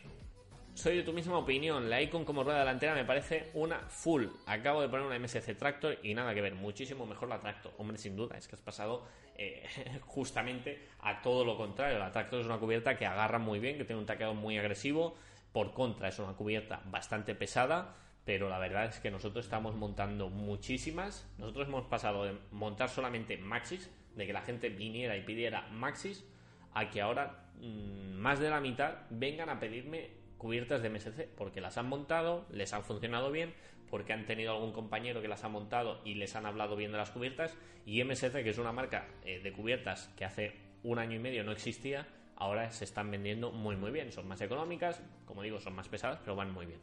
[0.74, 1.88] Soy de tu misma opinión.
[1.88, 4.26] La Icon como rueda delantera me parece una full.
[4.46, 6.56] Acabo de poner una MSC Tractor y nada que ver.
[6.56, 7.72] Muchísimo mejor la Tractor.
[7.78, 9.06] Hombre, sin duda, es que has pasado
[9.36, 9.64] eh,
[10.04, 12.00] justamente a todo lo contrario.
[12.00, 15.14] La Tractor es una cubierta que agarra muy bien, que tiene un taqueado muy agresivo.
[15.52, 17.94] Por contra, es una cubierta bastante pesada.
[18.24, 21.30] Pero la verdad es que nosotros estamos montando muchísimas.
[21.38, 26.24] Nosotros hemos pasado de montar solamente Maxis, de que la gente viniera y pidiera Maxis,
[26.72, 31.60] a que ahora mm, más de la mitad vengan a pedirme cubiertas de MSC, porque
[31.60, 33.54] las han montado, les han funcionado bien,
[33.90, 36.98] porque han tenido algún compañero que las ha montado y les han hablado bien de
[36.98, 37.56] las cubiertas,
[37.86, 41.44] y MSC, que es una marca eh, de cubiertas que hace un año y medio
[41.44, 42.06] no existía,
[42.36, 46.18] ahora se están vendiendo muy muy bien, son más económicas, como digo, son más pesadas,
[46.22, 46.80] pero van muy bien.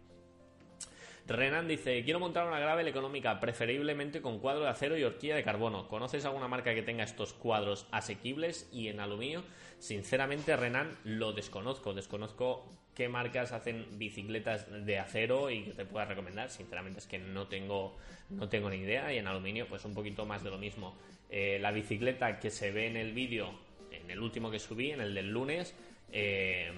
[1.28, 5.43] Renan dice, quiero montar una gravel económica, preferiblemente con cuadro de acero y horquilla de
[5.43, 5.88] carbono.
[5.88, 9.43] ¿Conoces alguna marca que tenga estos cuadros asequibles y en aluminio?
[9.80, 11.93] Sinceramente, Renan, lo desconozco.
[11.93, 16.49] Desconozco qué marcas hacen bicicletas de acero y que te pueda recomendar.
[16.49, 17.97] Sinceramente es que no tengo,
[18.29, 19.13] no tengo ni idea.
[19.13, 20.95] Y en aluminio, pues un poquito más de lo mismo.
[21.29, 23.51] Eh, la bicicleta que se ve en el vídeo,
[23.91, 25.73] en el último que subí, en el del lunes,
[26.11, 26.71] eh,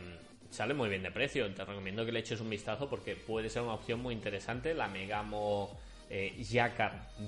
[0.50, 1.52] sale muy bien de precio.
[1.54, 4.74] Te recomiendo que le eches un vistazo porque puede ser una opción muy interesante.
[4.74, 5.76] La Megamo
[6.10, 6.36] eh,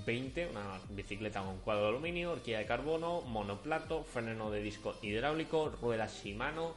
[0.05, 5.69] 20, una bicicleta con cuadro de aluminio, horquilla de carbono, monoplato, freno de disco hidráulico,
[5.81, 6.75] ruedas Shimano,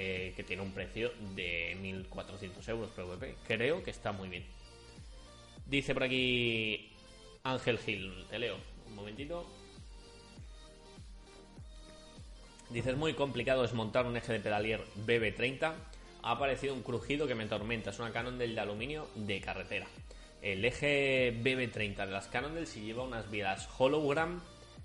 [0.00, 3.34] eh, que tiene un precio de 1.400 euros PVP.
[3.48, 4.44] Creo que está muy bien.
[5.66, 6.92] Dice por aquí
[7.42, 9.44] Ángel Gil, te leo, un momentito.
[12.70, 15.74] Dices, muy complicado desmontar un eje de pedalier BB30.
[16.22, 17.90] Ha aparecido un crujido que me tormenta.
[17.90, 19.88] Es una Cannondale de aluminio de carretera.
[20.42, 24.40] El eje BB30 de las Cannondale, si lleva unas bielas hologram,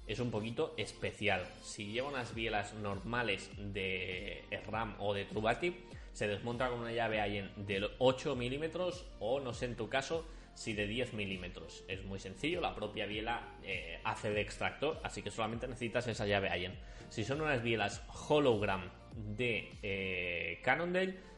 [0.08, 1.48] es un poquito especial.
[1.62, 5.76] Si lleva unas bielas normales de RAM o de Trubati,
[6.14, 10.26] se desmonta con una llave Allen de 8 milímetros o, no sé en tu caso,
[10.54, 11.84] si de 10 milímetros.
[11.88, 16.28] Es muy sencillo, la propia biela eh, hace de extractor, así que solamente necesitas esa
[16.28, 16.78] llave Allen.
[17.10, 20.62] Si son unas bielas hologram de eh,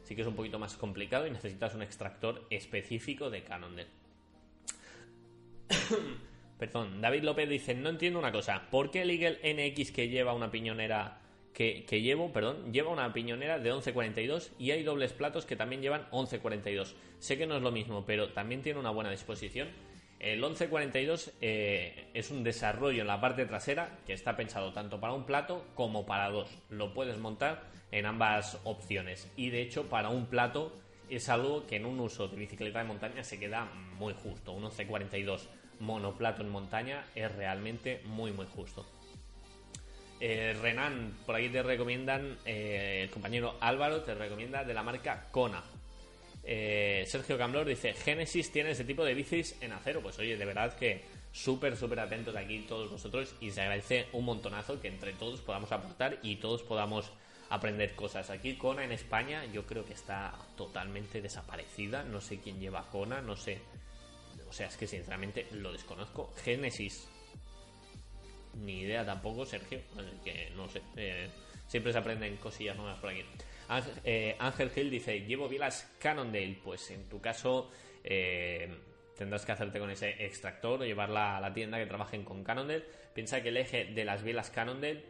[0.04, 3.90] sí que es un poquito más complicado y necesitas un extractor específico de Cannondale.
[6.57, 10.34] Perdón, David López dice, no entiendo una cosa, ¿por qué el Eagle NX que lleva
[10.34, 11.19] una piñonera
[11.53, 15.82] que, que llevo, perdón, lleva una piñonera de 11.42 y hay dobles platos que también
[15.82, 16.94] llevan 11.42.
[17.19, 19.69] Sé que no es lo mismo, pero también tiene una buena disposición.
[20.19, 25.14] El 1142 eh, es un desarrollo en la parte trasera que está pensado tanto para
[25.14, 26.49] un plato como para dos.
[26.69, 29.32] Lo puedes montar en ambas opciones.
[29.38, 30.73] Y de hecho, para un plato
[31.10, 33.65] es algo que en un uso de bicicleta de montaña se queda
[33.98, 34.52] muy justo.
[34.53, 35.49] Un 1142
[35.80, 38.86] monoplato en montaña es realmente muy, muy justo.
[40.20, 45.28] Eh, Renan, por ahí te recomiendan, eh, el compañero Álvaro te recomienda de la marca
[45.32, 45.64] Kona.
[46.44, 50.02] Eh, Sergio Camblor dice, Genesis tiene ese tipo de bicis en acero.
[50.02, 54.26] Pues oye, de verdad que súper, súper atentos aquí todos vosotros y se agradece un
[54.26, 57.12] montonazo que entre todos podamos aportar y todos podamos
[57.50, 58.30] aprender cosas.
[58.30, 62.04] Aquí Kona en España yo creo que está totalmente desaparecida.
[62.04, 63.60] No sé quién lleva Kona, no sé.
[64.56, 66.32] O sea, es que sinceramente lo desconozco.
[66.41, 67.10] Genesis
[68.53, 69.82] ni idea tampoco, Sergio.
[70.23, 70.82] Que no sé.
[70.95, 71.27] Eh,
[71.68, 73.26] siempre se aprenden cosillas nuevas por aquí.
[73.68, 76.57] Ángel, eh, Hill dice: Llevo bielas Cannondale.
[76.64, 77.69] Pues en tu caso.
[78.02, 78.73] Eh,
[79.18, 82.86] tendrás que hacerte con ese extractor o llevarla a la tienda que trabajen con Cannondale.
[83.14, 85.03] Piensa que el eje de las bielas Cannondale,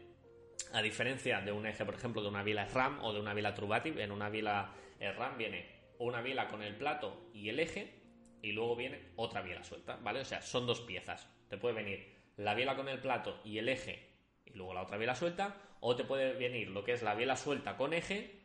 [0.73, 3.53] a diferencia de un eje, por ejemplo, de una biela RAM o de una biela
[3.53, 5.67] Trubativ, en una biela RAM viene
[5.99, 8.04] una biela con el plato y el eje,
[8.45, 10.19] y luego viene otra biela suelta, ¿vale?
[10.19, 11.27] O sea, son dos piezas.
[11.49, 14.07] Te puede venir la biela con el plato y el eje
[14.45, 17.37] y luego la otra biela suelta, o te puede venir lo que es la biela
[17.37, 18.43] suelta con eje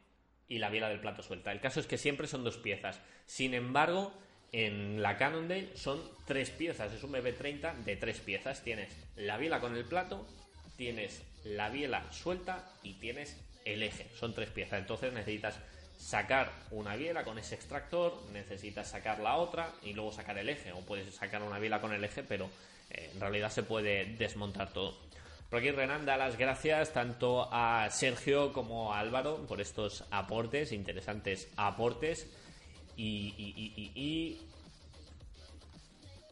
[0.48, 1.52] y la biela del plato suelta.
[1.52, 2.98] El caso es que siempre son dos piezas.
[3.26, 4.14] Sin embargo,
[4.52, 8.64] en la Cannondale son tres piezas, es un BB30 de tres piezas.
[8.64, 10.26] Tienes la biela con el plato,
[10.78, 14.08] tienes la biela suelta y tienes el eje.
[14.14, 15.60] Son tres piezas, entonces necesitas
[16.00, 20.72] sacar una biela con ese extractor, necesitas sacar la otra y luego sacar el eje.
[20.72, 22.48] O puedes sacar una biela con el eje, pero
[22.90, 24.98] eh, en realidad se puede desmontar todo.
[25.50, 30.72] Por aquí Renan da las gracias tanto a Sergio como a Álvaro por estos aportes,
[30.72, 32.28] interesantes aportes.
[32.96, 33.34] Y,
[33.94, 34.40] y,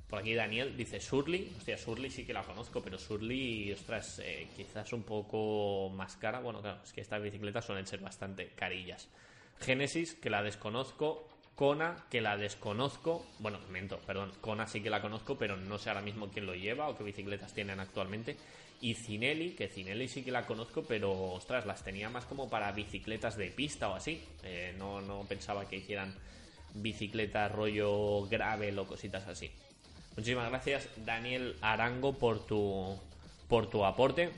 [0.08, 1.52] por aquí Daniel dice Surly.
[1.58, 6.40] Hostia, Surly sí que la conozco, pero Surly, ostras, eh, quizás un poco más cara.
[6.40, 9.08] Bueno, claro, es que estas bicicletas suelen ser bastante carillas.
[9.60, 11.28] Genesis, que la desconozco.
[11.55, 13.26] Kona, que la desconozco.
[13.40, 14.32] Bueno, miento, perdón.
[14.40, 17.02] Kona sí que la conozco, pero no sé ahora mismo quién lo lleva o qué
[17.02, 18.36] bicicletas tienen actualmente.
[18.80, 22.70] Y Cinelli, que Cinelli sí que la conozco, pero ostras, las tenía más como para
[22.70, 24.22] bicicletas de pista o así.
[24.44, 26.14] Eh, no, no pensaba que hicieran
[26.74, 29.51] bicicletas rollo gravel o cositas así.
[30.16, 32.97] Muchísimas gracias, Daniel Arango, por tu,
[33.48, 34.30] por tu aporte.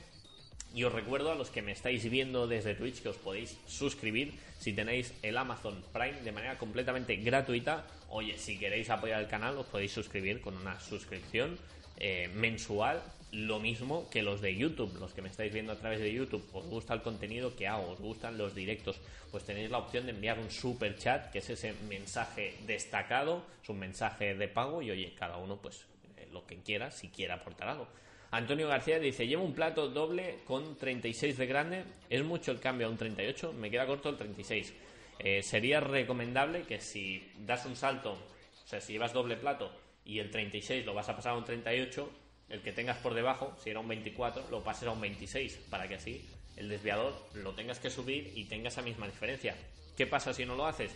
[0.73, 4.33] Y os recuerdo a los que me estáis viendo desde Twitch que os podéis suscribir
[4.57, 7.85] si tenéis el Amazon Prime de manera completamente gratuita.
[8.09, 11.57] Oye, si queréis apoyar el canal os podéis suscribir con una suscripción
[11.97, 13.03] eh, mensual.
[13.33, 16.43] Lo mismo que los de YouTube, los que me estáis viendo a través de YouTube.
[16.53, 18.99] Os gusta el contenido que hago, os gustan los directos.
[19.29, 23.69] Pues tenéis la opción de enviar un super chat, que es ese mensaje destacado, es
[23.69, 25.85] un mensaje de pago y oye, cada uno pues
[26.17, 27.87] eh, lo que quiera, si quiere aportar algo.
[28.31, 32.87] Antonio García dice, llevo un plato doble con 36 de grande, es mucho el cambio
[32.87, 34.73] a un 38, me queda corto el 36.
[35.19, 39.69] Eh, sería recomendable que si das un salto, o sea, si llevas doble plato
[40.05, 42.09] y el 36 lo vas a pasar a un 38,
[42.47, 45.89] el que tengas por debajo, si era un 24, lo pases a un 26, para
[45.89, 46.25] que así
[46.55, 49.57] el desviador lo tengas que subir y tenga esa misma diferencia.
[49.97, 50.91] ¿Qué pasa si no lo haces?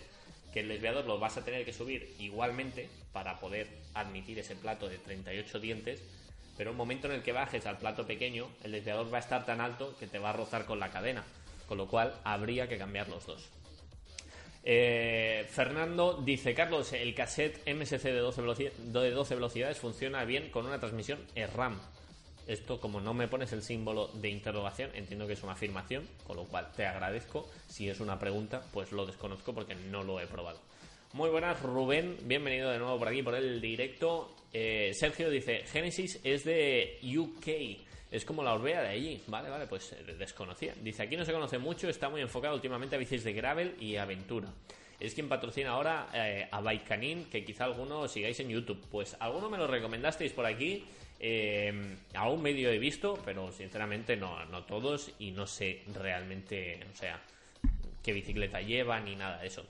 [0.54, 4.88] Que el desviador lo vas a tener que subir igualmente para poder admitir ese plato
[4.88, 6.02] de 38 dientes
[6.58, 9.46] pero un momento en el que bajes al plato pequeño, el desviador va a estar
[9.46, 11.24] tan alto que te va a rozar con la cadena,
[11.68, 13.50] con lo cual habría que cambiar los dos.
[14.68, 20.66] Eh, Fernando dice, Carlos, el cassette MSC de 12, de 12 velocidades funciona bien con
[20.66, 21.20] una transmisión
[21.56, 21.80] RAM.
[22.48, 26.38] Esto, como no me pones el símbolo de interrogación, entiendo que es una afirmación, con
[26.38, 27.48] lo cual te agradezco.
[27.68, 30.60] Si es una pregunta, pues lo desconozco porque no lo he probado.
[31.16, 32.18] Muy buenas, Rubén.
[32.24, 34.36] Bienvenido de nuevo por aquí, por el directo.
[34.52, 38.12] Eh, Sergio dice: Genesis es de UK.
[38.12, 39.22] Es como la Orbea de allí.
[39.28, 40.76] Vale, vale, pues eh, desconocía.
[40.82, 43.96] Dice: Aquí no se conoce mucho, está muy enfocado últimamente a bicis de gravel y
[43.96, 44.50] aventura.
[45.00, 48.86] Es quien patrocina ahora eh, a Bike Canin, que quizá alguno sigáis en YouTube.
[48.92, 50.84] Pues alguno me lo recomendasteis por aquí.
[52.14, 55.14] aún medio he visto, pero sinceramente no, no todos.
[55.20, 57.22] Y no sé realmente, o sea,
[58.04, 59.66] qué bicicleta lleva ni nada de eso.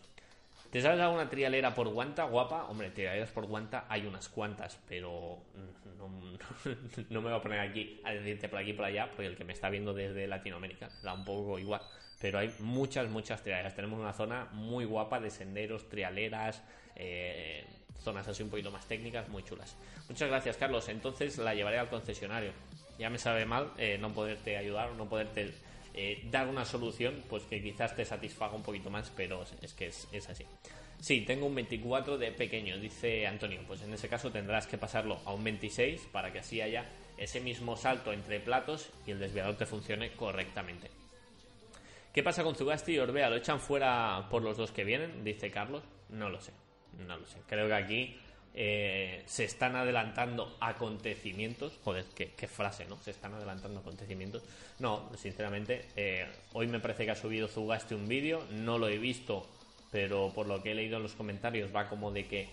[0.75, 2.65] ¿Te sabes alguna trialera por guanta guapa?
[2.65, 5.37] Hombre, trialeras por guanta hay unas cuantas, pero
[7.09, 9.37] no, me voy a poner aquí a decirte por aquí y por allá, porque el
[9.37, 11.79] que me está viendo desde Latinoamérica da un poco igual.
[12.19, 13.73] Pero hay muchas, muchas trialeras.
[13.73, 16.61] Tenemos una zona muy guapa de senderos, trialeras,
[16.97, 17.63] eh,
[18.03, 19.77] zonas así un poquito más técnicas, muy chulas.
[20.09, 20.89] Muchas gracias, Carlos.
[20.89, 22.51] Entonces la llevaré al concesionario.
[22.99, 25.53] Ya me sabe mal eh, no poderte ayudar, no poderte
[25.95, 29.87] eh, dar una solución pues que quizás te satisfaga un poquito más, pero es que
[29.87, 30.45] es, es así.
[30.99, 33.61] Sí, tengo un 24 de pequeño, dice Antonio.
[33.67, 36.85] Pues en ese caso tendrás que pasarlo a un 26 para que así haya
[37.17, 40.89] ese mismo salto entre platos y el desviador te funcione correctamente.
[42.13, 43.29] ¿Qué pasa con Zugasti y Orbea?
[43.29, 45.23] ¿Lo echan fuera por los dos que vienen?
[45.23, 45.83] Dice Carlos.
[46.09, 46.51] No lo sé,
[47.05, 47.39] no lo sé.
[47.47, 48.17] Creo que aquí
[48.57, 51.73] eh, se están adelantando acontecimientos.
[51.83, 52.97] Joder, qué, frase, ¿no?
[53.01, 54.43] Se están adelantando acontecimientos.
[54.79, 58.97] No, sinceramente, eh, hoy me parece que ha subido Zugasti un vídeo, no lo he
[58.97, 59.45] visto,
[59.91, 62.47] pero por lo que he leído en los comentarios va como de que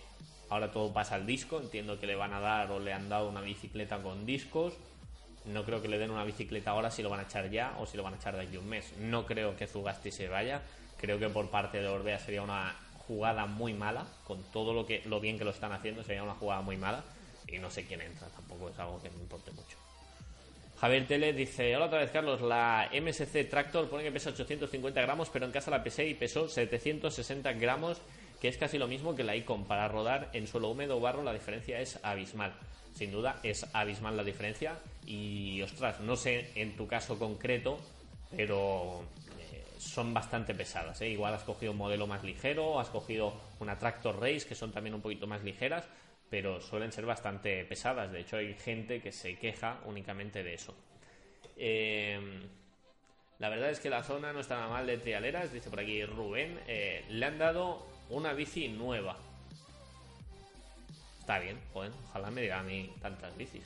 [0.49, 1.61] ahora todo pasa al disco.
[1.61, 4.73] Entiendo que le van a dar o le han dado una bicicleta con discos.
[5.45, 7.85] No creo que le den una bicicleta ahora si lo van a echar ya o
[7.85, 8.93] si lo van a echar de aquí un mes.
[8.99, 10.61] No creo que Zugasti se vaya.
[10.99, 12.75] Creo que por parte de Orbea sería una
[13.13, 16.33] jugada muy mala, con todo lo que lo bien que lo están haciendo, sería una
[16.33, 17.03] jugada muy mala
[17.47, 19.77] y no sé quién entra, tampoco es algo que me importe mucho.
[20.79, 25.29] Javier Tele dice, hola otra vez Carlos, la MSC Tractor pone que pesa 850 gramos,
[25.29, 28.01] pero en casa la pesé y pesó 760 gramos,
[28.41, 29.65] que es casi lo mismo que la Icon.
[29.65, 32.53] Para rodar en suelo húmedo o barro la diferencia es abismal.
[32.95, 37.79] Sin duda es abismal la diferencia y ostras, no sé en tu caso concreto,
[38.35, 39.03] pero
[39.83, 41.01] son bastante pesadas.
[41.01, 41.09] ¿eh?
[41.09, 44.93] Igual has cogido un modelo más ligero, has cogido una Tractor Race, que son también
[44.95, 45.87] un poquito más ligeras,
[46.29, 48.11] pero suelen ser bastante pesadas.
[48.11, 50.73] De hecho, hay gente que se queja únicamente de eso.
[51.57, 52.19] Eh,
[53.39, 56.05] la verdad es que la zona no está nada mal de trialeras, dice por aquí
[56.05, 56.59] Rubén.
[56.67, 59.17] Eh, le han dado una bici nueva.
[61.19, 63.63] Está bien, bueno, ojalá me diga a mí tantas bicis.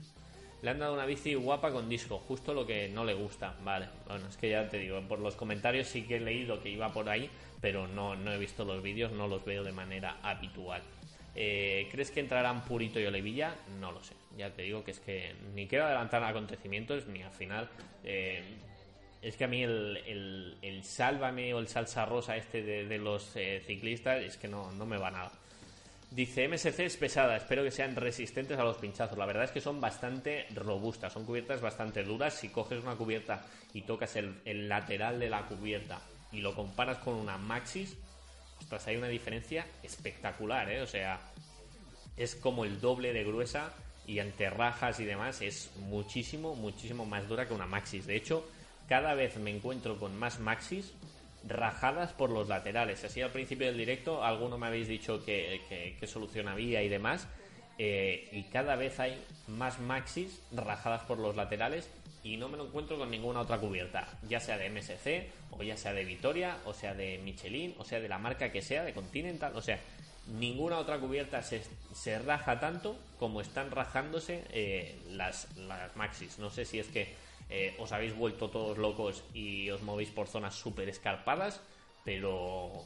[0.62, 3.56] Le han dado una bici guapa con disco, justo lo que no le gusta.
[3.64, 6.70] Vale, bueno, es que ya te digo, por los comentarios sí que he leído que
[6.70, 7.30] iba por ahí,
[7.62, 10.82] pero no, no he visto los vídeos, no los veo de manera habitual.
[11.40, 13.56] Eh, ¿Crees que entrarán Purito y Olivilla?
[13.80, 14.16] No lo sé.
[14.36, 17.70] Ya te digo que es que ni quiero adelantar acontecimientos, ni al final.
[18.04, 18.42] Eh,
[19.22, 23.62] es que a mí el, el, sálvame o el salsa rosa este de, los eh,
[23.66, 25.32] ciclistas es que no, no me va nada.
[26.10, 29.18] Dice MSC es pesada, espero que sean resistentes a los pinchazos.
[29.18, 32.34] La verdad es que son bastante robustas, son cubiertas bastante duras.
[32.34, 36.00] Si coges una cubierta y tocas el, lateral de la cubierta
[36.32, 37.98] y lo comparas con una Maxis,
[38.58, 40.82] ostras, hay una diferencia espectacular, ¿eh?
[40.82, 41.20] O sea,
[42.16, 43.74] es como el doble de gruesa
[44.08, 48.08] y ante rajas y demás es muchísimo, muchísimo más dura que una Maxis.
[48.08, 48.48] De hecho,
[48.88, 50.94] cada vez me encuentro con más Maxis
[51.48, 53.04] rajadas por los laterales.
[53.04, 57.28] Así al principio del directo, alguno me habéis dicho que, que, solución había y demás.
[57.78, 61.90] Eh, y cada vez hay más maxis rajadas por los laterales
[62.24, 65.78] y no me lo encuentro con ninguna otra cubierta, ya sea de MSC, o ya
[65.78, 68.94] sea de Vitoria, o sea de Michelin, o sea de la marca que sea, de
[68.94, 69.80] Continental, o sea,
[70.40, 71.62] ninguna otra cubierta se,
[71.94, 76.40] se raja tanto como están rajándose eh, las, las maxis.
[76.40, 77.14] No sé si es que
[77.50, 81.62] eh, os habéis vuelto todos locos y os movéis por zonas súper escarpadas,
[82.04, 82.84] pero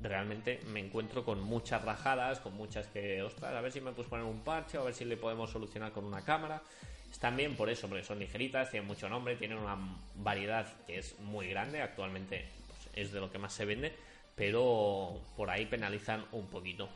[0.00, 4.10] realmente me encuentro con muchas rajadas, con muchas que, ostras, a ver si me puedes
[4.10, 6.62] poner un parche, a ver si le podemos solucionar con una cámara.
[7.10, 9.78] Están bien por eso, porque son ligeritas, tienen mucho nombre, tienen una
[10.16, 13.94] variedad que es muy grande, actualmente pues, es de lo que más se vende,
[14.34, 16.88] pero por ahí penalizan un poquito.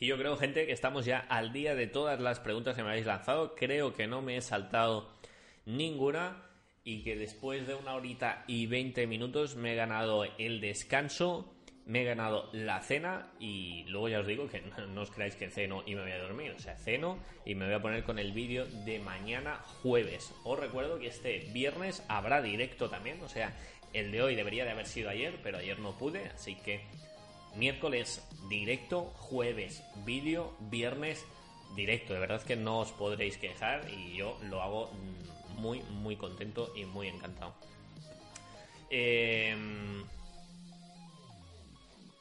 [0.00, 2.88] Y yo creo, gente, que estamos ya al día de todas las preguntas que me
[2.88, 3.54] habéis lanzado.
[3.54, 5.10] Creo que no me he saltado
[5.66, 6.42] ninguna
[6.84, 11.54] y que después de una horita y 20 minutos me he ganado el descanso,
[11.84, 15.50] me he ganado la cena y luego ya os digo que no, os creáis que
[15.50, 16.52] ceno y me voy a dormir.
[16.52, 20.34] O sea, ceno y me voy a poner con el vídeo de mañana jueves.
[20.44, 23.20] Os recuerdo que este viernes habrá directo también.
[23.20, 23.54] O sea,
[23.92, 26.24] el de hoy debería de haber sido ayer, pero ayer no pude.
[26.28, 26.86] Así que
[27.56, 31.24] miércoles directo, jueves vídeo, viernes
[31.76, 32.14] directo.
[32.14, 34.90] De verdad que no os podréis quejar y yo lo hago
[35.56, 37.54] muy, muy contento y muy encantado.
[38.90, 40.04] Em,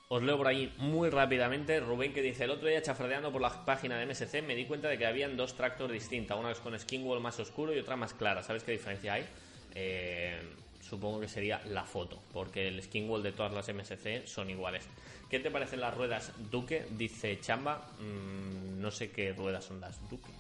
[0.08, 1.80] os leo por ahí muy rápidamente.
[1.80, 4.88] Rubén que dice: El otro día chafradeando por la página de MSC me di cuenta
[4.88, 6.38] de que habían dos tractors distintas.
[6.38, 8.44] Una es con skinwall más oscuro y otra más clara.
[8.44, 9.26] ¿Sabes qué diferencia hay?
[9.74, 10.42] Eh,
[10.90, 14.86] supongo que sería la foto, porque el skin wall de todas las MSC son iguales.
[15.30, 16.86] ¿Qué te parecen las ruedas Duque?
[16.98, 20.32] Dice Chamba, mm, no sé qué ruedas son las Duque.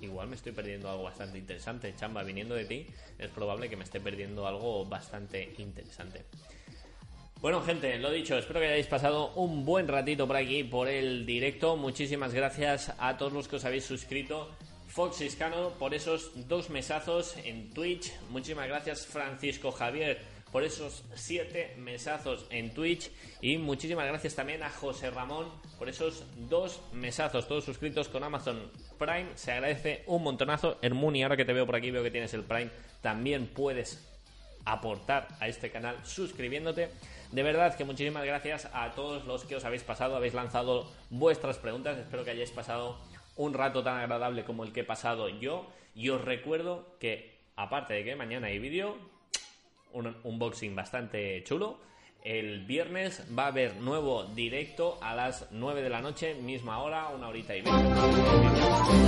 [0.00, 1.94] Igual me estoy perdiendo algo bastante interesante.
[1.96, 2.86] Chamba, viniendo de ti,
[3.18, 6.24] es probable que me esté perdiendo algo bastante interesante.
[7.40, 11.26] Bueno, gente, lo dicho, espero que hayáis pasado un buen ratito por aquí, por el
[11.26, 11.76] directo.
[11.76, 14.50] Muchísimas gracias a todos los que os habéis suscrito
[14.94, 18.12] Fox Iscano por esos dos mesazos en Twitch.
[18.30, 20.20] Muchísimas gracias Francisco Javier
[20.52, 23.10] por esos siete mesazos en Twitch
[23.40, 25.48] y muchísimas gracias también a José Ramón
[25.80, 29.30] por esos dos mesazos, todos suscritos con Amazon Prime.
[29.34, 30.78] Se agradece un montonazo.
[30.80, 32.70] Hermuni, ahora que te veo por aquí, veo que tienes el Prime,
[33.02, 34.08] también puedes
[34.64, 36.88] aportar a este canal suscribiéndote.
[37.32, 41.58] De verdad que muchísimas gracias a todos los que os habéis pasado, habéis lanzado vuestras
[41.58, 41.98] preguntas.
[41.98, 42.96] Espero que hayáis pasado
[43.36, 45.66] un rato tan agradable como el que he pasado yo.
[45.94, 48.96] Y os recuerdo que, aparte de que mañana hay vídeo,
[49.92, 51.78] un unboxing bastante chulo.
[52.22, 57.08] El viernes va a haber nuevo directo a las 9 de la noche, misma hora,
[57.08, 57.74] una horita y media.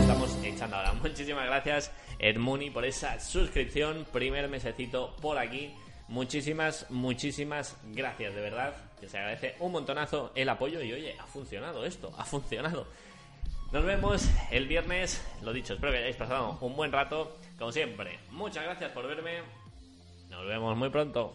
[0.01, 0.93] Estamos echando ahora.
[1.03, 4.07] Muchísimas gracias, Edmuni, por esa suscripción.
[4.13, 5.75] Primer mesecito por aquí.
[6.09, 8.77] Muchísimas, muchísimas gracias, de verdad.
[9.01, 12.87] Que se agradece un montonazo el apoyo y oye, ha funcionado esto, ha funcionado.
[13.73, 15.23] Nos vemos el viernes.
[15.43, 17.37] Lo dicho, espero que hayáis pasado un buen rato.
[17.59, 19.41] Como siempre, muchas gracias por verme.
[20.31, 21.35] Nos vemos muy pronto.